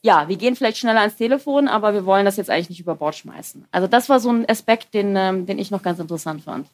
ja, 0.03 0.29
wir 0.29 0.37
gehen 0.37 0.55
vielleicht 0.55 0.79
schneller 0.79 1.01
ans 1.01 1.17
Telefon, 1.17 1.69
aber 1.69 1.93
wir 1.93 2.07
wollen 2.07 2.25
das 2.25 2.37
jetzt 2.37 2.51
eigentlich 2.51 2.71
nicht 2.71 2.81
über 2.81 2.95
Bord 2.95 3.17
schmeißen. 3.17 3.67
Also 3.71 3.89
das 3.89 4.09
war 4.09 4.21
so 4.21 4.31
ein 4.31 4.49
Aspekt, 4.49 4.95
den, 4.95 5.17
ähm, 5.17 5.47
den 5.47 5.59
ich 5.59 5.71
noch 5.71 5.83
ganz 5.83 5.99
interessant 5.99 6.45
fand. 6.45 6.69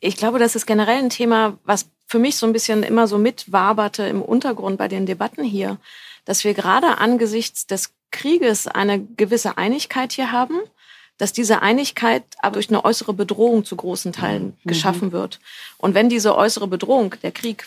Ich 0.00 0.16
glaube, 0.16 0.38
das 0.38 0.56
ist 0.56 0.66
generell 0.66 0.98
ein 0.98 1.10
Thema, 1.10 1.58
was 1.64 1.88
für 2.06 2.18
mich 2.18 2.36
so 2.36 2.46
ein 2.46 2.52
bisschen 2.52 2.82
immer 2.82 3.06
so 3.06 3.18
mitwaberte 3.18 4.02
im 4.04 4.20
Untergrund 4.20 4.76
bei 4.78 4.88
den 4.88 5.06
Debatten 5.06 5.44
hier, 5.44 5.78
dass 6.24 6.44
wir 6.44 6.54
gerade 6.54 6.98
angesichts 6.98 7.66
des 7.66 7.92
Krieges 8.10 8.66
eine 8.66 9.00
gewisse 9.00 9.56
Einigkeit 9.56 10.12
hier 10.12 10.30
haben, 10.30 10.60
dass 11.18 11.32
diese 11.32 11.62
Einigkeit 11.62 12.24
aber 12.40 12.54
durch 12.54 12.68
eine 12.68 12.84
äußere 12.84 13.14
Bedrohung 13.14 13.64
zu 13.64 13.76
großen 13.76 14.12
Teilen 14.12 14.56
mhm. 14.62 14.68
geschaffen 14.68 15.12
wird. 15.12 15.40
Und 15.78 15.94
wenn 15.94 16.08
diese 16.08 16.36
äußere 16.36 16.66
Bedrohung, 16.66 17.14
der 17.22 17.32
Krieg, 17.32 17.66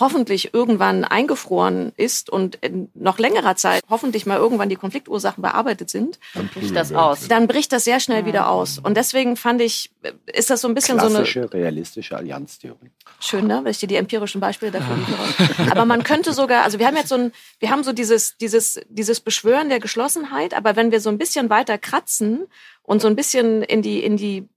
hoffentlich 0.00 0.52
irgendwann 0.54 1.04
eingefroren 1.04 1.92
ist 1.96 2.30
und 2.30 2.56
in 2.56 2.88
noch 2.94 3.18
längerer 3.18 3.56
Zeit 3.56 3.82
hoffentlich 3.88 4.26
mal 4.26 4.38
irgendwann 4.38 4.68
die 4.68 4.76
Konfliktursachen 4.76 5.42
bearbeitet 5.42 5.90
sind, 5.90 6.18
dann 6.34 6.48
bricht 6.48 6.74
das 6.74 6.92
aus. 6.92 7.28
Dann 7.28 7.46
bricht 7.46 7.72
das 7.72 7.84
sehr 7.84 8.00
schnell 8.00 8.26
wieder 8.26 8.48
aus. 8.48 8.78
Und 8.78 8.96
deswegen 8.96 9.36
fand 9.36 9.60
ich, 9.60 9.90
ist 10.26 10.50
das 10.50 10.62
so 10.62 10.68
ein 10.68 10.74
bisschen 10.74 10.98
Klassische, 10.98 11.42
so 11.42 11.50
eine 11.50 11.64
realistische 11.64 12.16
Allianztheorie. 12.16 12.90
Schön, 13.20 13.46
ne? 13.46 13.60
Wenn 13.62 13.70
ich 13.70 13.78
dir 13.78 13.88
die 13.88 13.96
empirischen 13.96 14.40
Beispiele 14.40 14.72
dafür 14.72 14.96
liefere. 14.96 15.70
aber 15.70 15.84
man 15.84 16.02
könnte 16.02 16.32
sogar, 16.32 16.64
also 16.64 16.78
wir 16.78 16.86
haben 16.86 16.96
jetzt 16.96 17.10
so 17.10 17.16
ein, 17.16 17.32
wir 17.58 17.70
haben 17.70 17.84
so 17.84 17.92
dieses, 17.92 18.36
dieses, 18.38 18.80
dieses 18.88 19.20
Beschwören 19.20 19.68
der 19.68 19.80
Geschlossenheit, 19.80 20.54
aber 20.54 20.76
wenn 20.76 20.90
wir 20.90 21.00
so 21.00 21.10
ein 21.10 21.18
bisschen 21.18 21.50
weiter 21.50 21.78
kratzen 21.78 22.46
und 22.82 23.02
so 23.02 23.08
ein 23.08 23.16
bisschen 23.16 23.62
in 23.62 23.82
die, 23.82 24.02
in 24.02 24.16
die 24.16 24.48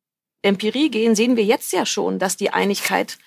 Empirie 0.41 0.89
gehen, 0.89 1.15
sehen 1.15 1.37
wir 1.37 1.43
jetzt 1.43 1.71
ja 1.73 1.85
schon, 1.85 2.19
dass 2.19 2.37
die 2.37 2.51
Einigkeit 2.51 3.17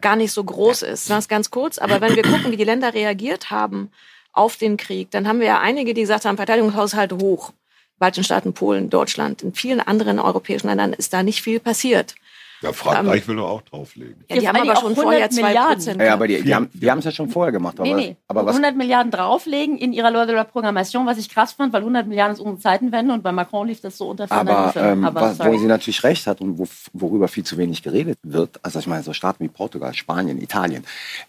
gar 0.00 0.16
nicht 0.16 0.32
so 0.32 0.44
groß 0.44 0.82
ist. 0.82 1.10
Das 1.10 1.20
ist 1.20 1.28
ganz 1.28 1.50
kurz. 1.50 1.78
Aber 1.78 2.00
wenn 2.00 2.16
wir 2.16 2.22
gucken, 2.22 2.52
wie 2.52 2.56
die 2.56 2.64
Länder 2.64 2.94
reagiert 2.94 3.50
haben 3.50 3.90
auf 4.32 4.56
den 4.56 4.76
Krieg, 4.76 5.10
dann 5.10 5.26
haben 5.26 5.40
wir 5.40 5.46
ja 5.46 5.60
einige, 5.60 5.94
die 5.94 6.02
gesagt 6.02 6.24
haben, 6.24 6.36
Verteidigungshaushalte 6.36 7.18
hoch. 7.18 7.52
Baltischen 7.98 8.24
Staaten, 8.24 8.52
Polen, 8.52 8.90
Deutschland. 8.90 9.42
In 9.42 9.54
vielen 9.54 9.80
anderen 9.80 10.18
europäischen 10.18 10.66
Ländern 10.66 10.92
ist 10.92 11.14
da 11.14 11.22
nicht 11.22 11.42
viel 11.42 11.60
passiert. 11.60 12.14
Ja, 12.62 12.72
Frankreich 12.72 13.22
ähm, 13.22 13.28
will 13.28 13.36
doch 13.36 13.50
auch 13.50 13.62
drauflegen. 13.62 14.24
Ja, 14.30 14.38
die 14.38 14.48
haben 14.48 14.56
aber 14.56 14.76
schon 14.76 14.94
vorher 14.94 15.28
zwei 15.30 15.54
Prozent. 15.54 16.00
Ja, 16.00 16.14
aber 16.14 16.26
die, 16.26 16.42
die 16.42 16.54
haben 16.54 16.70
die 16.72 16.86
es 16.86 17.04
ja 17.04 17.10
schon 17.10 17.28
vorher 17.28 17.52
gemacht. 17.52 17.78
Aber, 17.78 17.88
nee, 17.88 17.94
nee. 17.94 18.16
Aber 18.28 18.46
was? 18.46 18.56
100 18.56 18.76
Milliarden 18.76 19.10
drauflegen 19.10 19.76
in 19.76 19.92
ihrer 19.92 20.10
Loi 20.10 20.24
de 20.26 20.34
la 20.34 20.44
Programmation, 20.44 21.06
was 21.06 21.18
ich 21.18 21.28
krass 21.28 21.52
fand, 21.52 21.72
weil 21.72 21.80
100 21.80 22.06
Milliarden 22.06 22.34
ist 22.34 22.40
unsere 22.40 22.58
Zeitenwende 22.58 23.12
und 23.12 23.22
bei 23.22 23.32
Macron 23.32 23.66
lief 23.66 23.80
das 23.80 23.98
so 23.98 24.08
unter 24.08 24.30
Aber, 24.30 24.72
ähm, 24.76 25.04
aber 25.04 25.20
was, 25.20 25.38
wo 25.38 25.58
sie 25.58 25.66
natürlich 25.66 26.02
recht 26.02 26.26
hat 26.26 26.40
und 26.40 26.58
wo, 26.58 26.66
worüber 26.92 27.28
viel 27.28 27.44
zu 27.44 27.58
wenig 27.58 27.82
geredet 27.82 28.18
wird, 28.22 28.58
also 28.62 28.78
ich 28.78 28.86
meine, 28.86 29.02
so 29.02 29.12
Staaten 29.12 29.44
wie 29.44 29.48
Portugal, 29.48 29.92
Spanien, 29.94 30.40
Italien, 30.40 30.84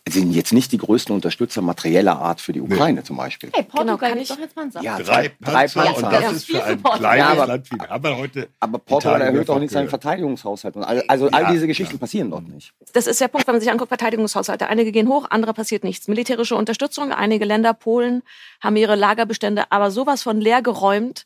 sind 0.07 0.31
jetzt 0.31 0.53
nicht 0.53 0.71
die 0.71 0.77
größten 0.77 1.13
Unterstützer 1.13 1.61
materieller 1.61 2.19
Art 2.19 2.39
für 2.39 2.53
die 2.53 2.61
Ukraine 2.61 2.99
nee. 2.99 3.03
zum 3.03 3.17
Beispiel. 3.17 3.49
Hey, 3.53 3.63
Portugal 3.63 3.97
genau, 3.97 3.97
kann 3.97 4.17
ich 4.17 4.27
doch 4.29 4.39
jetzt 4.39 4.55
mal 4.55 4.71
sagen. 4.71 4.85
Ja, 4.85 4.97
drei 4.97 5.29
Panzer, 5.29 5.51
drei 5.51 5.67
Panzer. 5.67 5.97
und 5.97 6.13
das 6.13 6.21
ja, 6.21 6.29
ist 6.31 6.45
für 6.45 6.63
ein 6.63 6.83
kleines 6.83 7.17
ja, 7.17 7.29
aber, 7.31 7.47
Land 7.47 7.71
wie 7.71 7.79
aber 7.79 8.17
heute. 8.17 8.47
Aber 8.59 8.79
Portugal 8.79 9.17
Italien 9.17 9.35
erhöht 9.35 9.49
auch 9.49 9.59
nicht 9.59 9.71
seinen 9.71 9.89
Verteidigungshaushalt. 9.89 10.77
also, 10.77 11.03
also 11.21 11.35
all 11.35 11.51
diese 11.51 11.67
Geschichten 11.67 11.97
Sachen 11.97 11.99
passieren 11.99 12.31
dort 12.31 12.47
nicht. 12.47 12.73
Das 12.93 13.07
ist 13.07 13.19
der 13.19 13.27
Punkt, 13.27 13.47
wenn 13.47 13.55
man 13.55 13.61
sich 13.61 13.71
anguckt, 13.71 13.89
Verteidigungshaushalte. 13.89 14.67
Einige 14.67 14.91
gehen 14.91 15.07
hoch, 15.07 15.27
andere 15.29 15.53
passiert 15.53 15.83
nichts. 15.83 16.07
Militärische 16.07 16.55
Unterstützung, 16.55 17.11
einige 17.11 17.45
Länder, 17.45 17.73
Polen, 17.73 18.23
haben 18.61 18.75
ihre 18.75 18.95
Lagerbestände 18.95 19.71
aber 19.71 19.91
sowas 19.91 20.23
von 20.23 20.39
leer 20.39 20.61
geräumt, 20.61 21.25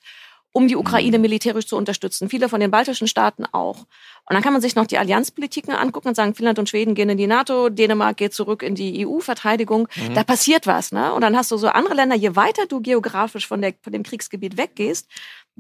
um 0.53 0.67
die 0.67 0.75
Ukraine 0.75 1.17
mhm. 1.17 1.21
militärisch 1.21 1.67
zu 1.67 1.77
unterstützen. 1.77 2.29
Viele 2.29 2.49
von 2.49 2.59
den 2.59 2.71
baltischen 2.71 3.07
Staaten 3.07 3.45
auch. 3.51 3.85
Und 4.27 4.35
dann 4.35 4.43
kann 4.43 4.53
man 4.53 4.61
sich 4.61 4.75
noch 4.75 4.85
die 4.85 4.97
Allianzpolitiken 4.97 5.73
angucken 5.73 6.09
und 6.09 6.15
sagen, 6.15 6.35
Finnland 6.35 6.59
und 6.59 6.69
Schweden 6.69 6.93
gehen 6.93 7.09
in 7.09 7.17
die 7.17 7.27
NATO, 7.27 7.69
Dänemark 7.69 8.17
geht 8.17 8.33
zurück 8.33 8.61
in 8.61 8.75
die 8.75 9.05
EU-Verteidigung. 9.05 9.87
Mhm. 9.95 10.13
Da 10.13 10.23
passiert 10.23 10.67
was. 10.67 10.91
Ne? 10.91 11.13
Und 11.13 11.21
dann 11.21 11.37
hast 11.37 11.51
du 11.51 11.57
so 11.57 11.67
andere 11.67 11.95
Länder, 11.95 12.15
je 12.15 12.35
weiter 12.35 12.65
du 12.65 12.81
geografisch 12.81 13.47
von, 13.47 13.61
der, 13.61 13.73
von 13.81 13.93
dem 13.93 14.03
Kriegsgebiet 14.03 14.57
weggehst, 14.57 15.07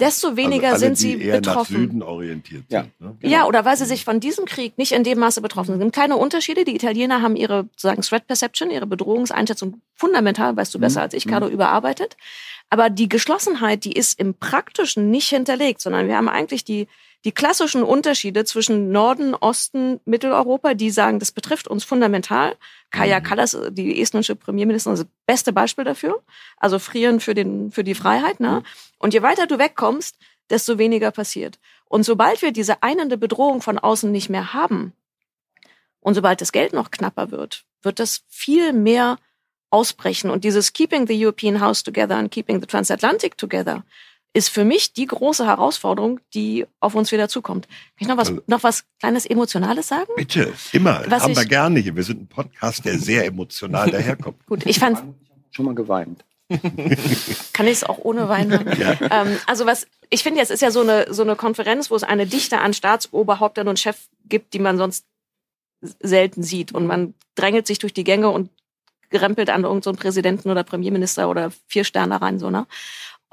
desto 0.01 0.27
also 0.29 0.37
weniger 0.37 0.73
also 0.73 0.85
alle, 0.85 0.95
sind 0.95 0.97
sie 0.97 1.21
eher 1.21 1.37
betroffen. 1.37 1.73
Nach 1.73 1.81
Süden 1.81 2.03
orientiert 2.03 2.63
ja. 2.69 2.81
sind, 2.81 3.01
ne? 3.01 3.15
genau. 3.19 3.33
ja, 3.33 3.45
oder 3.45 3.63
weil 3.63 3.77
sie 3.77 3.85
sich 3.85 4.03
von 4.03 4.19
diesem 4.19 4.45
Krieg 4.45 4.77
nicht 4.77 4.91
in 4.91 5.03
dem 5.03 5.19
Maße 5.19 5.41
betroffen 5.41 5.77
sind. 5.77 5.93
Kleine 5.93 6.17
Unterschiede. 6.17 6.65
Die 6.65 6.75
Italiener 6.75 7.21
haben 7.21 7.35
ihre 7.35 7.69
sozusagen 7.71 8.01
Threat 8.01 8.27
Perception, 8.27 8.71
ihre 8.71 8.87
Bedrohungseinschätzung 8.87 9.81
fundamental, 9.95 10.57
weißt 10.57 10.73
du 10.73 10.79
besser 10.79 10.99
mhm. 10.99 11.03
als 11.03 11.13
ich, 11.13 11.27
Carlo, 11.27 11.47
mhm. 11.47 11.53
überarbeitet. 11.53 12.17
Aber 12.69 12.89
die 12.89 13.07
Geschlossenheit, 13.07 13.85
die 13.85 13.93
ist 13.93 14.19
im 14.19 14.33
Praktischen 14.33 15.11
nicht 15.11 15.29
hinterlegt, 15.29 15.81
sondern 15.81 16.07
wir 16.07 16.17
haben 16.17 16.29
eigentlich 16.29 16.63
die 16.63 16.87
die 17.23 17.31
klassischen 17.31 17.83
Unterschiede 17.83 18.45
zwischen 18.45 18.91
Norden, 18.91 19.35
Osten, 19.35 19.99
Mitteleuropa, 20.05 20.73
die 20.73 20.89
sagen, 20.89 21.19
das 21.19 21.31
betrifft 21.31 21.67
uns 21.67 21.83
fundamental. 21.83 22.55
Kaya 22.89 23.19
mhm. 23.19 23.23
Kallas, 23.23 23.57
die 23.69 24.01
estnische 24.01 24.35
Premierministerin, 24.35 24.95
ist 24.95 25.03
das 25.03 25.11
beste 25.27 25.53
Beispiel 25.53 25.83
dafür. 25.83 26.23
Also 26.57 26.79
frieren 26.79 27.19
für, 27.19 27.35
den, 27.35 27.71
für 27.71 27.83
die 27.83 27.93
Freiheit. 27.93 28.39
Ne? 28.39 28.61
Mhm. 28.61 28.65
Und 28.97 29.13
je 29.13 29.21
weiter 29.21 29.45
du 29.45 29.59
wegkommst, 29.59 30.17
desto 30.49 30.77
weniger 30.77 31.11
passiert. 31.11 31.59
Und 31.85 32.03
sobald 32.03 32.41
wir 32.41 32.51
diese 32.51 32.81
einende 32.81 33.17
Bedrohung 33.17 33.61
von 33.61 33.77
außen 33.77 34.11
nicht 34.11 34.29
mehr 34.29 34.53
haben 34.53 34.93
und 35.99 36.15
sobald 36.15 36.41
das 36.41 36.51
Geld 36.51 36.73
noch 36.73 36.89
knapper 36.89 37.31
wird, 37.31 37.65
wird 37.83 37.99
das 37.99 38.23
viel 38.27 38.73
mehr 38.73 39.17
ausbrechen. 39.69 40.29
Und 40.29 40.43
dieses 40.43 40.73
Keeping 40.73 41.07
the 41.07 41.25
European 41.25 41.61
House 41.61 41.83
Together 41.83 42.15
and 42.15 42.31
Keeping 42.31 42.59
the 42.59 42.67
Transatlantic 42.67 43.37
Together, 43.37 43.83
ist 44.33 44.49
für 44.49 44.63
mich 44.63 44.93
die 44.93 45.05
große 45.05 45.45
Herausforderung, 45.45 46.19
die 46.33 46.65
auf 46.79 46.95
uns 46.95 47.11
wieder 47.11 47.27
zukommt. 47.27 47.67
Kann 47.67 47.75
ich 47.99 48.07
noch 48.07 48.17
was, 48.17 48.29
also, 48.29 48.41
noch 48.47 48.63
was 48.63 48.85
kleines 48.99 49.25
Emotionales 49.25 49.87
sagen? 49.87 50.11
Bitte, 50.15 50.53
immer. 50.71 51.03
Was 51.07 51.23
Haben 51.23 51.35
wir 51.35 51.45
gerne 51.45 51.79
hier. 51.79 51.95
Wir 51.95 52.03
sind 52.03 52.21
ein 52.21 52.27
Podcast, 52.27 52.85
der 52.85 52.97
sehr 52.97 53.25
emotional 53.25 53.91
daherkommt. 53.91 54.45
Gut, 54.45 54.65
ich 54.65 54.79
fand 54.79 55.01
schon 55.51 55.65
mal 55.65 55.75
geweint. 55.75 56.23
Kann 57.53 57.67
ich 57.67 57.73
es 57.73 57.83
auch 57.83 57.99
ohne 57.99 58.29
Weinen 58.29 58.65
Ja. 58.77 58.97
Ähm, 59.09 59.37
also 59.47 59.65
was, 59.65 59.87
ich 60.09 60.23
finde, 60.23 60.41
es 60.41 60.49
ist 60.49 60.61
ja 60.61 60.71
so 60.71 60.81
eine, 60.81 61.13
so 61.13 61.23
eine 61.23 61.35
Konferenz, 61.35 61.91
wo 61.91 61.95
es 61.95 62.03
eine 62.03 62.25
Dichte 62.25 62.59
an 62.59 62.73
Staatsoberhäuptern 62.73 63.67
und 63.67 63.79
Chef 63.79 63.97
gibt, 64.25 64.53
die 64.53 64.59
man 64.59 64.77
sonst 64.77 65.05
selten 65.99 66.43
sieht. 66.43 66.73
Und 66.73 66.87
man 66.87 67.13
drängelt 67.35 67.67
sich 67.67 67.79
durch 67.79 67.93
die 67.93 68.03
Gänge 68.03 68.29
und 68.29 68.49
gerempelt 69.09 69.49
an 69.49 69.63
irgendeinen 69.63 69.95
so 69.95 70.01
Präsidenten 70.01 70.49
oder 70.49 70.63
Premierminister 70.63 71.29
oder 71.29 71.51
vier 71.67 71.83
Sterne 71.83 72.21
rein, 72.21 72.39
so, 72.39 72.49
ne? 72.49 72.65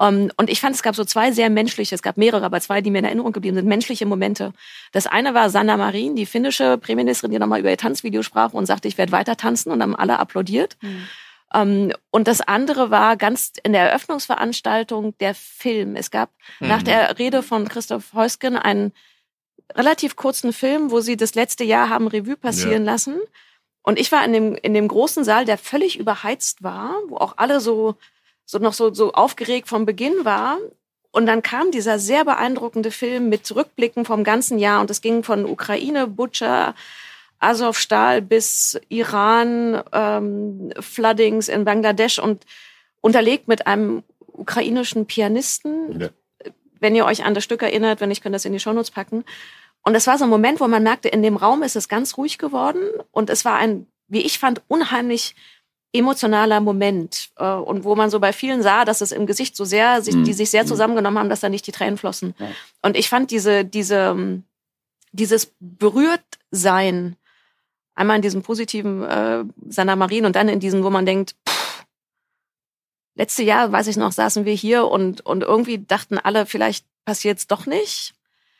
Um, 0.01 0.31
und 0.37 0.49
ich 0.49 0.61
fand, 0.61 0.73
es 0.73 0.81
gab 0.81 0.95
so 0.95 1.03
zwei 1.03 1.33
sehr 1.33 1.49
menschliche, 1.49 1.93
es 1.93 2.01
gab 2.01 2.15
mehrere, 2.15 2.45
aber 2.45 2.61
zwei, 2.61 2.79
die 2.79 2.89
mir 2.89 2.99
in 2.99 3.05
Erinnerung 3.05 3.33
geblieben 3.33 3.57
sind, 3.57 3.67
menschliche 3.67 4.05
Momente. 4.05 4.53
Das 4.93 5.07
eine 5.07 5.33
war 5.33 5.49
Sanna 5.49 5.75
Marin, 5.75 6.15
die 6.15 6.25
finnische 6.25 6.77
Premierministerin, 6.77 7.31
die 7.31 7.39
nochmal 7.39 7.59
über 7.59 7.69
ihr 7.69 7.77
Tanzvideo 7.77 8.23
sprach 8.23 8.53
und 8.53 8.65
sagte, 8.65 8.87
ich 8.87 8.97
werde 8.97 9.11
weiter 9.11 9.35
tanzen 9.35 9.71
und 9.73 9.81
haben 9.81 9.97
alle 9.97 10.17
applaudiert. 10.17 10.77
Mhm. 10.81 11.07
Um, 11.51 11.91
und 12.11 12.27
das 12.29 12.39
andere 12.39 12.91
war 12.91 13.17
ganz 13.17 13.53
in 13.63 13.73
der 13.73 13.89
Eröffnungsveranstaltung 13.89 15.17
der 15.17 15.35
Film. 15.35 15.97
Es 15.97 16.11
gab 16.11 16.29
mhm. 16.61 16.67
nach 16.69 16.83
der 16.83 17.19
Rede 17.19 17.43
von 17.43 17.67
Christoph 17.67 18.13
Heusgen 18.13 18.55
einen 18.55 18.93
relativ 19.75 20.15
kurzen 20.15 20.53
Film, 20.53 20.91
wo 20.91 21.01
sie 21.01 21.17
das 21.17 21.35
letzte 21.35 21.65
Jahr 21.65 21.89
haben 21.89 22.07
Revue 22.07 22.37
passieren 22.37 22.85
ja. 22.85 22.91
lassen. 22.91 23.19
Und 23.81 23.99
ich 23.99 24.11
war 24.11 24.23
in 24.23 24.31
dem, 24.31 24.55
in 24.55 24.73
dem 24.73 24.87
großen 24.87 25.23
Saal, 25.25 25.43
der 25.43 25.57
völlig 25.57 25.99
überheizt 25.99 26.63
war, 26.63 26.95
wo 27.07 27.17
auch 27.17 27.33
alle 27.37 27.59
so 27.59 27.95
so 28.49 28.57
noch 28.57 28.73
so, 28.73 28.91
so 28.91 29.13
aufgeregt 29.13 29.67
vom 29.67 29.85
Beginn 29.85 30.25
war. 30.25 30.57
Und 31.11 31.27
dann 31.27 31.43
kam 31.43 31.69
dieser 31.69 31.99
sehr 31.99 32.25
beeindruckende 32.25 32.89
Film 32.89 33.29
mit 33.29 33.55
Rückblicken 33.55 34.05
vom 34.05 34.23
ganzen 34.23 34.57
Jahr 34.57 34.81
und 34.81 34.89
es 34.89 35.01
ging 35.01 35.23
von 35.23 35.45
Ukraine, 35.45 36.07
Butcher, 36.07 36.73
Azovstal 37.37 38.23
bis 38.23 38.79
Iran, 38.89 39.83
ähm, 39.91 40.71
Floodings 40.79 41.47
in 41.47 41.63
Bangladesch 41.63 42.17
und 42.17 42.43
unterlegt 43.01 43.47
mit 43.47 43.67
einem 43.67 44.01
ukrainischen 44.31 45.05
Pianisten. 45.05 46.01
Ja. 46.01 46.09
Wenn 46.79 46.95
ihr 46.95 47.05
euch 47.05 47.25
an 47.25 47.35
das 47.35 47.43
Stück 47.43 47.61
erinnert, 47.61 48.01
wenn 48.01 48.09
ich 48.09 48.21
kann 48.21 48.33
das 48.33 48.45
in 48.45 48.53
die 48.53 48.59
Shownotes 48.59 48.89
packen. 48.89 49.25
Und 49.83 49.93
es 49.93 50.07
war 50.07 50.17
so 50.17 50.23
ein 50.23 50.29
Moment, 50.29 50.59
wo 50.59 50.67
man 50.67 50.81
merkte, 50.81 51.07
in 51.07 51.21
dem 51.21 51.37
Raum 51.37 51.61
ist 51.61 51.75
es 51.75 51.87
ganz 51.87 52.17
ruhig 52.17 52.39
geworden 52.39 52.81
und 53.11 53.29
es 53.29 53.45
war 53.45 53.57
ein, 53.57 53.85
wie 54.07 54.21
ich 54.21 54.39
fand, 54.39 54.63
unheimlich 54.67 55.35
emotionaler 55.91 56.59
Moment 56.59 57.29
äh, 57.37 57.45
und 57.45 57.83
wo 57.83 57.95
man 57.95 58.09
so 58.09 58.19
bei 58.19 58.33
vielen 58.33 58.61
sah, 58.61 58.85
dass 58.85 59.01
es 59.01 59.11
im 59.11 59.25
Gesicht 59.25 59.55
so 59.55 59.65
sehr, 59.65 60.01
sich, 60.01 60.13
die 60.13 60.19
mhm. 60.19 60.33
sich 60.33 60.49
sehr 60.49 60.63
mhm. 60.63 60.67
zusammengenommen 60.67 61.17
haben, 61.17 61.29
dass 61.29 61.39
da 61.39 61.49
nicht 61.49 61.65
die 61.65 61.71
Tränen 61.71 61.97
flossen. 61.97 62.35
Ja. 62.37 62.47
Und 62.81 62.95
ich 62.95 63.09
fand 63.09 63.31
diese, 63.31 63.65
diese, 63.65 63.95
ähm, 63.95 64.43
dieses 65.11 65.51
Berührtsein, 65.59 67.15
einmal 67.95 68.17
in 68.17 68.21
diesem 68.21 68.43
positiven 68.43 69.03
äh, 69.03 69.43
Sanna 69.67 69.95
Marien 69.95 70.25
und 70.25 70.35
dann 70.35 70.47
in 70.47 70.59
diesem, 70.59 70.83
wo 70.83 70.89
man 70.89 71.05
denkt, 71.05 71.35
pff, 71.47 71.85
letzte 73.15 73.43
Jahr, 73.43 73.71
weiß 73.71 73.87
ich 73.87 73.97
noch, 73.97 74.11
saßen 74.11 74.45
wir 74.45 74.53
hier 74.53 74.87
und, 74.87 75.21
und 75.25 75.43
irgendwie 75.43 75.79
dachten 75.79 76.17
alle, 76.17 76.45
vielleicht 76.45 76.85
passiert's 77.03 77.47
doch 77.47 77.65
nicht. 77.65 78.13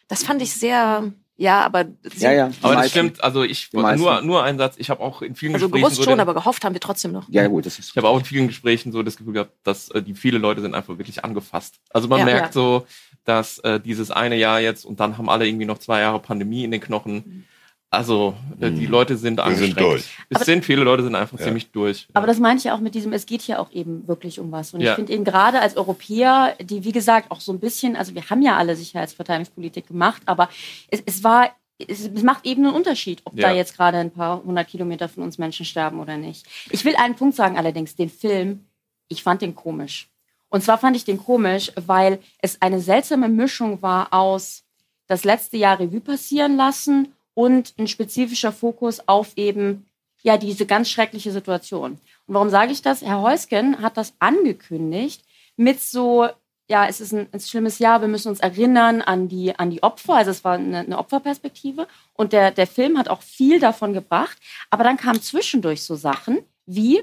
Das 0.07 0.23
fand 0.23 0.41
ich 0.41 0.53
sehr, 0.53 1.13
ja, 1.40 1.62
aber 1.62 1.86
sie, 2.04 2.26
ja, 2.26 2.34
ja, 2.34 2.52
aber 2.62 2.76
das 2.76 2.90
stimmt. 2.90 3.24
Also 3.24 3.44
ich 3.44 3.72
nur 3.72 4.22
nur 4.22 4.44
ein 4.44 4.58
Satz. 4.58 4.76
Ich 4.78 4.90
habe 4.90 5.00
auch 5.00 5.22
in 5.22 5.36
vielen 5.36 5.54
also 5.54 5.68
Gesprächen 5.68 5.84
gewusst 5.84 5.96
so 5.96 6.04
schon, 6.04 6.14
den, 6.16 6.20
aber 6.20 6.34
gehofft 6.34 6.66
haben 6.66 6.74
wir 6.74 6.82
trotzdem 6.82 7.14
noch. 7.14 7.30
Ja 7.30 7.48
gut, 7.48 7.66
das 7.66 7.80
ist. 7.80 7.92
Ich 7.92 7.98
habe 7.98 8.10
auch 8.10 8.20
in 8.20 8.26
vielen 8.26 8.48
Gesprächen 8.48 8.92
so 8.92 9.02
das 9.04 9.16
Gefühl 9.16 9.34
gehabt, 9.34 9.54
dass 9.64 9.90
äh, 9.92 10.04
die 10.04 10.16
viele 10.16 10.38
Leute 10.38 10.60
sind 10.60 10.76
einfach 10.76 10.98
wirklich 10.98 11.24
angefasst. 11.24 11.80
Also 11.92 12.10
man 12.10 12.20
ja, 12.20 12.26
merkt 12.26 12.48
ja. 12.48 12.52
so, 12.52 12.86
dass 13.24 13.60
äh, 13.60 13.80
dieses 13.80 14.12
eine 14.12 14.36
Jahr 14.36 14.60
jetzt 14.60 14.84
und 14.84 15.00
dann 15.00 15.18
haben 15.18 15.30
alle 15.30 15.48
irgendwie 15.48 15.66
noch 15.66 15.78
zwei 15.78 16.02
Jahre 16.02 16.20
Pandemie 16.20 16.66
in 16.66 16.72
den 16.72 16.82
Knochen. 16.82 17.14
Mhm 17.14 17.44
also, 17.92 18.36
äh, 18.60 18.70
die 18.70 18.86
mhm. 18.86 18.92
Leute 18.92 19.18
sind 19.18 19.40
angestrengt. 19.40 19.78
Sind 19.78 19.80
durch. 19.80 20.18
Es 20.30 20.36
aber 20.36 20.46
sind 20.46 20.64
viele 20.64 20.84
Leute 20.84 21.04
sind 21.04 21.16
einfach 21.16 21.40
ja. 21.40 21.46
ziemlich 21.46 21.72
durch. 21.72 22.08
Aber 22.14 22.28
das 22.28 22.40
meine 22.40 22.60
ich 22.60 22.66
ja 22.66 22.76
auch 22.76 22.80
mit 22.80 22.94
diesem, 22.94 23.14
es 23.14 23.26
geht 23.26 23.42
hier 23.42 23.60
auch 23.60 23.72
eben 23.72 24.08
wirklich 24.08 24.40
um 24.40 24.52
was. 24.52 24.74
Und 24.74 24.82
ja. 24.82 24.92
ich 24.92 24.96
finde 24.96 25.12
eben 25.12 25.24
gerade 25.24 25.60
als 25.60 25.76
Europäer, 25.76 26.56
die 26.62 26.84
wie 26.84 26.92
gesagt 26.92 27.32
auch 27.32 27.42
so 27.42 27.52
ein 27.52 27.60
bisschen, 27.60 27.96
also 27.96 28.14
wir 28.14 28.30
haben 28.30 28.44
ja 28.44 28.58
alle 28.58 28.76
Sicherheitsverteidigungspolitik 28.76 29.88
gemacht, 29.88 30.22
aber 30.28 30.50
es, 30.90 31.02
es 31.06 31.24
war 31.24 31.50
es, 31.80 32.08
es, 32.08 32.24
macht 32.24 32.46
eben 32.46 32.66
einen 32.66 32.76
Unterschied, 32.76 33.22
ob 33.24 33.36
ja. 33.38 33.48
da 33.48 33.56
jetzt 33.56 33.76
gerade 33.76 33.98
ein 33.98 34.12
paar 34.12 34.44
hundert 34.44 34.68
Kilometer 34.68 35.10
von 35.10 35.24
uns 35.24 35.38
Menschen 35.38 35.66
sterben 35.66 36.00
oder 36.00 36.18
nicht. 36.18 36.46
Ich 36.70 36.84
will 36.86 36.96
einen 36.96 37.16
Punkt 37.16 37.36
sagen 37.36 37.58
allerdings, 37.58 37.96
den 37.96 38.10
Film, 38.10 38.66
ich 39.08 39.24
fand 39.24 39.42
den 39.42 39.56
komisch. 39.56 40.10
Und 40.50 40.64
zwar 40.64 40.78
fand 40.78 40.96
ich 40.96 41.06
den 41.06 41.18
komisch, 41.18 41.72
weil 41.76 42.20
es 42.40 42.62
eine 42.62 42.82
seltsame 42.82 43.30
Mischung 43.30 43.82
war 43.82 44.14
aus 44.14 44.66
das 45.08 45.24
letzte 45.24 45.58
Jahr 45.58 45.80
Revue 45.80 46.02
passieren 46.02 46.56
lassen 46.56 47.14
und 47.34 47.73
ein 47.77 47.88
spezifischer 47.88 48.51
Fokus 48.51 49.07
auf 49.07 49.34
eben 49.38 49.89
ja 50.21 50.38
diese 50.38 50.65
ganz 50.65 50.89
schreckliche 50.89 51.32
Situation. 51.32 51.93
Und 52.27 52.34
warum 52.34 52.49
sage 52.49 52.71
ich 52.71 52.82
das? 52.82 53.01
Herr 53.01 53.21
Heusgen 53.21 53.82
hat 53.82 53.97
das 53.97 54.13
angekündigt 54.19 55.23
mit 55.55 55.82
so 55.82 56.30
ja, 56.69 56.88
es 56.88 57.01
ist 57.01 57.13
ein, 57.13 57.27
ein, 57.32 57.39
schlimmes 57.39 57.80
Jahr, 57.80 58.01
wir 58.01 58.07
müssen 58.07 58.30
uns 58.30 58.39
erinnern 58.39 59.01
an 59.01 59.27
die, 59.27 59.57
an 59.57 59.71
die 59.71 59.82
Opfer, 59.82 60.13
also 60.13 60.30
es 60.30 60.43
war 60.43 60.53
eine, 60.53 60.80
eine 60.80 60.99
Opferperspektive 60.99 61.88
und 62.13 62.32
der, 62.32 62.51
der 62.51 62.67
Film 62.67 62.99
hat 62.99 63.09
auch 63.09 63.23
viel 63.23 63.59
davon 63.59 63.91
gebracht, 63.91 64.38
aber 64.69 64.84
dann 64.84 64.95
kamen 64.95 65.19
zwischendurch 65.19 65.82
so 65.82 65.95
Sachen 65.95 66.43
wie, 66.67 67.01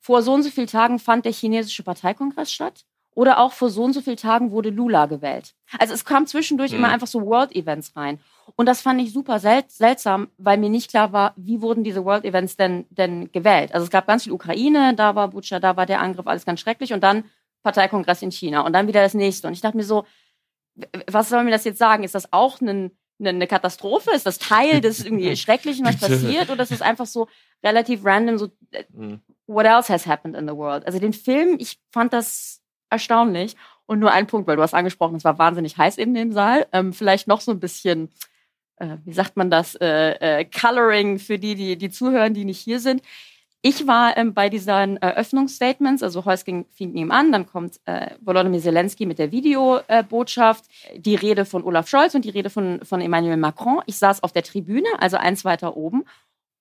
vor 0.00 0.22
so 0.22 0.34
und 0.34 0.42
so 0.42 0.50
vielen 0.50 0.66
Tagen 0.66 0.98
fand 0.98 1.24
der 1.24 1.32
chinesische 1.32 1.84
Parteikongress 1.84 2.50
statt 2.50 2.84
oder 3.14 3.38
auch 3.38 3.52
vor 3.52 3.70
so 3.70 3.84
und 3.84 3.92
so 3.92 4.00
vielen 4.00 4.16
Tagen 4.16 4.50
wurde 4.50 4.70
Lula 4.70 5.06
gewählt. 5.06 5.54
Also 5.78 5.94
es 5.94 6.04
kam 6.04 6.26
zwischendurch 6.26 6.72
mhm. 6.72 6.78
immer 6.78 6.88
einfach 6.88 7.06
so 7.06 7.24
World-Events 7.24 7.96
rein. 7.96 8.18
Und 8.56 8.66
das 8.66 8.82
fand 8.82 9.00
ich 9.00 9.12
super 9.12 9.38
sel 9.38 9.62
seltsam, 9.68 10.28
weil 10.36 10.58
mir 10.58 10.68
nicht 10.68 10.90
klar 10.90 11.12
war, 11.12 11.32
wie 11.36 11.62
wurden 11.62 11.84
diese 11.84 12.04
World-Events 12.04 12.56
denn, 12.56 12.86
denn 12.90 13.30
gewählt. 13.32 13.72
Also 13.72 13.84
es 13.84 13.90
gab 13.90 14.06
ganz 14.06 14.24
viel 14.24 14.32
Ukraine, 14.32 14.94
da 14.94 15.14
war 15.14 15.28
Butscha, 15.28 15.60
da 15.60 15.76
war 15.76 15.86
der 15.86 16.00
Angriff, 16.00 16.26
alles 16.26 16.44
ganz 16.44 16.60
schrecklich 16.60 16.92
und 16.92 17.02
dann 17.02 17.24
Parteikongress 17.62 18.22
in 18.22 18.32
China 18.32 18.60
und 18.62 18.72
dann 18.72 18.88
wieder 18.88 19.02
das 19.02 19.14
nächste. 19.14 19.46
Und 19.46 19.54
ich 19.54 19.60
dachte 19.60 19.76
mir 19.76 19.84
so, 19.84 20.04
was 21.10 21.28
soll 21.28 21.44
mir 21.44 21.52
das 21.52 21.64
jetzt 21.64 21.78
sagen? 21.78 22.02
Ist 22.02 22.16
das 22.16 22.32
auch 22.32 22.60
ein, 22.60 22.90
eine 23.20 23.46
Katastrophe? 23.46 24.10
Ist 24.10 24.26
das 24.26 24.38
Teil 24.38 24.80
des 24.80 25.04
irgendwie 25.04 25.36
Schrecklichen, 25.36 25.86
was 25.86 25.98
passiert? 25.98 26.50
Oder 26.50 26.64
ist 26.64 26.72
es 26.72 26.82
einfach 26.82 27.06
so 27.06 27.28
relativ 27.62 28.04
random, 28.04 28.38
so, 28.38 28.48
äh, 28.72 28.84
mhm. 28.90 29.20
what 29.46 29.66
else 29.66 29.90
has 29.92 30.06
happened 30.06 30.36
in 30.36 30.48
the 30.48 30.54
world? 30.54 30.84
Also 30.84 30.98
den 30.98 31.12
Film, 31.12 31.56
ich 31.58 31.78
fand 31.90 32.12
das 32.12 32.63
erstaunlich. 32.90 33.56
Und 33.86 33.98
nur 33.98 34.12
ein 34.12 34.26
Punkt, 34.26 34.46
weil 34.48 34.56
du 34.56 34.62
hast 34.62 34.74
angesprochen, 34.74 35.16
es 35.16 35.24
war 35.24 35.38
wahnsinnig 35.38 35.76
heiß 35.76 35.98
in 35.98 36.14
dem 36.14 36.32
Saal. 36.32 36.66
Ähm, 36.72 36.92
vielleicht 36.92 37.28
noch 37.28 37.40
so 37.40 37.52
ein 37.52 37.60
bisschen, 37.60 38.08
äh, 38.76 38.96
wie 39.04 39.12
sagt 39.12 39.36
man 39.36 39.50
das, 39.50 39.74
äh, 39.74 40.40
äh, 40.40 40.44
Coloring 40.44 41.18
für 41.18 41.38
die, 41.38 41.54
die, 41.54 41.76
die 41.76 41.90
zuhören, 41.90 42.32
die 42.34 42.44
nicht 42.44 42.60
hier 42.60 42.80
sind. 42.80 43.02
Ich 43.66 43.86
war 43.86 44.16
ähm, 44.18 44.34
bei 44.34 44.50
diesen 44.50 44.98
Eröffnungsstatements, 44.98 46.02
also 46.02 46.26
Heusking 46.26 46.66
fing 46.74 46.94
ihm 46.94 47.10
an, 47.10 47.32
dann 47.32 47.46
kommt 47.46 47.80
äh, 47.86 48.10
Volodymyr 48.20 48.60
Zelensky 48.60 49.06
mit 49.06 49.18
der 49.18 49.32
Videobotschaft, 49.32 50.66
die 50.94 51.14
Rede 51.14 51.46
von 51.46 51.64
Olaf 51.64 51.88
Scholz 51.88 52.14
und 52.14 52.26
die 52.26 52.30
Rede 52.30 52.50
von, 52.50 52.84
von 52.84 53.00
Emmanuel 53.00 53.38
Macron. 53.38 53.80
Ich 53.86 53.96
saß 53.96 54.22
auf 54.22 54.32
der 54.32 54.42
Tribüne, 54.42 54.88
also 54.98 55.16
eins 55.16 55.46
weiter 55.46 55.78
oben 55.78 56.04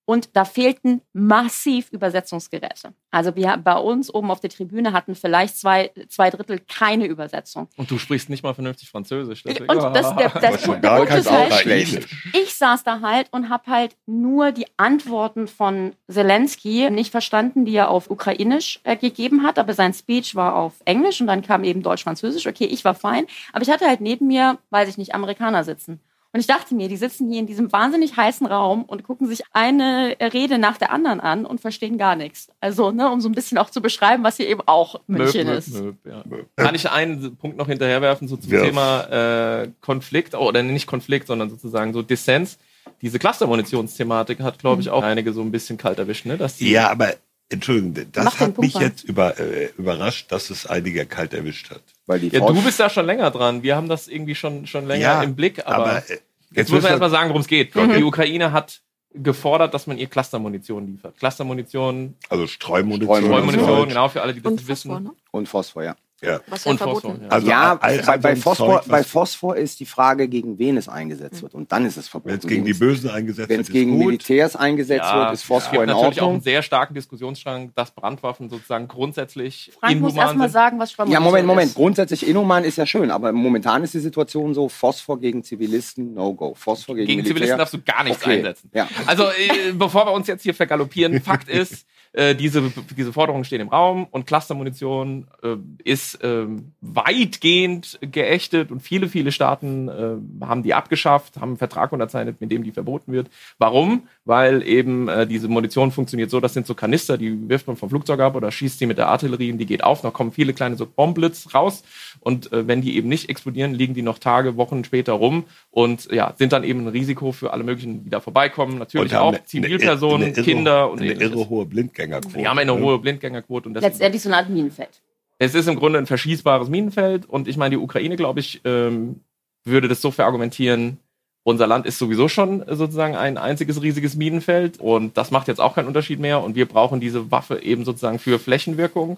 und 0.06 0.36
da 0.36 0.44
fehlten 0.46 1.02
massiv 1.14 1.90
Übersetzungsgeräte. 1.92 2.94
Also 3.12 3.36
wir 3.36 3.58
bei 3.58 3.78
uns 3.78 4.14
oben 4.14 4.32
auf 4.32 4.40
der 4.40 4.50
Tribüne 4.50 4.92
hatten 4.92 5.16
vielleicht 5.16 5.58
zwei, 5.58 5.92
zwei 6.10 6.30
Drittel 6.30 6.60
keine 6.60 7.06
Übersetzung. 7.06 7.70
Und 7.78 7.90
du 7.90 7.98
sprichst 7.98 8.30
nicht 8.30 8.44
mal 8.44 8.54
vernünftig 8.54 8.90
Französisch. 8.90 9.44
Deswegen. 9.44 9.70
Und 9.70 9.78
das, 9.96 10.16
der, 10.16 10.30
das, 10.30 10.62
der, 10.82 10.98
Punkt 10.98 11.14
ist 11.14 11.32
halt, 11.32 12.08
ich 12.34 12.56
saß 12.56 12.84
da 12.84 13.02
halt 13.02 13.28
und 13.32 13.50
habe 13.50 13.72
halt 13.72 13.96
nur 14.06 14.52
die 14.52 14.68
Antworten 14.78 15.48
von 15.48 15.94
Zelensky 16.10 16.90
nicht 16.90 17.12
verstanden, 17.12 17.66
die 17.66 17.76
er 17.76 17.90
auf 17.90 18.10
Ukrainisch 18.10 18.82
äh, 18.84 18.98
gegeben 18.98 19.44
hat, 19.44 19.58
aber 19.58 19.74
sein 19.74 19.94
Speech 19.94 20.36
war 20.36 20.56
auf 20.56 20.74
Englisch 20.86 21.22
und 21.22 21.28
dann 21.28 21.42
kam 21.42 21.64
eben 21.64 21.82
Deutsch-Französisch. 21.82 22.48
Okay, 22.48 22.66
ich 22.66 22.84
war 22.84 22.96
fein, 22.96 23.26
aber 23.54 23.64
ich 23.64 23.70
hatte 23.70 23.86
halt 23.86 24.02
neben 24.02 24.28
mir, 24.28 24.58
weiß 24.70 24.90
ich 24.90 24.98
nicht, 24.98 25.16
Amerikaner 25.16 25.64
sitzen. 25.64 26.02
Und 26.34 26.40
ich 26.40 26.48
dachte 26.48 26.74
mir, 26.74 26.90
die 26.90 26.98
sitzen 26.98 27.30
hier 27.30 27.40
in 27.40 27.46
diesem 27.46 27.72
wahnsinnig 27.72 28.18
heißen 28.18 28.48
Raum 28.48 28.86
und 28.86 29.04
gucken 29.04 29.28
sich 29.28 29.44
eine 29.54 30.18
Rede 30.20 30.58
nach 30.58 30.78
der 30.78 30.92
anderen 30.92 31.20
an 31.20 31.46
und 31.46 31.62
verstehen 31.62 32.00
gar 32.00 32.16
nichts. 32.16 32.48
Also, 32.60 32.90
ne, 32.90 33.12
um 33.12 33.22
so 33.22 33.30
ein 33.30 33.36
bisschen 33.36 33.60
auch 33.60 33.70
zu 33.70 33.84
beschreiben, 33.84 34.24
was 34.24 34.38
hier 34.38 34.48
eben 34.48 34.62
auch 34.66 35.00
München 35.06 35.46
möp, 35.46 35.58
ist. 35.60 35.80
Möp, 35.80 35.98
ja. 36.04 36.24
Kann 36.56 36.74
ich 36.74 36.90
einen 36.90 37.36
Punkt 37.36 37.58
noch 37.58 37.68
hinterherwerfen, 37.68 38.28
so 38.28 38.36
zum 38.36 38.52
ja. 38.52 38.64
Thema 38.64 39.62
äh, 39.62 39.70
Konflikt, 39.82 40.34
oh, 40.34 40.48
oder 40.48 40.64
nicht 40.64 40.88
Konflikt, 40.88 41.28
sondern 41.28 41.52
sozusagen 41.52 41.94
so 41.94 42.02
Dissens. 42.02 42.58
Diese 43.04 43.20
Cluster-Munitionsthematik 43.20 44.40
hat, 44.40 44.58
glaube 44.58 44.82
ich, 44.82 44.88
mhm. 44.88 44.94
auch 44.94 45.04
einige 45.04 45.34
so 45.34 45.42
ein 45.42 45.52
bisschen 45.52 45.78
kalt 45.78 46.00
erwischt. 46.00 46.26
Ne? 46.26 46.38
Dass 46.38 46.60
ja, 46.60 46.90
aber 46.90 47.14
Entschuldigung, 47.50 48.08
das 48.12 48.40
hat 48.40 48.58
mich 48.58 48.74
jetzt 48.74 49.04
über, 49.04 49.40
äh, 49.40 49.70
überrascht, 49.78 50.32
dass 50.32 50.50
es 50.50 50.66
einige 50.66 51.06
kalt 51.06 51.36
erwischt 51.36 51.70
hat. 51.70 51.84
Weil 52.06 52.20
die 52.20 52.30
ja, 52.30 52.40
du 52.40 52.62
bist 52.62 52.80
da 52.80 52.90
schon 52.90 53.06
länger 53.06 53.32
dran. 53.32 53.64
Wir 53.64 53.76
haben 53.76 53.88
das 53.88 54.08
irgendwie 54.08 54.36
schon, 54.36 54.68
schon 54.68 54.88
länger 54.88 55.02
ja, 55.02 55.24
im 55.24 55.36
Blick. 55.36 55.66
Aber, 55.66 55.76
aber 55.76 56.10
äh, 56.10 56.20
jetzt 56.52 56.72
muss 56.72 56.82
man 56.82 56.92
erstmal 56.92 57.10
sagen, 57.10 57.30
worum 57.30 57.42
es 57.42 57.48
geht. 57.48 57.76
Okay. 57.76 57.98
Die 57.98 58.04
Ukraine 58.04 58.52
hat 58.52 58.82
gefordert, 59.14 59.74
dass 59.74 59.88
man 59.88 59.98
ihr 59.98 60.08
Clustermunition 60.08 60.88
liefert. 60.88 61.18
Clustermunition. 61.18 62.16
Also 62.30 62.48
Streumunition. 62.48 63.24
Streumunition, 63.24 63.88
genau, 63.88 64.10
für 64.10 64.22
alle, 64.22 64.34
die 64.34 64.42
das 64.42 64.54
nicht 64.54 64.68
wissen. 64.68 65.04
Ne? 65.04 65.12
Und 65.32 65.48
Phosphor, 65.48 65.84
ja. 65.84 65.96
Ja. 66.24 66.40
Was 66.48 66.66
und 66.66 66.80
Phosphor. 66.80 67.16
Ja, 67.22 67.28
also 67.30 67.48
ja 67.48 67.76
bei, 67.76 68.18
bei, 68.18 68.36
Phosphor, 68.36 68.84
bei, 68.88 69.04
Phosphor, 69.04 69.58
ist 69.58 69.80
die 69.80 69.86
Frage, 69.86 70.28
gegen 70.28 70.58
wen 70.58 70.78
es 70.78 70.88
eingesetzt 70.88 71.42
wird. 71.42 71.54
Und 71.54 71.72
dann 71.72 71.86
ist 71.86 71.98
es 71.98 72.08
verboten. 72.08 72.32
Wenn 72.32 72.40
es 72.40 72.48
gegen 72.48 72.66
die 72.66 72.74
Bösen 72.74 73.10
eingesetzt 73.10 73.50
wird, 73.50 73.50
Wenn 73.50 73.62
es 73.62 73.70
gegen 73.70 73.98
gut. 73.98 74.06
Militärs 74.06 74.56
eingesetzt 74.56 75.04
ja, 75.04 75.26
wird, 75.26 75.34
ist 75.34 75.44
Phosphor 75.44 75.76
ja. 75.76 75.84
in 75.84 75.90
Ordnung. 75.90 76.04
natürlich 76.04 76.22
auch 76.22 76.32
einen 76.32 76.42
sehr 76.42 76.62
starken 76.62 76.94
Diskussionsstrang, 76.94 77.72
dass 77.76 77.92
Brandwaffen 77.92 78.50
sozusagen 78.50 78.88
grundsätzlich 78.88 79.72
Frank 79.80 79.94
inhuman 79.94 80.14
muss 80.14 80.24
erstmal 80.24 80.50
sagen, 80.50 80.80
was 80.80 80.96
Ja, 81.08 81.20
Moment, 81.20 81.46
Moment. 81.46 81.68
Ist. 81.68 81.76
Grundsätzlich 81.76 82.28
inhuman 82.28 82.64
ist 82.64 82.78
ja 82.78 82.86
schön, 82.86 83.12
aber 83.12 83.32
momentan 83.32 83.84
ist 83.84 83.94
die 83.94 84.00
Situation 84.00 84.54
so, 84.54 84.70
Phosphor 84.70 85.20
gegen 85.20 85.44
Zivilisten, 85.44 86.14
No-Go. 86.14 86.54
Phosphor 86.56 86.96
gegen, 86.96 87.08
gegen 87.08 87.18
Militär. 87.18 87.36
Zivilisten 87.36 87.58
darfst 87.58 87.74
du 87.74 87.82
gar 87.82 88.04
nichts 88.04 88.24
okay. 88.24 88.38
einsetzen. 88.38 88.70
Ja. 88.74 88.88
Also, 89.06 89.24
äh, 89.24 89.74
bevor 89.74 90.06
wir 90.06 90.14
uns 90.14 90.28
jetzt 90.28 90.44
hier 90.44 90.54
vergaloppieren, 90.54 91.22
Fakt 91.24 91.50
ist, 91.50 91.86
äh, 92.14 92.34
diese, 92.36 92.64
diese 92.98 93.12
Forderungen 93.14 93.44
stehen 93.44 93.62
im 93.62 93.68
Raum 93.70 94.08
und 94.10 94.26
Clustermunition 94.26 95.28
äh, 95.44 95.56
ist 95.84 96.24
äh, 96.24 96.46
weitgehend 96.82 98.00
geächtet 98.02 98.72
und 98.72 98.82
viele, 98.82 99.08
viele 99.10 99.32
Staaten 99.32 99.88
äh, 99.90 100.46
haben 100.46 100.64
die 100.64 100.74
abgeschafft, 100.74 101.36
haben 101.38 101.50
einen 101.50 101.58
Vertrag 101.58 101.92
unterzeichnet, 101.92 102.38
mit 102.40 102.52
dem 102.52 102.64
die 102.64 102.72
verboten 102.72 103.12
wird. 103.12 103.30
Warum? 103.58 104.04
Weil 104.26 104.64
eben 104.66 105.08
äh, 105.10 105.28
diese 105.28 105.48
Munition 105.48 105.92
funktioniert 105.92 106.30
so, 106.30 106.40
das 106.40 106.54
sind 106.54 106.66
so 106.66 106.74
Kanister, 106.76 107.18
die 107.18 107.50
wirft 107.50 107.68
man 107.68 107.76
vom 107.76 107.90
Flugzeug 107.90 108.20
ab 108.20 108.36
oder 108.36 108.52
schießt 108.52 108.80
sie 108.80 108.86
mit 108.86 108.98
der 108.98 109.08
Artillerie 109.10 109.52
und 109.52 109.58
die 109.58 109.66
geht 109.66 109.84
auf, 109.84 110.02
da 110.02 110.12
kommen 110.12 110.32
viele 110.32 110.54
kleine 110.54 110.76
so 110.78 110.86
Bomblitz 110.86 111.54
raus 111.54 111.84
und 112.20 112.52
äh, 112.54 112.68
wenn 112.68 112.82
die 112.82 112.96
eben 112.98 113.10
nicht 113.10 113.30
explodieren, 113.30 113.74
liegen 113.74 113.94
die 113.94 114.02
noch 114.02 114.20
Tage, 114.20 114.56
Wochen 114.58 114.84
später 114.84 115.14
rum 115.14 115.46
und 115.72 116.12
ja, 116.12 116.34
sind 116.38 116.54
dann 116.54 116.64
eben 116.64 116.82
ein 116.82 116.88
Risiko 116.88 117.32
für 117.32 117.54
alle 117.54 117.64
möglichen, 117.64 118.04
die 118.04 118.10
da 118.10 118.20
vorbeikommen. 118.20 118.78
Natürlich 118.78 119.16
auch 119.16 119.30
eine- 119.34 119.44
Zivilpersonen, 119.44 120.28
eine 120.28 120.36
irre- 120.36 120.44
Kinder 120.44 120.90
und 120.92 121.02
eine 121.02 121.12
ähnliches. 121.12 121.32
irre 121.36 121.50
hohe 121.50 121.66
Blindgängerquote. 122.08 122.36
Wir 122.38 122.50
haben 122.50 122.60
eine 122.60 122.76
ne? 122.76 122.82
hohe 122.82 123.00
Blindgängerquote 123.00 123.68
und 123.68 123.74
das 123.74 123.84
Letztendlich 123.84 124.22
so 124.22 124.30
eine 124.30 124.38
Art 124.38 124.50
Minenfeld. 124.50 125.02
es 125.40 125.56
ist 125.56 125.68
im 125.68 125.76
Grunde 125.76 126.00
ein 126.00 126.08
verschießbares 126.08 126.70
Minenfeld 126.70 127.26
und 127.26 127.48
ich 127.48 127.58
meine, 127.58 127.72
die 127.76 127.82
Ukraine, 127.82 128.16
glaube 128.16 128.40
ich, 128.40 128.62
ähm, 128.66 129.22
würde 129.64 129.88
das 129.88 130.02
so 130.02 130.12
verargumentieren, 130.12 131.00
unser 131.44 131.68
Land 131.68 131.86
ist 131.86 132.00
sowieso 132.00 132.30
schon 132.30 132.64
sozusagen 132.68 133.16
ein 133.16 133.38
einziges 133.38 133.82
riesiges 133.82 134.16
Minenfeld 134.16 134.80
und 134.80 135.18
das 135.18 135.32
macht 135.32 135.48
jetzt 135.48 135.60
auch 135.60 135.76
keinen 135.76 135.88
Unterschied 135.88 136.20
mehr 136.20 136.42
und 136.42 136.56
wir 136.56 136.68
brauchen 136.68 137.00
diese 137.00 137.32
Waffe 137.32 137.62
eben 137.62 137.84
sozusagen 137.84 138.20
für 138.20 138.40
Flächenwirkung. 138.40 139.18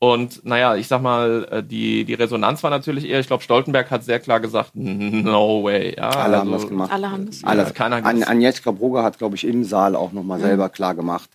Und 0.00 0.44
naja, 0.44 0.74
ich 0.74 0.88
sag 0.88 1.00
mal, 1.02 1.46
äh, 1.50 1.62
die, 1.62 2.04
die 2.04 2.14
Resonanz 2.14 2.62
war 2.62 2.70
natürlich 2.70 3.08
eher, 3.08 3.20
ich 3.20 3.26
glaube, 3.26 3.42
Stoltenberg 3.42 3.90
hat 3.90 4.04
sehr 4.04 4.20
klar 4.20 4.40
gesagt, 4.40 4.70
no 4.74 5.64
way. 5.64 5.94
Ja, 5.96 6.10
Alle 6.10 6.38
haben 6.38 6.52
also, 6.52 6.64
das 6.64 6.68
gemacht. 6.68 6.92
Alle 6.92 7.10
haben 7.10 7.26
das. 7.26 7.44
Alle. 7.44 7.62
Ja, 7.62 7.70
keiner 7.70 8.04
An, 8.04 8.22
Agnieszka 8.22 8.70
Brugger 8.70 9.02
hat, 9.02 9.18
glaube 9.18 9.36
ich, 9.36 9.46
im 9.46 9.64
Saal 9.64 9.96
auch 9.96 10.12
nochmal 10.12 10.40
selber 10.40 10.68
klar 10.68 10.94
gemacht, 10.94 11.30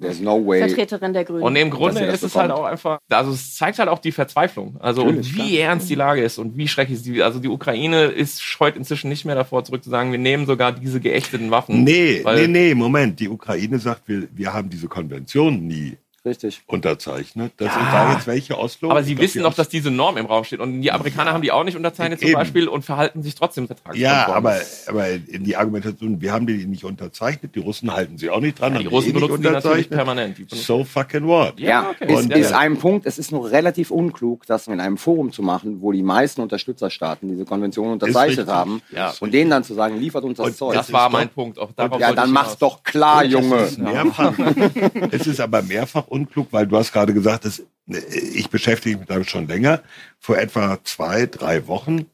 there's 0.00 0.20
no 0.20 0.44
way. 0.44 0.60
Vertreterin 0.60 1.12
der 1.12 1.24
Grünen. 1.24 1.42
Und 1.42 1.56
im 1.56 1.70
Grunde 1.70 2.04
ist 2.04 2.22
es 2.22 2.34
halt 2.34 2.48
bekommt. 2.48 2.66
auch 2.66 2.70
einfach, 2.70 2.98
also 3.10 3.32
es 3.32 3.56
zeigt 3.56 3.78
halt 3.78 3.88
auch 3.88 3.98
die 3.98 4.12
Verzweiflung. 4.12 4.76
Also 4.80 5.04
und 5.04 5.36
wie 5.36 5.58
ernst 5.58 5.88
die 5.88 5.94
Lage 5.94 6.22
ist 6.22 6.38
und 6.38 6.56
wie 6.56 6.68
schrecklich 6.68 7.00
sie, 7.00 7.22
also 7.22 7.38
die 7.38 7.48
Ukraine 7.48 8.04
ist 8.04 8.42
scheut 8.42 8.76
inzwischen 8.76 9.08
nicht 9.08 9.24
mehr 9.24 9.34
davor 9.34 9.64
zurück 9.64 9.84
zu 9.84 9.90
sagen, 9.90 10.12
wir 10.12 10.18
nehmen 10.18 10.46
sogar 10.46 10.72
diese 10.72 11.00
geächteten 11.00 11.50
Waffen. 11.50 11.84
Nee, 11.84 12.22
nee, 12.24 12.46
nee, 12.46 12.74
Moment. 12.74 13.20
Die 13.20 13.28
Ukraine 13.28 13.78
sagt, 13.78 14.08
wir, 14.08 14.28
wir 14.32 14.52
haben 14.52 14.70
diese 14.70 14.88
Konvention 14.88 15.66
nie 15.66 15.96
Richtig. 16.24 16.62
unterzeichnet. 16.66 17.52
Das 17.58 17.68
Ja. 17.68 17.74
sind 17.74 17.86
da 17.92 18.12
jetzt 18.14 18.26
welche 18.26 18.58
Oslo? 18.58 18.90
Aber 18.90 19.02
sie 19.02 19.18
wissen 19.18 19.42
doch, 19.42 19.52
dass 19.54 19.68
diese 19.68 19.90
Norm 19.90 20.16
im 20.16 20.26
Raum 20.26 20.44
steht. 20.44 20.60
Und 20.60 20.80
die 20.80 20.90
Amerikaner 20.90 21.32
haben 21.32 21.42
die 21.42 21.52
auch 21.52 21.64
nicht 21.64 21.76
unterzeichnet 21.76 22.20
zum 22.20 22.28
Eben. 22.30 22.38
Beispiel 22.38 22.66
und 22.68 22.82
verhalten 22.84 23.22
sich 23.22 23.34
trotzdem 23.34 23.66
vertragskonform. 23.66 24.00
Ja, 24.00 24.26
aber, 24.34 24.58
aber 24.86 25.08
in 25.10 25.44
die 25.44 25.56
Argumentation, 25.56 26.20
wir 26.20 26.32
haben 26.32 26.46
die 26.46 26.64
nicht 26.66 26.84
unterzeichnet, 26.84 27.54
die 27.54 27.58
Russen 27.60 27.92
halten 27.92 28.16
sie 28.16 28.30
auch 28.30 28.40
nicht 28.40 28.58
dran. 28.58 28.72
Ja, 28.72 28.78
die 28.80 28.86
haben 28.86 28.94
Russen 28.94 29.10
eh 29.10 29.12
nicht 29.12 29.20
benutzen 29.22 29.42
die 29.42 29.48
natürlich 29.50 29.64
unterzeichnet. 29.86 29.90
permanent. 29.98 30.38
Die 30.38 30.56
So 30.56 30.84
fucking 30.84 31.26
what? 31.26 31.60
Ja, 31.60 31.90
okay. 31.90 32.12
ist, 32.12 32.18
Und- 32.24 32.32
ist 32.32 32.50
ja. 32.52 32.58
ein 32.58 32.76
Punkt. 32.78 33.06
Es 33.06 33.18
ist 33.18 33.30
nur 33.30 33.50
relativ 33.50 33.90
unklug, 33.90 34.46
das 34.46 34.66
in 34.66 34.80
einem 34.80 34.96
Forum 34.96 35.30
zu 35.32 35.42
machen, 35.42 35.82
wo 35.82 35.92
die 35.92 36.02
meisten 36.02 36.40
Unterstützerstaaten 36.40 37.28
diese 37.28 37.44
Konvention 37.44 37.88
unterzeichnet 37.92 38.48
haben. 38.48 38.80
Ja. 38.90 39.12
Und 39.20 39.34
denen 39.34 39.50
dann 39.50 39.64
zu 39.64 39.74
sagen, 39.74 39.98
liefert 39.98 40.24
uns 40.24 40.38
das 40.38 40.46
Und 40.46 40.56
Zeug. 40.56 40.74
Das 40.74 40.86
ist 40.86 40.92
war 40.92 41.08
doch- 41.10 41.12
mein 41.18 41.28
Punkt. 41.28 41.58
Auch 41.58 41.72
darauf 41.72 42.00
ja, 42.00 42.12
dann 42.12 42.30
mach's 42.30 42.56
doch 42.56 42.82
klar, 42.82 43.24
Es 43.24 43.32
Junge. 43.32 43.56
ist 43.62 43.78
mehrfach. 43.78 44.32
es 45.10 45.26
ist 45.26 45.40
aber 45.40 45.62
mehrfach 45.62 46.06
unklug, 46.14 46.48
weil 46.52 46.66
du 46.66 46.76
hast 46.76 46.92
gerade 46.92 47.12
gesagt, 47.12 47.44
das, 47.44 47.62
ich 47.86 48.48
beschäftige 48.48 48.96
mich 48.98 49.06
damit 49.08 49.28
schon 49.28 49.46
länger. 49.48 49.82
Vor 50.18 50.38
etwa 50.38 50.78
zwei, 50.84 51.26
drei 51.26 51.66
Wochen 51.66 52.06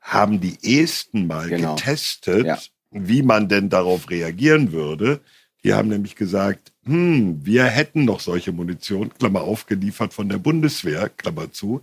haben 0.00 0.40
die 0.40 0.58
Esten 0.82 1.26
mal 1.26 1.48
Genau. 1.48 1.74
getestet, 1.74 2.46
Ja. 2.46 2.58
wie 2.90 3.22
man 3.22 3.48
denn 3.48 3.68
darauf 3.70 4.10
reagieren 4.10 4.72
würde. 4.72 5.20
Die 5.62 5.74
haben 5.74 5.88
nämlich 5.88 6.16
gesagt, 6.16 6.72
hm, 6.86 7.44
wir 7.44 7.64
hätten 7.64 8.04
noch 8.04 8.20
solche 8.20 8.52
Munition, 8.52 9.12
Klammer 9.18 9.42
auf, 9.42 9.66
geliefert 9.66 10.14
von 10.14 10.28
der 10.28 10.38
Bundeswehr, 10.38 11.10
Klammer 11.10 11.52
zu. 11.52 11.82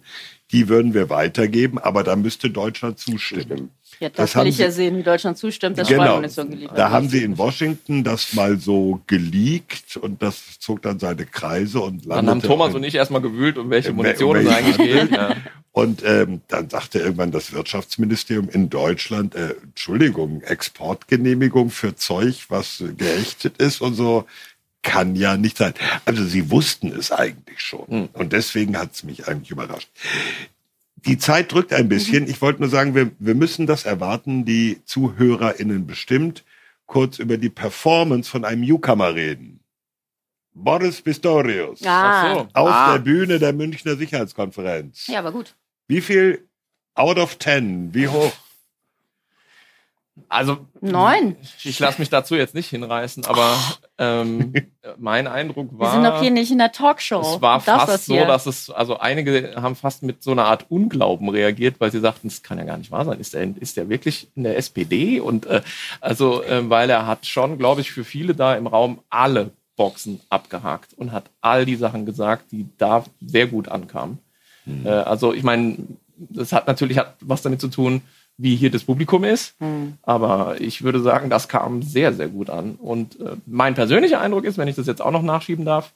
Die 0.51 0.67
würden 0.67 0.93
wir 0.93 1.09
weitergeben, 1.09 1.77
aber 1.77 2.03
da 2.03 2.15
müsste 2.15 2.49
Deutschland 2.49 2.97
zustimmen. 2.97 3.43
Stimmt. 3.45 3.71
Ja, 3.99 4.09
das, 4.09 4.33
Das 4.33 4.41
will 4.41 4.49
ich 4.49 4.57
ja 4.57 4.71
sehen, 4.71 4.97
wie 4.97 5.03
Deutschland 5.03 5.37
zustimmt, 5.37 5.77
dass 5.77 5.87
Genau. 5.87 6.03
Streumunition 6.03 6.49
geliefert 6.49 6.77
Da 6.77 6.91
haben 6.91 7.09
sie 7.09 7.23
in 7.23 7.37
Washington 7.37 8.03
das 8.03 8.33
mal 8.33 8.57
so 8.57 9.01
geleakt 9.07 9.97
und 9.97 10.21
das 10.21 10.59
zog 10.59 10.81
dann 10.81 10.99
seine 10.99 11.25
Kreise 11.25 11.79
und 11.81 12.05
Dann 12.05 12.17
haben 12.17 12.25
landete 12.25 12.47
Thomas 12.47 12.73
und 12.75 12.83
ich 12.83 12.95
erstmal 12.95 13.21
gewühlt, 13.21 13.57
um 13.57 13.69
welche 13.69 13.93
Munition 13.93 14.35
es 14.37 14.47
eigentlich 14.47 14.77
geht. 14.77 15.11
Ja. 15.17 15.35
Und 15.71 16.01
ähm, 16.03 16.41
dann 16.47 16.69
sagte 16.69 16.99
irgendwann 16.99 17.31
das 17.31 17.53
Wirtschaftsministerium 17.53 18.49
in 18.49 18.69
Deutschland, 18.69 19.35
äh, 19.35 19.53
Entschuldigung, 19.61 20.41
Exportgenehmigung 20.41 21.69
für 21.69 21.95
Zeug, 21.95 22.45
was 22.49 22.83
geächtet 22.97 23.57
ist 23.57 23.81
und 23.81 23.93
so, 23.93 24.25
kann 24.81 25.15
ja 25.15 25.37
nicht 25.37 25.57
sein. 25.57 25.73
Also 26.05 26.23
sie 26.23 26.49
wussten 26.49 26.91
es 26.91 27.11
eigentlich 27.11 27.59
schon. 27.59 27.87
Hm. 27.87 28.09
Und 28.13 28.33
deswegen 28.33 28.77
hat 28.77 28.93
es 28.93 29.03
mich 29.03 29.27
eigentlich 29.27 29.51
überrascht. 29.51 29.89
Die 31.07 31.17
Zeit 31.17 31.51
drückt 31.51 31.73
ein 31.73 31.89
bisschen. 31.89 32.27
Ich 32.27 32.41
wollte 32.41 32.61
nur 32.61 32.69
sagen, 32.69 32.93
wir, 32.93 33.11
wir 33.19 33.33
müssen 33.35 33.65
das 33.65 33.85
erwarten, 33.85 34.45
die 34.45 34.81
ZuhörerInnen 34.85 35.87
bestimmt, 35.87 36.43
kurz 36.85 37.17
über 37.19 37.37
die 37.37 37.49
Performance 37.49 38.29
von 38.29 38.45
einem 38.45 38.61
Newcomer 38.61 39.15
reden. 39.15 39.61
Boris 40.53 41.01
Pistorius. 41.01 41.81
Ah. 41.85 42.31
Ach 42.31 42.33
so. 42.33 42.39
Auf 42.53 42.69
Ah. 42.69 42.93
der 42.93 42.99
Bühne 42.99 43.39
der 43.39 43.53
Münchner 43.53 43.95
Sicherheitskonferenz. 43.95 45.07
Ja, 45.07 45.19
aber 45.19 45.31
gut. 45.31 45.55
Wie 45.87 46.01
viel 46.01 46.47
out 46.95 47.17
of 47.17 47.37
10? 47.39 47.93
Wie 47.93 48.07
hoch? 48.07 48.33
Also 50.29 50.57
Neun. 50.81 51.35
ich 51.63 51.79
lasse 51.79 51.99
mich 51.99 52.09
dazu 52.09 52.35
jetzt 52.35 52.53
nicht 52.53 52.69
hinreißen, 52.69 53.25
aber 53.25 53.55
ähm, 53.97 54.53
mein 54.97 55.27
Eindruck 55.27 55.71
Wir 55.71 55.79
war, 55.79 55.93
sind 55.93 56.03
doch 56.03 56.21
hier 56.21 56.31
nicht 56.31 56.51
in 56.51 56.57
der 56.57 56.71
Talkshow. 56.71 57.21
es 57.21 57.41
war 57.41 57.61
fast 57.61 57.87
das 57.87 58.05
so, 58.05 58.15
dass 58.15 58.45
es, 58.45 58.69
also 58.69 58.97
einige 58.97 59.53
haben 59.55 59.75
fast 59.75 60.03
mit 60.03 60.21
so 60.21 60.31
einer 60.31 60.45
Art 60.45 60.65
Unglauben 60.69 61.29
reagiert, 61.29 61.75
weil 61.79 61.91
sie 61.91 61.99
sagten, 61.99 62.27
es 62.27 62.43
kann 62.43 62.57
ja 62.57 62.65
gar 62.65 62.77
nicht 62.77 62.91
wahr 62.91 63.05
sein. 63.05 63.19
Ist 63.19 63.33
der, 63.33 63.47
ist 63.59 63.77
der 63.77 63.89
wirklich 63.89 64.27
in 64.35 64.43
der 64.43 64.57
SPD? 64.57 65.19
Und 65.19 65.45
äh, 65.45 65.61
also, 66.01 66.43
äh, 66.43 66.69
weil 66.69 66.89
er 66.89 67.07
hat 67.07 67.25
schon, 67.25 67.57
glaube 67.57 67.81
ich, 67.81 67.91
für 67.91 68.03
viele 68.03 68.35
da 68.35 68.55
im 68.55 68.67
Raum 68.67 68.99
alle 69.09 69.51
Boxen 69.77 70.19
abgehakt 70.29 70.93
und 70.93 71.11
hat 71.11 71.29
all 71.39 71.65
die 71.65 71.75
Sachen 71.75 72.05
gesagt, 72.05 72.51
die 72.51 72.67
da 72.77 73.05
sehr 73.21 73.47
gut 73.47 73.69
ankamen. 73.69 74.19
Äh, 74.83 74.89
also 74.89 75.33
ich 75.33 75.43
meine, 75.43 75.77
das 76.17 76.51
hat 76.51 76.67
natürlich 76.67 76.97
hat 76.97 77.15
was 77.21 77.41
damit 77.41 77.61
zu 77.61 77.67
tun, 77.67 78.01
wie 78.37 78.55
hier 78.55 78.71
das 78.71 78.83
Publikum 78.83 79.23
ist. 79.23 79.55
Hm. 79.59 79.97
Aber 80.03 80.61
ich 80.61 80.83
würde 80.83 81.01
sagen, 81.01 81.29
das 81.29 81.47
kam 81.47 81.81
sehr, 81.81 82.13
sehr 82.13 82.27
gut 82.27 82.49
an. 82.49 82.75
Und 82.75 83.19
äh, 83.19 83.35
mein 83.45 83.73
persönlicher 83.73 84.21
Eindruck 84.21 84.45
ist, 84.45 84.57
wenn 84.57 84.67
ich 84.67 84.75
das 84.75 84.87
jetzt 84.87 85.01
auch 85.01 85.11
noch 85.11 85.23
nachschieben 85.23 85.65
darf, 85.65 85.93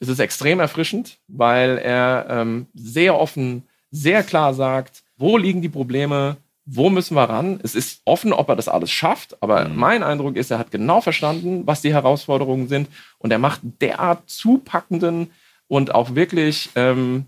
es 0.00 0.08
ist 0.08 0.20
extrem 0.20 0.60
erfrischend, 0.60 1.18
weil 1.26 1.78
er 1.78 2.26
ähm, 2.30 2.66
sehr 2.74 3.18
offen, 3.18 3.64
sehr 3.90 4.22
klar 4.22 4.54
sagt, 4.54 5.02
wo 5.16 5.36
liegen 5.36 5.60
die 5.60 5.68
Probleme, 5.68 6.36
wo 6.64 6.90
müssen 6.90 7.16
wir 7.16 7.28
ran. 7.28 7.60
Es 7.62 7.74
ist 7.74 8.02
offen, 8.04 8.32
ob 8.32 8.48
er 8.48 8.56
das 8.56 8.68
alles 8.68 8.90
schafft, 8.90 9.42
aber 9.42 9.68
mein 9.68 10.02
Eindruck 10.02 10.36
ist, 10.36 10.50
er 10.50 10.58
hat 10.58 10.70
genau 10.70 11.00
verstanden, 11.00 11.66
was 11.66 11.80
die 11.80 11.92
Herausforderungen 11.92 12.68
sind 12.68 12.88
und 13.18 13.32
er 13.32 13.38
macht 13.38 13.60
derart 13.80 14.28
zupackenden 14.28 15.30
und 15.66 15.94
auch 15.94 16.14
wirklich 16.14 16.70
ähm, 16.76 17.26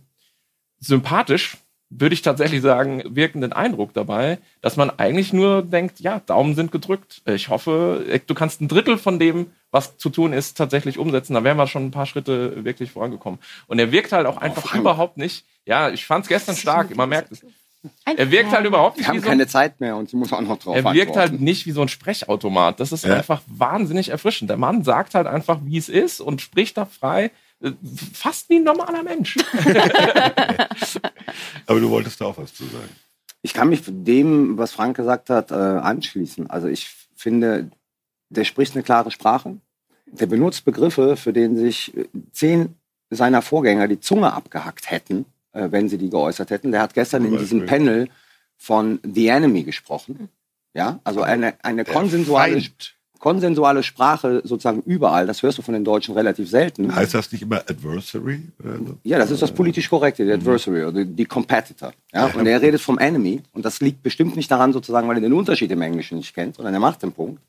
sympathisch, 0.79 1.57
würde 1.91 2.15
ich 2.15 2.23
tatsächlich 2.23 2.63
sagen, 2.63 3.03
wirkenden 3.07 3.53
Eindruck 3.53 3.93
dabei, 3.95 4.39
dass 4.63 4.77
man 4.77 4.91
eigentlich 4.91 5.33
nur 5.33 5.63
denkt, 5.63 5.99
ja, 6.01 6.21
Daumen 6.21 6.55
sind 6.55 6.71
gedrückt. 6.71 7.21
Ich 7.27 7.49
hoffe, 7.49 8.05
du 8.27 8.35
kannst 8.35 8.61
ein 8.61 8.69
Drittel 8.69 8.97
von 8.97 9.19
dem, 9.19 9.47
was 9.73 9.99
zu 9.99 10.09
tun 10.09 10.33
ist, 10.33 10.57
tatsächlich 10.57 10.99
umsetzen. 10.99 11.35
Da 11.35 11.43
wären 11.45 11.57
wir 11.57 11.67
schon 11.67 11.87
ein 11.87 11.91
paar 11.91 12.07
Schritte 12.07 12.65
wirklich 12.65 12.93
vorangekommen. 12.93 13.41
Und 13.67 13.79
er 13.81 13.91
wirkt 13.93 14.13
halt 14.13 14.27
auch 14.27 14.37
einfach 14.37 14.63
Frank. 14.63 14.81
überhaupt 14.81 15.17
nicht. 15.17 15.45
Ja, 15.67 15.91
ich 15.91 16.07
fand 16.07 16.25
es 16.25 16.29
gestern 16.29 16.57
stark. 16.57 16.95
Man 16.97 17.09
merkt 17.09 17.33
es. 17.33 17.45
Er 18.05 18.31
wirkt 18.31 18.53
halt 18.53 18.67
überhaupt 18.67 18.97
Wir 18.97 19.01
nicht 19.01 19.09
haben 19.09 19.17
wie 19.17 19.21
so 19.23 19.29
keine 19.29 19.47
Zeit 19.47 19.81
mehr 19.81 19.97
und 19.97 20.11
sie 20.11 20.17
muss 20.17 20.33
auch 20.35 20.41
noch 20.43 20.59
drauf 20.59 20.77
er 20.77 20.93
wirkt 20.93 21.17
halt 21.17 21.41
nicht 21.41 21.65
wie 21.67 21.71
so 21.71 21.81
ein 21.81 21.89
Sprechautomat. 21.89 22.79
Das 22.79 22.93
ist 22.93 23.05
Ja. 23.07 23.15
einfach 23.17 23.41
wahnsinnig 23.47 24.11
erfrischend. 24.11 24.51
Der 24.51 24.59
Mann 24.59 24.85
sagt 24.85 25.15
halt 25.15 25.27
einfach, 25.27 25.59
wie 25.65 25.79
es 25.79 25.89
ist 25.89 26.21
und 26.21 26.41
spricht 26.43 26.77
da 26.77 26.85
frei. 26.85 27.31
Fast 28.15 28.49
wie 28.49 28.57
ein 28.57 28.65
normaler 28.65 29.03
Mensch. 29.03 29.37
Aber 31.67 31.81
du 31.81 31.91
wolltest 31.91 32.21
da 32.21 32.27
auch 32.27 32.39
was 32.39 32.55
zu 32.55 32.65
sagen. 32.65 32.89
Ich 33.43 33.53
kann 33.53 33.69
mich 33.69 33.83
dem, 33.87 34.57
was 34.59 34.73
Frank 34.73 34.97
gesagt 34.97 35.31
hat, 35.31 35.51
äh, 35.51 35.55
anschließen. 35.55 36.49
Also 36.51 36.69
ich 36.69 36.89
finde, 37.15 37.71
der 38.29 38.45
spricht 38.45 38.75
eine 38.75 38.83
klare 38.83 39.11
Sprache. 39.11 39.57
Der 40.07 40.27
benutzt 40.27 40.65
Begriffe, 40.65 41.17
für 41.17 41.33
denen 41.33 41.57
sich 41.57 41.97
äh, 41.97 42.07
zehn 42.33 42.75
seiner 43.11 43.43
Vorgänger 43.43 43.89
die 43.89 44.01
Zunge 44.01 44.33
abgehackt 44.33 44.91
hätten, 44.91 45.27
äh, 45.53 45.69
wenn 45.71 45.89
sie 45.89 45.99
die 45.99 46.11
geäußert 46.11 46.51
hätten. 46.51 46.73
Der 46.73 46.83
hat 46.83 46.95
gestern 46.95 47.25
in 47.25 47.37
diesem. 47.37 47.67
Panel 47.67 48.09
von 48.57 49.01
The 49.03 49.29
Enemy 49.29 49.65
gesprochen. 49.65 50.29
Ja, 50.75 51.01
also 51.03 51.23
eine, 51.23 51.55
eine 51.65 51.85
konsensuale, 51.85 52.61
Feind. 52.61 52.95
Konsensuale 53.21 53.83
Sprache 53.85 54.41
sozusagen 54.45 54.83
überall. 54.87 55.27
Das 55.27 55.43
hörst 55.43 55.59
du 55.59 55.63
von 55.63 55.75
den 55.75 55.85
Deutschen 55.85 56.15
relativ 56.15 56.49
selten. 56.51 56.93
Heißt 56.93 57.15
das 57.15 57.31
nicht 57.31 57.43
immer 57.43 57.59
Adversary? 57.59 58.41
Ja, 59.05 59.19
das 59.19 59.31
ist 59.31 59.43
das 59.43 59.53
politisch 59.53 59.89
korrekte, 59.89 60.25
die 60.25 60.33
Adversary 60.33 60.85
oder 60.85 61.05
die 61.05 61.25
Competitor. 61.27 61.93
Ja? 62.13 62.27
Und 62.27 62.47
er 62.47 62.61
redet 62.61 62.81
vom 62.81 62.99
Enemy 62.99 63.43
und 63.53 63.65
das 63.65 63.81
liegt 63.81 64.03
bestimmt 64.03 64.35
nicht 64.37 64.51
daran 64.51 64.73
sozusagen, 64.73 65.07
weil 65.07 65.19
er 65.19 65.21
den 65.21 65.35
Unterschied 65.35 65.71
im 65.71 65.83
Englischen 65.83 66.17
nicht 66.19 66.35
kennt, 66.35 66.57
sondern 66.57 66.75
er 66.75 66.81
macht 66.81 67.03
den 67.03 67.13
Punkt. 67.13 67.41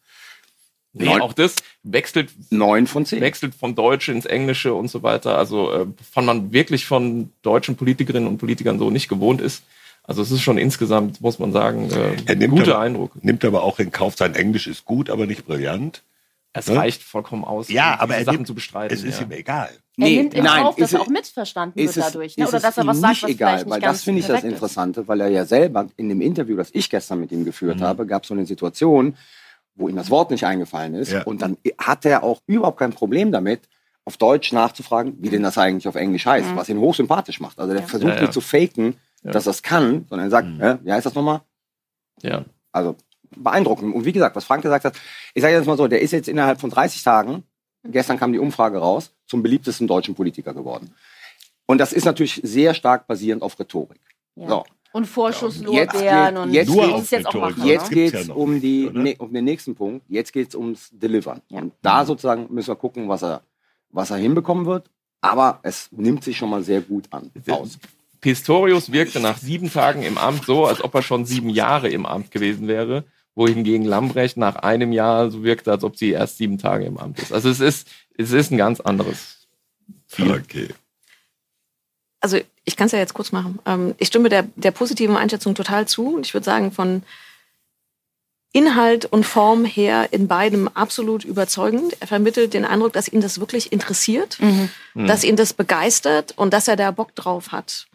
Nee, 0.94 1.06
Neun- 1.06 1.22
auch 1.22 1.32
das 1.32 1.56
wechselt, 1.84 2.32
Neun 2.50 2.86
von 2.86 3.06
zehn. 3.06 3.22
wechselt 3.22 3.56
vom 3.56 3.74
Deutsche 3.74 4.12
ins 4.12 4.26
Englische 4.26 4.74
und 4.74 4.90
so 4.90 5.02
weiter. 5.04 5.38
Also 5.38 5.72
äh, 5.72 5.86
von 6.12 6.26
man 6.26 6.52
wirklich 6.52 6.86
von 6.86 7.30
deutschen 7.44 7.78
Politikerinnen 7.78 8.28
und 8.28 8.40
Politikern 8.40 8.78
so 8.78 8.90
nicht 8.90 9.08
gewohnt 9.08 9.40
ist. 9.40 9.64
Also 10.12 10.24
es 10.24 10.32
ist 10.32 10.42
schon 10.42 10.58
insgesamt, 10.58 11.22
muss 11.22 11.40
man 11.40 11.54
sagen, 11.54 11.90
äh, 11.90 12.16
Er 12.26 12.32
ein 12.34 12.38
nimmt 12.40 12.52
guter 12.58 12.76
aber, 12.76 12.80
Eindruck. 12.84 13.24
Nimmt 13.24 13.46
aber 13.46 13.64
auch 13.64 13.80
in 13.80 13.92
Kauf, 13.92 14.16
sein 14.18 14.36
Englisch 14.36 14.68
ist 14.68 14.84
gut, 14.84 15.10
aber 15.10 15.26
nicht 15.26 15.46
brillant. 15.48 16.04
Es 16.52 16.68
Ne? 16.68 16.76
reicht 16.76 17.02
vollkommen 17.02 17.46
aus, 17.46 17.70
Ja, 17.70 17.94
um 17.94 18.00
aber 18.02 18.08
diese 18.08 18.18
er 18.20 18.26
Sachen 18.26 18.36
nimmt- 18.40 18.48
zu 18.48 18.56
bestreiten. 18.56 18.94
Es 18.98 19.06
ist 19.06 19.22
ja. 19.22 19.26
ihm 19.26 19.32
egal. 19.32 19.70
Er 19.98 20.04
nimmt 20.10 20.34
in 20.34 20.44
Kauf, 20.44 20.76
dass 20.76 20.88
ist 20.90 20.94
er 20.94 21.00
es- 21.00 21.06
auch 21.06 21.10
missverstanden 21.10 21.80
ist 21.80 21.96
wird 21.96 22.06
es- 22.06 22.12
dadurch. 22.12 22.36
Ne? 22.38 22.44
ist 22.44 22.50
Oder 22.50 22.58
es 22.58 22.64
dass 22.64 22.78
er 22.78 22.88
was 22.88 23.00
sagt, 23.00 23.10
nicht 23.14 23.24
was 23.24 23.30
egal, 23.30 23.48
vielleicht 23.52 23.66
nicht 23.68 23.72
weil 23.74 23.80
ganz 23.80 23.98
das 24.00 24.04
finde 24.04 24.20
ich 24.20 24.28
das 24.28 24.38
ist. 24.40 24.44
Interessante, 24.44 25.08
weil 25.08 25.22
er 25.22 25.30
ja 25.30 25.46
selber 25.46 25.88
in 25.96 26.10
dem 26.10 26.20
Interview, 26.20 26.58
das 26.58 26.70
ich 26.74 26.90
gestern 26.90 27.22
mit 27.22 27.32
ihm 27.32 27.46
geführt 27.46 27.78
Mhm. 27.80 27.84
habe, 27.84 28.06
gab 28.06 28.24
es 28.24 28.28
so 28.28 28.34
eine 28.34 28.46
Situation, 28.46 29.16
wo 29.76 29.88
ihm 29.88 29.96
das 29.96 30.10
Wort 30.10 30.30
nicht 30.30 30.46
eingefallen 30.46 30.94
ist 30.96 31.14
Ja. 31.14 31.24
und 31.24 31.42
dann 31.42 31.56
hat 31.78 32.04
er 32.06 32.24
auch 32.24 32.42
überhaupt 32.48 32.80
kein 32.80 32.92
Problem 32.92 33.32
damit, 33.32 33.62
auf 34.04 34.18
Deutsch 34.18 34.52
nachzufragen, 34.52 35.14
wie 35.22 35.30
denn 35.30 35.44
das 35.44 35.58
eigentlich 35.58 35.88
auf 35.88 35.96
Englisch 35.96 36.26
heißt, 36.26 36.52
Mhm. 36.52 36.56
was 36.58 36.68
ihn 36.68 36.80
hochsympathisch 36.80 37.40
macht. 37.40 37.60
Also 37.60 37.72
der 37.74 37.84
versucht 37.84 38.10
Ja, 38.10 38.16
ja. 38.16 38.22
nicht 38.24 38.34
zu 38.34 38.42
faken, 38.42 38.96
Ja. 39.24 39.32
dass 39.32 39.46
er 39.48 39.52
es 39.52 39.62
kann, 39.62 40.06
sondern 40.10 40.28
er 40.28 40.32
sagt, 40.32 40.48
Mhm. 40.48 40.62
äh, 40.62 40.78
wie 40.84 40.92
heißt 40.92 41.06
das 41.06 41.14
nochmal? 41.14 41.42
Ja. 42.22 42.46
Also 42.72 42.96
beeindruckend. 43.36 43.94
Und 43.94 44.06
wie 44.06 44.12
gesagt, 44.12 44.36
was 44.36 44.46
Frank 44.46 44.62
gesagt 44.64 44.86
hat, 44.86 44.96
ich 45.34 45.42
sage 45.42 45.54
jetzt 45.54 45.68
mal 45.68 45.78
so, 45.78 45.88
der 45.88 46.02
ist 46.02 46.12
jetzt 46.12 46.28
innerhalb 46.28 46.60
von 46.60 46.70
30 46.70 47.04
Tagen, 47.04 47.44
gestern 47.84 48.18
kam 48.18 48.34
die 48.34 48.40
Umfrage 48.40 48.78
raus, 48.80 49.14
zum 49.28 49.44
beliebtesten 49.44 49.88
deutschen 49.88 50.16
Politiker 50.16 50.54
geworden. 50.54 50.94
Und 51.68 51.78
das 51.78 51.94
ist 51.94 52.06
natürlich 52.06 52.42
sehr 52.44 52.74
stark 52.74 53.08
basierend 53.08 53.44
auf 53.44 53.58
Rhetorik. 53.60 54.00
Ja. 54.36 54.48
So. 54.50 54.64
Und 54.94 55.04
Jetzt 55.04 55.14
Vorschusslorbeeren 55.14 56.36
geht- 56.36 56.44
und 56.44 56.54
jetzt 56.54 56.68
Nur 56.70 56.96
es 56.98 57.12
jetzt 57.12 57.26
auch 57.28 57.34
Rhetorik. 57.36 57.58
machen. 57.58 57.68
Jetzt 57.70 57.90
ne? 57.92 57.96
geht 57.96 58.14
es 58.14 58.28
ja 58.28 58.34
um, 58.34 58.60
die, 58.60 58.90
ne, 58.92 59.16
um 59.20 59.32
den 59.34 59.46
nächsten 59.46 59.74
Punkt. 59.74 60.04
Jetzt 60.10 60.34
geht 60.34 60.50
es 60.50 60.56
ums 60.56 60.90
Delivern. 60.92 61.42
Ja. 61.48 61.60
Und 61.60 61.74
da 61.82 62.04
sozusagen 62.06 62.54
müssen 62.54 62.68
wir 62.70 62.76
gucken, 62.76 63.08
was 63.08 63.24
er, 63.24 63.42
was 63.90 64.12
er 64.12 64.18
hinbekommen 64.18 64.66
wird. 64.66 64.90
Aber 65.22 65.60
es 65.64 65.88
nimmt 65.92 66.24
sich 66.26 66.38
schon 66.38 66.50
mal 66.50 66.62
sehr 66.64 66.82
gut 66.82 67.06
an. 67.12 67.32
Aus. 67.50 67.78
Pistorius 68.22 68.92
wirkte 68.92 69.20
nach 69.20 69.38
sieben 69.38 69.72
Tagen 69.72 70.04
im 70.04 70.18
Amt 70.18 70.46
so, 70.46 70.66
als 70.66 70.84
ob 70.84 70.94
er 70.96 71.02
schon 71.02 71.26
sieben 71.26 71.50
Jahre 71.50 71.90
im 71.90 72.06
Amt 72.06 72.32
gewesen 72.32 72.68
wäre, 72.68 73.04
wohingegen 73.36 73.86
Lambrecht 73.86 74.38
nach 74.38 74.56
einem 74.58 74.92
Jahr 74.94 75.32
so 75.32 75.44
wirkte, 75.44 75.72
als 75.72 75.84
ob 75.84 75.98
sie 75.98 76.12
erst 76.12 76.38
sieben 76.38 76.58
Tage 76.58 76.86
im 76.86 76.98
Amt 76.98 77.20
ist. 77.20 77.34
Also 77.34 77.50
es 77.50 77.60
ist, 77.60 77.88
es 78.18 78.32
ist 78.32 78.52
ein 78.52 78.58
ganz 78.58 78.80
anderes. 78.80 79.48
Okay. 80.20 80.68
also 82.20 82.38
ich 82.66 82.76
kann 82.76 82.86
es 82.88 82.92
ja 82.92 83.00
jetzt 83.00 83.14
kurz 83.14 83.32
machen. 83.32 83.60
Ähm, 83.66 83.96
ich 83.98 84.08
stimme 84.10 84.30
der, 84.30 84.44
der 84.56 84.72
positiven 84.72 85.18
Einschätzung 85.18 85.56
total 85.56 85.88
zu. 85.88 86.16
Und 86.16 86.26
ich 86.28 86.34
würde 86.34 86.46
sagen, 86.46 86.72
von 86.72 87.02
Inhalt 88.54 89.06
und 89.06 89.26
Form 89.26 89.64
her 89.66 90.10
in 90.12 90.28
beidem 90.28 90.68
absolut 90.68 91.24
überzeugend. 91.24 91.96
Er 92.02 92.08
vermittelt 92.08 92.54
den 92.54 92.66
Eindruck, 92.66 92.92
dass 92.94 93.08
ihn 93.08 93.22
das 93.22 93.40
wirklich 93.40 93.72
interessiert, 93.72 94.38
Mhm. 94.42 94.70
dass 95.08 95.24
ihn 95.24 95.38
das 95.38 95.54
begeistert 95.54 96.34
und 96.38 96.52
dass 96.54 96.68
er 96.68 96.76
da 96.76 96.92
Bock 96.92 97.16
drauf 97.16 97.52
hat. 97.54 97.88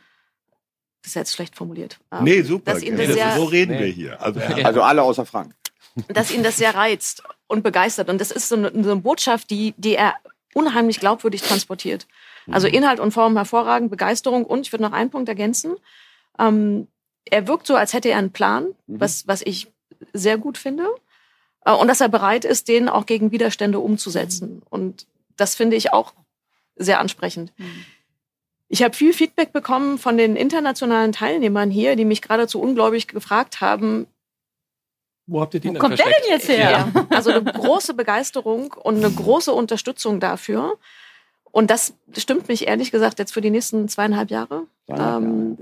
Das 1.07 1.11
ist 1.13 1.15
jetzt 1.15 1.33
schlecht 1.35 1.55
formuliert. 1.55 2.01
Ähm, 2.11 2.25
Nee, 2.25 2.43
super. 2.43 2.73
Dass 2.75 2.83
ihn 2.83 2.97
Nee, 2.97 3.07
das 3.07 3.15
sehr, 3.15 3.37
so 3.37 3.45
reden 3.45 3.75
Nee. 3.77 3.79
wir 3.85 3.87
hier. 3.87 4.21
Also, 4.21 4.41
Also 4.41 4.83
alle 4.83 5.03
außer 5.03 5.25
Frank. 5.25 5.55
dass 6.09 6.33
ihn 6.33 6.43
das 6.43 6.57
sehr 6.57 6.75
reizt 6.75 7.23
und 7.47 7.63
begeistert. 7.63 8.09
Und 8.09 8.21
das 8.21 8.33
ist 8.33 8.49
so 8.49 8.57
eine, 8.57 8.71
so 8.73 8.91
eine 8.91 9.01
Botschaft, 9.01 9.51
die, 9.51 9.73
die 9.77 9.95
er 9.95 10.15
unheimlich 10.53 10.99
glaubwürdig 10.99 11.43
transportiert. 11.43 12.09
Also 12.51 12.67
Inhalt 12.67 12.99
und 12.99 13.13
Form 13.13 13.37
hervorragend, 13.37 13.91
Begeisterung 13.91 14.45
und 14.45 14.67
ich 14.67 14.73
würde 14.73 14.83
noch 14.83 14.93
einen 14.93 15.11
Punkt 15.11 15.29
ergänzen. 15.29 15.77
Ähm, 16.41 16.89
er 17.25 17.47
wirkt 17.47 17.67
so, 17.69 17.77
als 17.77 17.93
hätte 17.93 18.09
er 18.09 18.19
einen 18.19 18.33
Plan, 18.33 18.65
Mhm. 18.89 19.01
was, 19.01 19.29
was 19.29 19.43
ich 19.43 19.69
sehr 20.13 20.39
gut 20.39 20.59
finde. 20.59 20.87
Äh, 21.65 21.73
und 21.73 21.87
dass 21.89 22.01
er 22.01 22.09
bereit 22.09 22.45
ist, 22.45 22.67
den 22.67 22.89
auch 22.89 23.07
gegen 23.07 23.31
Widerstände 23.31 23.79
umzusetzen. 23.79 24.61
Und 24.71 25.07
das 25.37 25.55
finde 25.55 25.77
ich 25.77 25.93
auch 25.93 26.15
sehr 26.77 26.99
ansprechend. 27.01 27.53
Ich 28.69 28.83
habe 28.83 28.95
viel 28.97 29.13
Feedback 29.13 29.53
bekommen 29.53 29.99
von 29.99 30.17
den 30.17 30.35
internationalen 30.37 31.13
Teilnehmern 31.13 31.71
hier, 31.71 31.95
die 31.97 32.05
mich 32.05 32.23
geradezu 32.23 32.61
ungläubig 32.61 33.07
gefragt 33.09 33.61
haben, 33.61 34.07
Wo 35.27 35.41
habt 35.41 35.55
ihr 35.55 35.61
den 35.61 35.71
Wo 35.71 35.73
denn 35.75 35.81
kommt 35.81 35.99
der 35.99 36.07
versteckt? 36.07 36.27
denn 36.27 36.33
jetzt 36.33 36.49
her? 36.49 36.71
ja. 36.95 37.07
Also 37.11 37.31
eine 37.31 37.45
große 37.45 37.95
Begeisterung 37.95 38.73
und 38.73 38.97
eine 38.97 39.11
große 39.11 39.53
Unterstützung 39.53 40.19
dafür. 40.21 40.79
Und 41.53 41.71
das 41.71 41.95
stimmt 42.17 42.49
mich 42.49 42.67
ehrlich 42.67 42.91
gesagt 42.91 43.19
jetzt 43.19 43.33
für 43.33 43.41
die 43.41 43.51
nächsten 43.51 43.89
zweieinhalb 43.89 44.31
Jahre 44.31 44.67
ähm, 44.89 45.57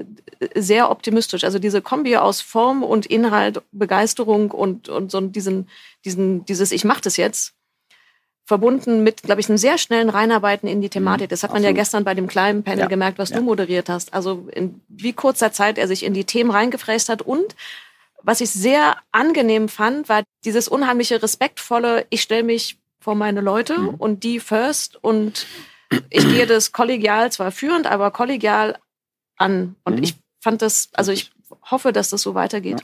sehr 0.55 0.91
optimistisch. 0.91 1.45
Also 1.45 1.59
diese 1.59 1.81
Kombi 1.83 2.17
aus 2.17 2.41
Form 2.41 2.83
und 2.83 3.07
Inhalt, 3.07 3.63
Begeisterung 3.73 4.51
und, 4.51 4.89
und 4.89 5.11
so 5.11 5.21
diesen, 5.21 5.69
diesen, 6.05 6.45
dieses 6.47 6.73
Ich 6.73 6.85
mach 6.85 7.01
das 7.01 7.17
jetzt, 7.17 7.54
verbunden 8.47 9.03
mit, 9.03 9.23
glaube 9.23 9.41
ich, 9.41 9.49
einem 9.49 9.57
sehr 9.59 9.79
schnellen 9.79 10.11
Reinarbeiten 10.11 10.69
in 10.69 10.83
die 10.83 10.91
Thematik. 10.91 11.31
Das 11.31 11.43
hat 11.43 11.53
man 11.53 11.63
ja 11.63 11.73
gestern 11.73 12.05
bei 12.05 12.15
dem 12.15 12.27
kleinen 12.27 12.63
Panel 12.63 12.81
Ja. 12.81 12.87
gemerkt, 12.87 13.19
was 13.19 13.31
Ja. 13.31 13.37
du 13.39 13.43
moderiert 13.43 13.89
hast. 13.89 14.13
Also 14.13 14.49
in 14.53 14.81
wie 14.89 15.15
kurzer 15.15 15.51
Zeit 15.53 15.79
er 15.79 15.89
sich 15.89 16.03
in 16.05 16.13
die 16.13 16.25
Themen 16.25 16.51
reingefräst 16.51 17.09
hat 17.09 17.23
und 17.23 17.57
was 18.23 18.41
ich 18.41 18.51
sehr 18.51 18.97
angenehm 19.13 19.69
fand, 19.69 20.09
war 20.09 20.23
dieses 20.45 20.69
unheimliche 20.69 21.23
respektvolle, 21.23 22.07
ich 22.11 22.23
stelle 22.23 22.43
mich 22.43 22.79
vor 23.01 23.15
meine 23.15 23.41
Leute 23.43 23.79
Mhm. 23.79 23.89
und 23.97 24.25
die 24.25 24.41
first 24.41 25.03
und 25.03 25.47
ich 26.11 26.27
gehe 26.29 26.47
das 26.47 26.73
kollegial, 26.73 27.31
zwar 27.33 27.51
führend, 27.51 27.87
aber 27.87 28.11
kollegial 28.11 28.79
an. 29.37 29.77
Und 29.85 29.97
Mhm. 29.99 30.03
ich 30.05 30.15
fand 30.43 30.63
das, 30.63 30.89
also 30.95 31.13
ich 31.13 31.31
hoffe, 31.71 31.93
dass 31.93 32.11
das 32.11 32.23
so 32.23 32.35
weitergeht. 32.35 32.83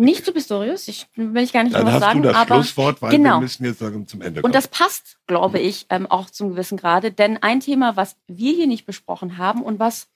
Nicht 0.00 0.24
zu 0.24 0.32
Pistorius, 0.32 0.88
ich 0.88 1.06
will 1.14 1.42
ich 1.42 1.52
gar 1.52 1.62
nicht 1.62 1.74
dann 1.74 1.82
noch 1.82 1.88
was 1.88 1.94
hast 1.96 2.00
sagen, 2.00 2.22
du 2.22 2.28
das 2.28 2.36
aber 2.36 2.54
Schlusswort, 2.56 3.02
weil 3.02 3.10
genau. 3.10 3.36
wir 3.36 3.40
müssen 3.40 3.64
jetzt 3.66 3.80
zum 3.80 4.22
Ende 4.22 4.40
kommen. 4.40 4.44
Und 4.44 4.54
das 4.54 4.66
passt, 4.66 5.18
glaube 5.26 5.58
ich, 5.58 5.86
ähm, 5.90 6.06
auch 6.06 6.30
zum 6.30 6.50
gewissen 6.50 6.78
Grade. 6.78 7.12
Denn 7.12 7.36
ein 7.42 7.60
Thema, 7.60 7.96
was 7.96 8.16
wir 8.26 8.54
hier 8.54 8.66
nicht 8.66 8.86
besprochen 8.86 9.36
haben 9.36 9.62
und 9.62 9.78
was 9.78 10.08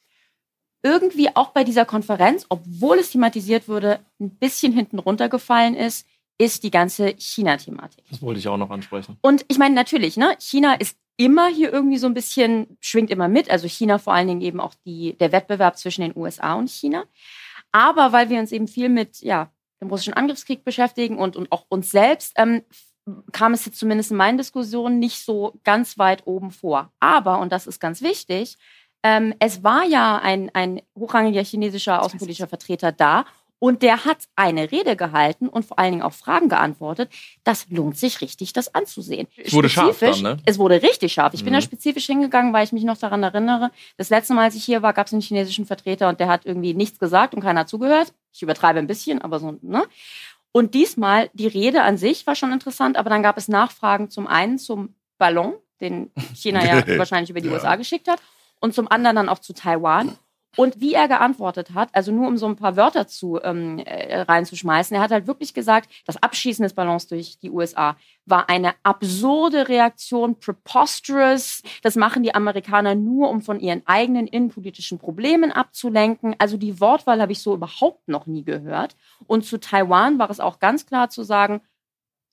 irgendwie 0.82 1.35
auch 1.37 1.49
bei 1.51 1.64
dieser 1.64 1.85
Konferenz, 1.85 2.47
obwohl 2.49 2.99
es 2.99 3.11
thematisiert 3.11 3.68
wurde, 3.68 4.01
ein 4.20 4.30
bisschen 4.30 4.72
hinten 4.72 4.99
runtergefallen 4.99 5.74
ist, 5.74 6.07
ist 6.39 6.62
die 6.62 6.70
ganze 6.70 7.14
China-Thematik. 7.18 8.05
Das 8.11 8.22
wollte 8.22 8.41
ich 8.41 8.49
auch 8.49 8.57
noch 8.57 8.70
ansprechen. 8.70 9.18
Und 9.20 9.45
ich 9.49 9.59
meine, 9.59 9.74
natürlich, 9.74 10.16
ne, 10.16 10.35
China 10.39 10.74
ist 10.74 10.97
immer 11.16 11.49
hier 11.49 11.72
irgendwie 11.72 11.99
so 11.99 12.07
ein 12.07 12.14
bisschen, 12.14 12.78
schwingt 12.80 13.11
immer 13.11 13.28
mit. 13.28 13.51
Also 13.51 13.68
China 13.68 13.99
vor 13.99 14.14
allen 14.14 14.28
Dingen 14.28 14.41
eben 14.41 14.61
auch 14.61 14.74
die, 14.87 15.16
der 15.18 15.30
Wettbewerb 15.30 15.78
zwischen 15.78 16.01
den 16.01 16.16
USA 16.16 16.55
und 16.55 16.70
China. 16.70 17.05
Aber 17.70 18.12
weil 18.12 18.30
wir 18.30 18.39
uns 18.39 18.51
eben 18.53 18.68
viel 18.68 18.89
mit 18.89 19.20
ja, 19.20 19.51
dem 19.81 19.89
russischen 19.89 20.14
Angriffskrieg 20.14 20.64
beschäftigen 20.64 21.18
und, 21.18 21.37
und 21.37 21.51
auch 21.53 21.66
uns 21.68 21.91
selbst, 21.91 22.33
ähm, 22.37 22.62
kam 23.33 23.53
es 23.53 23.66
jetzt 23.66 23.79
zumindest 23.79 24.11
in 24.11 24.16
meinen 24.16 24.39
Diskussionen 24.39 24.99
nicht 24.99 25.25
so 25.25 25.59
ganz 25.62 25.99
weit 25.99 26.27
oben 26.27 26.51
vor. 26.51 26.93
Aber, 27.01 27.39
und 27.41 27.53
das 27.53 27.66
ist 27.66 27.81
ganz 27.81 28.01
wichtig, 28.01 28.57
ähm, 29.03 29.35
es 29.39 29.62
war 29.62 29.85
ja 29.85 30.18
ein, 30.18 30.51
ein 30.55 30.81
hochrangiger 30.99 31.43
chinesischer 31.43 32.03
außenpolitischer 32.03 32.49
Vertreter 32.49 32.91
da 32.91 33.27
und 33.59 33.82
der 33.82 34.05
hat 34.05 34.18
eine 34.36 34.70
Rede 34.70 34.94
gehalten 34.96 35.48
und 35.48 35.64
vor 35.64 35.78
allen 35.78 35.92
Dingen 35.92 36.02
auch 36.02 36.12
Fragen 36.12 36.48
geantwortet. 36.48 37.11
Das 37.44 37.66
lohnt 37.70 37.96
sich 37.96 38.20
richtig, 38.20 38.52
das 38.52 38.74
anzusehen. 38.74 39.26
Es 39.36 39.52
wurde 39.52 39.68
scharf 39.68 39.98
dann, 40.00 40.20
ne? 40.20 40.36
Es 40.44 40.59
wurde 40.59 40.82
richtig 40.82 41.12
scharf. 41.14 41.32
Ich 41.34 41.44
bin 41.44 41.52
Mhm. 41.52 41.57
da 41.59 41.61
spezifisch 41.62 42.07
hingegangen, 42.07 42.52
weil 42.52 42.64
ich 42.64 42.72
mich 42.72 42.84
noch 42.84 42.98
daran 42.98 43.22
erinnere. 43.22 43.70
Das 43.96 44.11
letzte 44.11 44.34
Mal, 44.34 44.44
als 44.44 44.55
ich 44.55 44.64
hier 44.64 44.82
war, 44.82 44.92
gab 44.92 45.07
es 45.07 45.12
einen 45.12 45.22
chinesischen 45.22 45.64
Vertreter 45.66 46.09
und 46.09 46.20
der 46.20 46.28
hat 46.28 46.44
irgendwie 46.44 46.74
nichts 46.74 46.98
gesagt 46.98 47.34
und 47.34 47.40
keiner 47.40 47.61
hat 47.61 47.68
zugehört. 47.68 48.12
Ich 48.32 48.42
übertreibe 48.42 48.78
ein 48.78 48.86
bisschen, 48.86 49.22
aber 49.22 49.38
so, 49.38 49.57
ne? 49.62 49.84
Und 50.52 50.74
diesmal, 50.74 51.30
die 51.32 51.48
Rede 51.48 51.82
an 51.82 51.96
sich 51.96 52.26
war 52.26 52.34
schon 52.36 52.52
interessant, 52.52 52.96
aber 52.96 53.11
dann 53.11 53.22
gab 53.22 53.36
es 53.38 53.48
Nachfragen 53.48 54.11
zum 54.11 54.26
einen 54.26 54.59
zum 54.59 54.94
Ballon, 55.18 55.55
den 55.80 56.12
China 56.34 56.64
ja 56.64 56.84
wahrscheinlich 56.98 57.30
über 57.30 57.40
die 57.40 57.48
Ja. 57.48 57.55
USA 57.55 57.76
geschickt 57.76 58.09
hat, 58.09 58.20
und 58.61 58.74
zum 58.74 58.88
anderen 58.90 59.16
dann 59.16 59.28
auch 59.28 59.40
zu 59.40 59.52
Taiwan. 59.52 60.16
Und 60.57 60.80
wie 60.80 60.94
er 60.94 61.09
geantwortet 61.09 61.74
hat, 61.74 61.88
also 61.92 62.12
nur 62.12 62.28
um 62.28 62.36
so 62.36 62.46
ein 62.46 62.57
paar 62.57 62.76
Wörter 62.76 63.07
zu 63.07 63.40
ähm, 63.42 63.78
äh, 63.78 64.20
reinzuschmeißen, 64.20 64.96
er 64.96 65.02
hat 65.02 65.11
halt 65.11 65.26
wirklich 65.26 65.55
gesagt, 65.55 65.90
das 66.07 66.22
Abschießen 66.22 66.62
des 66.62 66.74
Ballons 66.74 67.07
durch 67.07 67.38
die 67.38 67.50
USA 67.50 67.96
war 68.26 68.48
eine 68.48 68.74
absurde 68.82 69.68
Reaktion, 69.68 70.38
preposterous. 70.38 71.62
Das 71.82 71.96
machen 71.96 72.22
die 72.22 72.34
Amerikaner 72.34 72.94
nur, 72.94 73.28
um 73.30 73.42
von 73.42 73.61
ihren 73.61 73.82
eigenen 73.86 74.26
innenpolitischen 74.26 74.98
Problemen 74.98 75.52
abzulenken. 75.52 76.34
Also 76.38 76.57
die 76.57 76.80
Wortwahl 76.80 77.20
habe 77.20 77.32
ich 77.32 77.42
so 77.42 77.55
überhaupt 77.55 78.09
noch 78.09 78.26
nie 78.26 78.44
gehört. 78.44 78.96
Und 79.26 79.44
zu 79.44 79.59
Taiwan 79.59 80.18
war 80.18 80.30
es 80.30 80.40
auch 80.40 80.59
ganz 80.59 80.86
klar 80.86 81.11
zu 81.11 81.22
sagen, 81.22 81.61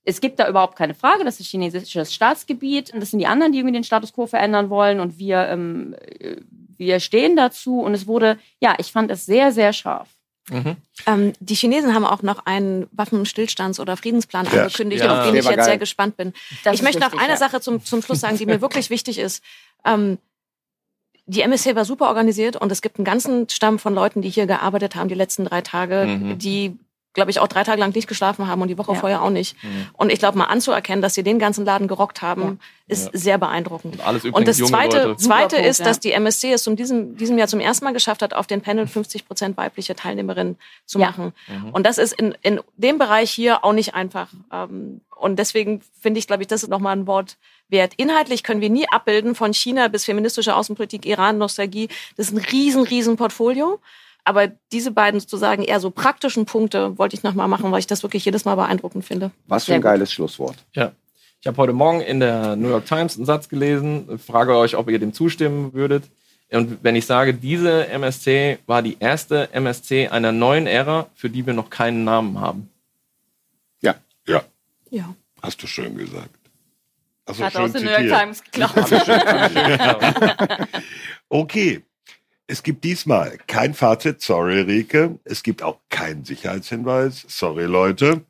es 0.04 0.22
gibt 0.22 0.40
da 0.40 0.50
überhaupt 0.50 0.78
keine 0.78 0.94
Frage, 0.94 1.24
das 1.24 1.40
ist 1.40 1.48
chinesisches 1.48 2.14
Staatsgebiet 2.14 2.94
und 2.94 3.02
das 3.02 3.12
sind 3.12 3.20
die 3.20 3.28
anderen, 3.28 3.52
die 3.52 3.60
irgendwie 3.60 3.74
den 3.74 3.84
Status 3.84 4.14
quo 4.14 4.26
verändern 4.26 4.70
wollen 4.70 5.00
und 5.00 5.20
wir, 5.20 5.48
ähm, 5.48 5.96
äh, 6.20 6.38
wir 6.82 7.00
stehen 7.00 7.36
dazu 7.36 7.80
und 7.82 7.94
es 7.94 8.08
wurde, 8.08 8.38
ja, 8.60 8.76
ich 8.80 8.92
fand 8.92 9.12
es 9.12 9.26
sehr, 9.26 9.52
sehr 9.52 9.72
scharf. 9.72 10.10
Mhm. 10.50 10.76
Ähm, 11.06 11.34
die 11.40 11.54
Chinesen 11.56 11.94
haben 11.94 12.04
auch 12.06 12.24
noch 12.24 12.46
einen 12.48 12.88
Waffenstillstands- 12.88 13.80
oder 13.80 13.96
Friedensplan 13.96 14.48
Ja. 14.52 14.64
angekündigt, 14.64 15.04
Ja. 15.04 15.20
auf 15.20 15.26
den 15.28 15.36
ich 15.36 15.46
jetzt 15.46 15.56
geil. 15.56 15.64
sehr 15.66 15.78
gespannt 15.78 16.18
bin. 16.18 16.34
Das 16.64 16.74
ich 16.74 16.82
möchte 16.82 17.00
noch 17.00 17.14
eine 17.14 17.34
ja. 17.34 17.38
Sache 17.38 17.62
zum, 17.62 17.86
zum 17.86 18.02
Schluss 18.02 18.20
sagen, 18.22 18.38
die 18.38 18.46
mir 18.48 18.60
wirklich 18.62 18.90
wichtig 18.90 19.20
ist. 19.20 19.44
Ähm, 19.86 20.18
die 21.28 21.42
MSC 21.42 21.76
war 21.76 21.86
super 21.86 22.08
organisiert 22.08 22.56
und 22.58 22.72
es 22.72 22.82
gibt 22.82 22.98
einen 22.98 23.06
ganzen 23.06 23.48
Stamm 23.48 23.78
von 23.80 23.94
Leuten, 23.94 24.22
die 24.24 24.30
hier 24.30 24.48
gearbeitet 24.48 24.96
haben 24.96 25.08
die 25.08 25.16
letzten 25.16 25.46
drei 25.46 25.62
Tage, 25.62 26.06
Mhm. 26.06 26.40
die 26.40 26.78
glaube 27.14 27.30
ich, 27.32 27.40
auch 27.40 27.48
drei 27.48 27.64
Tage 27.64 27.80
lang 27.80 27.94
nicht 27.94 28.08
geschlafen 28.08 28.48
haben 28.48 28.62
und 28.62 28.70
die 28.70 28.78
Woche 28.78 28.94
Ja. 28.94 29.00
vorher 29.00 29.22
auch 29.22 29.30
nicht. 29.30 29.62
Mhm. 29.64 29.88
Und 29.94 30.12
ich 30.12 30.20
glaube, 30.20 30.38
mal 30.38 30.46
anzuerkennen, 30.46 31.02
dass 31.02 31.14
sie 31.14 31.24
den 31.24 31.40
ganzen 31.40 31.66
Laden 31.66 31.88
gerockt 31.88 32.22
haben, 32.22 32.42
Ja. 32.42 32.58
ist 32.88 33.06
Ja. 33.14 33.20
sehr 33.20 33.38
beeindruckend. 33.38 33.96
Und 33.96 34.08
alles 34.08 34.24
übrigens 34.24 34.38
Und 34.40 34.48
das 34.48 34.58
junge 34.60 34.72
zweite, 34.72 34.98
Leute. 35.08 35.18
zweite 35.18 35.56
Super 35.58 35.68
ist, 35.68 35.78
Punkt, 35.80 35.90
dass 35.90 36.00
die 36.00 36.12
MSC 36.14 36.54
es 36.54 36.68
in 36.68 36.76
diesem, 36.78 37.18
diesem 37.18 37.38
Jahr 37.38 37.48
zum 37.50 37.60
ersten 37.60 37.84
Mal 37.86 37.92
geschafft 37.94 38.22
hat, 38.22 38.34
auf 38.34 38.48
den 38.48 38.62
Panel 38.62 38.88
50 38.88 39.28
Prozent 39.28 39.58
weibliche 39.58 39.96
Teilnehmerinnen 39.96 40.58
zu 40.86 41.00
Ja. 41.00 41.08
machen. 41.08 41.34
Mhm. 41.48 41.70
Und 41.72 41.86
das 41.86 41.98
ist 41.98 42.14
in, 42.14 42.36
in 42.42 42.62
dem 42.78 42.98
Bereich 42.98 43.30
hier 43.32 43.66
auch 43.66 43.74
nicht 43.74 43.94
einfach. 43.94 44.30
Ähm, 44.52 45.02
Und 45.18 45.38
deswegen 45.38 45.82
finde 46.00 46.18
ich, 46.20 46.26
glaube 46.26 46.42
ich, 46.42 46.48
das 46.48 46.64
ist 46.64 46.70
nochmal 46.70 46.96
ein 46.98 47.06
Wort 47.06 47.38
wert. 47.70 47.94
Inhaltlich 47.98 48.42
können 48.42 48.60
wir 48.60 48.72
nie 48.72 48.88
abbilden, 48.90 49.36
von 49.36 49.54
China 49.54 49.88
bis 49.88 50.04
feministische 50.06 50.56
Außenpolitik, 50.56 51.06
Iran, 51.06 51.38
Nostalgie. 51.38 51.90
Das 52.18 52.30
ist 52.30 52.34
ein 52.34 52.40
riesen, 52.52 52.82
riesen 52.82 53.18
Portfolio. 53.18 53.80
Aber 54.24 54.48
diese 54.72 54.92
beiden 54.92 55.20
sozusagen 55.20 55.64
eher 55.64 55.80
so 55.80 55.90
praktischen 55.90 56.46
Punkte 56.46 56.98
wollte 56.98 57.16
ich 57.16 57.24
nochmal 57.24 57.48
machen, 57.48 57.72
weil 57.72 57.80
ich 57.80 57.88
das 57.88 58.04
wirklich 58.04 58.24
jedes 58.26 58.46
Mal 58.46 58.56
beeindruckend 58.56 59.04
finde. 59.04 59.32
Was 59.48 59.66
für 59.66 59.74
ein 59.74 59.82
gut. 59.82 59.86
geiles 59.90 60.12
Schlusswort. 60.14 60.58
Ja. 60.74 60.92
Ich 61.40 61.48
habe 61.48 61.58
heute 61.58 61.74
Morgen 61.74 62.02
in 62.02 62.20
der 62.20 62.56
New 62.56 62.70
York 62.70 62.86
Times 62.86 63.18
einen 63.18 63.26
Satz 63.26 63.50
gelesen, 63.50 64.20
frage 64.20 64.56
euch, 64.56 64.76
ob 64.76 64.90
ihr 64.92 65.00
dem 65.00 65.12
zustimmen 65.12 65.74
würdet. 65.74 66.04
Und 66.52 66.84
wenn 66.84 66.96
ich 66.96 67.06
sage, 67.08 67.34
diese 67.34 67.88
MSC 67.88 68.60
war 68.68 68.84
die 68.84 68.98
erste 69.00 69.52
MSC 69.54 70.10
einer 70.10 70.32
neuen 70.32 70.68
Ära, 70.68 71.08
für 71.16 71.30
die 71.32 71.46
wir 71.48 71.54
noch 71.54 71.70
keinen 71.72 72.04
Namen 72.04 72.40
haben. 72.40 72.70
Ja. 73.82 73.96
Ja, 74.28 74.44
Ja. 74.92 75.16
hast 75.42 75.64
du 75.64 75.68
schön 75.68 75.98
gesagt. 75.98 76.30
Hast 77.26 77.40
du 77.40 77.44
Hat 77.46 77.54
schön 77.54 77.62
aus 77.64 77.72
der 77.72 77.82
New 77.82 77.90
York 77.90 78.02
zitiert. 78.02 78.20
Times 78.20 78.44
geklaut. 78.44 78.92
Okay. 81.30 81.82
Es 82.52 82.64
gibt 82.64 82.84
diesmal 82.84 83.38
kein 83.48 83.74
Fazit, 83.74 84.22
sorry 84.22 84.60
Rike. 84.60 85.18
Es 85.24 85.42
gibt 85.42 85.64
auch 85.64 85.78
keinen 85.88 86.26
Sicherheitshinweis, 86.26 87.24
sorry 87.30 87.64
Leute. 87.64 88.26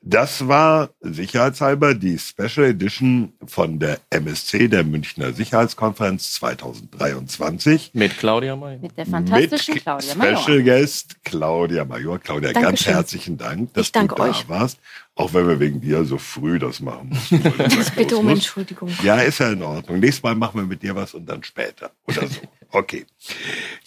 Das 0.00 0.46
war 0.46 0.90
sicherheitshalber 1.00 1.92
die 1.94 2.18
Special 2.18 2.66
Edition 2.66 3.32
von 3.46 3.78
der 3.80 3.98
MSC, 4.10 4.68
der 4.68 4.84
Münchner 4.84 5.32
Sicherheitskonferenz 5.32 6.34
2023. 6.34 7.90
Mit 7.94 8.16
Claudia 8.16 8.54
May. 8.54 8.78
Mit 8.78 8.96
der 8.96 9.06
fantastischen 9.06 9.74
Mit 9.74 9.82
Claudia 9.82 10.12
Special 10.14 10.34
Major. 10.34 10.62
Guest 10.62 11.16
Claudia 11.24 11.84
Major. 11.84 12.18
Claudia, 12.20 12.52
ganz 12.52 12.64
Dankeschön. 12.64 12.94
herzlichen 12.94 13.36
Dank, 13.38 13.74
dass 13.74 13.86
Ich 13.86 13.92
danke 13.92 14.14
du 14.14 14.22
da 14.22 14.30
euch. 14.30 14.48
warst. 14.48 14.78
Auch 15.16 15.34
wenn 15.34 15.48
wir 15.48 15.58
wegen 15.58 15.80
dir 15.80 16.04
so 16.04 16.16
früh 16.16 16.60
das 16.60 16.78
machen 16.80 17.08
mussten. 17.08 17.42
Bitte 17.96 18.16
um. 18.18 18.28
Entschuldigung. 18.28 18.88
Ja, 19.02 19.16
ist 19.16 19.40
ja 19.40 19.50
in 19.50 19.62
Ordnung. 19.64 19.98
Nächstes 19.98 20.22
Mal 20.22 20.36
machen 20.36 20.60
wir 20.60 20.66
mit 20.66 20.80
dir 20.82 20.94
was 20.94 21.12
und 21.14 21.26
dann 21.26 21.42
später. 21.42 21.90
Oder 22.06 22.26
so. 22.28 22.40
Okay. 22.70 23.06
Ich 23.18 23.28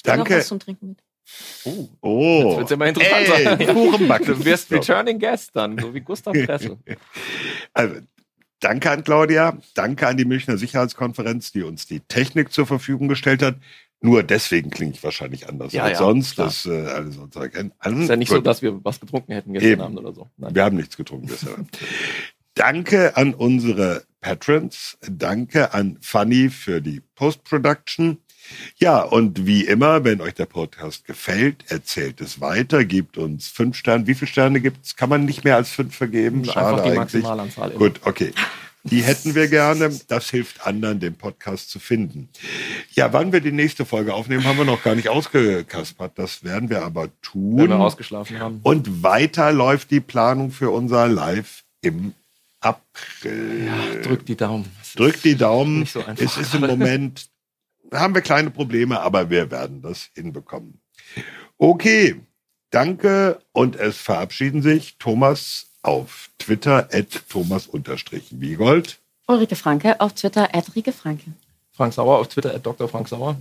bring 0.03 0.17
noch 0.17 0.25
Danke. 0.25 0.37
was 0.37 0.47
zum 0.47 0.59
Trinken 0.59 0.87
mit. 0.89 0.97
Oh. 2.01 2.45
Jetzt 2.49 2.57
wird's 2.57 2.71
immer 2.71 2.87
interessanter. 2.87 3.59
Ey, 3.59 3.65
Kuchenbacken. 3.67 4.27
Du 4.27 4.45
wirst 4.45 4.69
So. 4.69 4.75
Returning 4.75 5.19
Guest 5.19 5.51
dann, 5.55 5.77
so 5.77 5.93
wie 5.93 6.01
Gustav 6.01 6.33
Dressel. 6.33 6.77
Also, 7.73 7.95
danke 8.59 8.89
an 8.91 9.03
Claudia. 9.03 9.57
Danke 9.75 10.07
an 10.07 10.17
die 10.17 10.25
Münchner 10.25 10.57
Sicherheitskonferenz, 10.57 11.51
die 11.51 11.63
uns 11.63 11.85
die 11.87 11.99
Technik 12.01 12.51
zur 12.51 12.65
Verfügung 12.67 13.07
gestellt 13.07 13.41
hat. 13.43 13.55
Nur 14.01 14.23
deswegen 14.23 14.71
klinge 14.71 14.93
ich 14.93 15.03
wahrscheinlich 15.03 15.47
anders 15.47 15.73
Ja, 15.73 15.83
als 15.83 15.99
ja, 15.99 16.05
sonst. 16.05 16.33
klar. 16.35 16.47
Das 16.47 16.65
äh, 16.65 16.87
alle 16.87 17.11
sonst 17.11 17.35
erkennen. 17.35 17.71
Ist 17.85 18.09
ja 18.09 18.15
nicht 18.15 18.29
so, 18.29 18.35
Gut. 18.35 18.47
dass 18.47 18.61
wir 18.63 18.83
was 18.83 18.99
getrunken 18.99 19.31
hätten 19.33 19.53
gestern 19.53 19.71
Eben. 19.71 19.81
Abend 19.81 19.99
oder 19.99 20.13
so. 20.13 20.27
Nein. 20.37 20.55
Wir 20.55 20.63
haben 20.63 20.75
nichts 20.75 20.97
getrunken 20.97 21.27
bisher. 21.27 21.55
Danke 22.55 23.15
an 23.15 23.33
unsere 23.35 24.03
Patrons. 24.19 24.97
Danke 25.09 25.73
an 25.73 25.97
Fanny 26.01 26.49
für 26.49 26.81
die 26.81 27.01
Post-Production. 27.15 28.17
Ja, 28.77 29.01
und 29.01 29.45
wie 29.45 29.65
immer, 29.65 30.03
wenn 30.03 30.21
euch 30.21 30.33
der 30.33 30.45
Podcast 30.45 31.05
gefällt, 31.05 31.65
erzählt 31.67 32.21
es 32.21 32.41
weiter, 32.41 32.85
gebt 32.85 33.17
uns 33.17 33.47
fünf 33.47 33.77
Sterne. 33.77 34.07
Wie 34.07 34.15
viele 34.15 34.31
Sterne 34.31 34.61
gibt's? 34.61 34.95
Kann 34.95 35.09
man 35.09 35.25
nicht 35.25 35.43
mehr 35.43 35.55
als 35.55 35.69
fünf 35.69 35.95
vergeben? 35.95 36.45
Schade 36.45 36.67
Einfach 36.67 36.83
die 36.83 36.89
eigentlich. 36.89 37.23
Maximalanzahl. 37.23 37.69
immer. 37.71 37.79
Gut, 37.79 38.01
okay. 38.03 38.33
Die 38.83 39.03
hätten 39.03 39.35
wir 39.35 39.47
gerne. 39.47 39.91
Das 40.07 40.29
hilft 40.31 40.65
anderen, 40.65 40.99
den 40.99 41.13
Podcast 41.13 41.69
zu 41.69 41.79
finden. 41.79 42.29
Ja, 42.93 43.13
wann 43.13 43.31
wir 43.31 43.39
die 43.39 43.51
nächste 43.51 43.85
Folge 43.85 44.13
aufnehmen, 44.13 44.43
haben 44.43 44.57
wir 44.57 44.65
noch 44.65 44.81
gar 44.83 44.95
nicht 44.95 45.09
ausgekaspert. 45.09 46.13
Das 46.15 46.43
werden 46.43 46.69
wir 46.69 46.83
aber 46.83 47.09
tun. 47.21 47.57
Wenn 47.57 47.69
wir 47.69 47.79
ausgeschlafen 47.79 48.39
haben. 48.39 48.59
Und 48.63 49.03
weiter 49.03 49.51
läuft 49.51 49.91
die 49.91 49.99
Planung 49.99 50.51
für 50.51 50.71
unser 50.71 51.07
Live 51.07 51.63
im 51.81 52.13
April. 52.59 53.65
Ja, 53.67 54.01
drückt 54.01 54.29
die 54.29 54.35
Daumen. 54.35 54.65
Drückt 54.95 55.23
die 55.23 55.35
Daumen. 55.35 55.79
Nicht 55.79 55.93
so 55.93 56.03
einfach. 56.03 56.23
es 56.23 56.37
ist 56.37 56.55
im 56.55 56.61
Moment, 56.61 57.27
da 57.91 57.99
haben 57.99 58.15
wir 58.15 58.21
kleine 58.21 58.49
Probleme, 58.49 58.99
aber 59.01 59.29
wir 59.29 59.51
werden 59.51 59.81
das 59.83 60.09
hinbekommen. 60.15 60.81
Okay, 61.57 62.19
danke 62.71 63.39
und 63.51 63.75
es 63.75 63.97
verabschieden 63.97 64.63
sich 64.63 64.97
Thomas 64.97 65.67
auf 65.83 66.29
Twitter 66.39 66.89
at 66.91 67.29
thomas-wiegold. 67.29 68.99
Ulrike 69.27 69.55
Franke 69.55 69.99
auf 70.01 70.13
Twitter, 70.13 70.49
at 70.53 70.75
Rike 70.75 70.91
Franke. 70.91 71.31
Frank 71.71 71.93
Sauer 71.93 72.19
auf 72.19 72.27
Twitter, 72.27 72.53
at 72.53 72.65
Dr. 72.65 72.87
Frank 72.87 73.07
Sauer. 73.07 73.35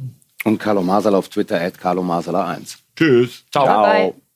Und 0.45 0.59
Carlo 0.59 0.83
Masala 0.83 1.19
auf 1.19 1.29
Twitter, 1.29 1.61
at 1.61 1.79
Carlo 1.79 2.03
Masala 2.03 2.47
1. 2.49 2.79
Tschüss. 2.97 3.45
Ciao. 3.51 3.67
Bye, 3.67 4.11
bye. 4.11 4.30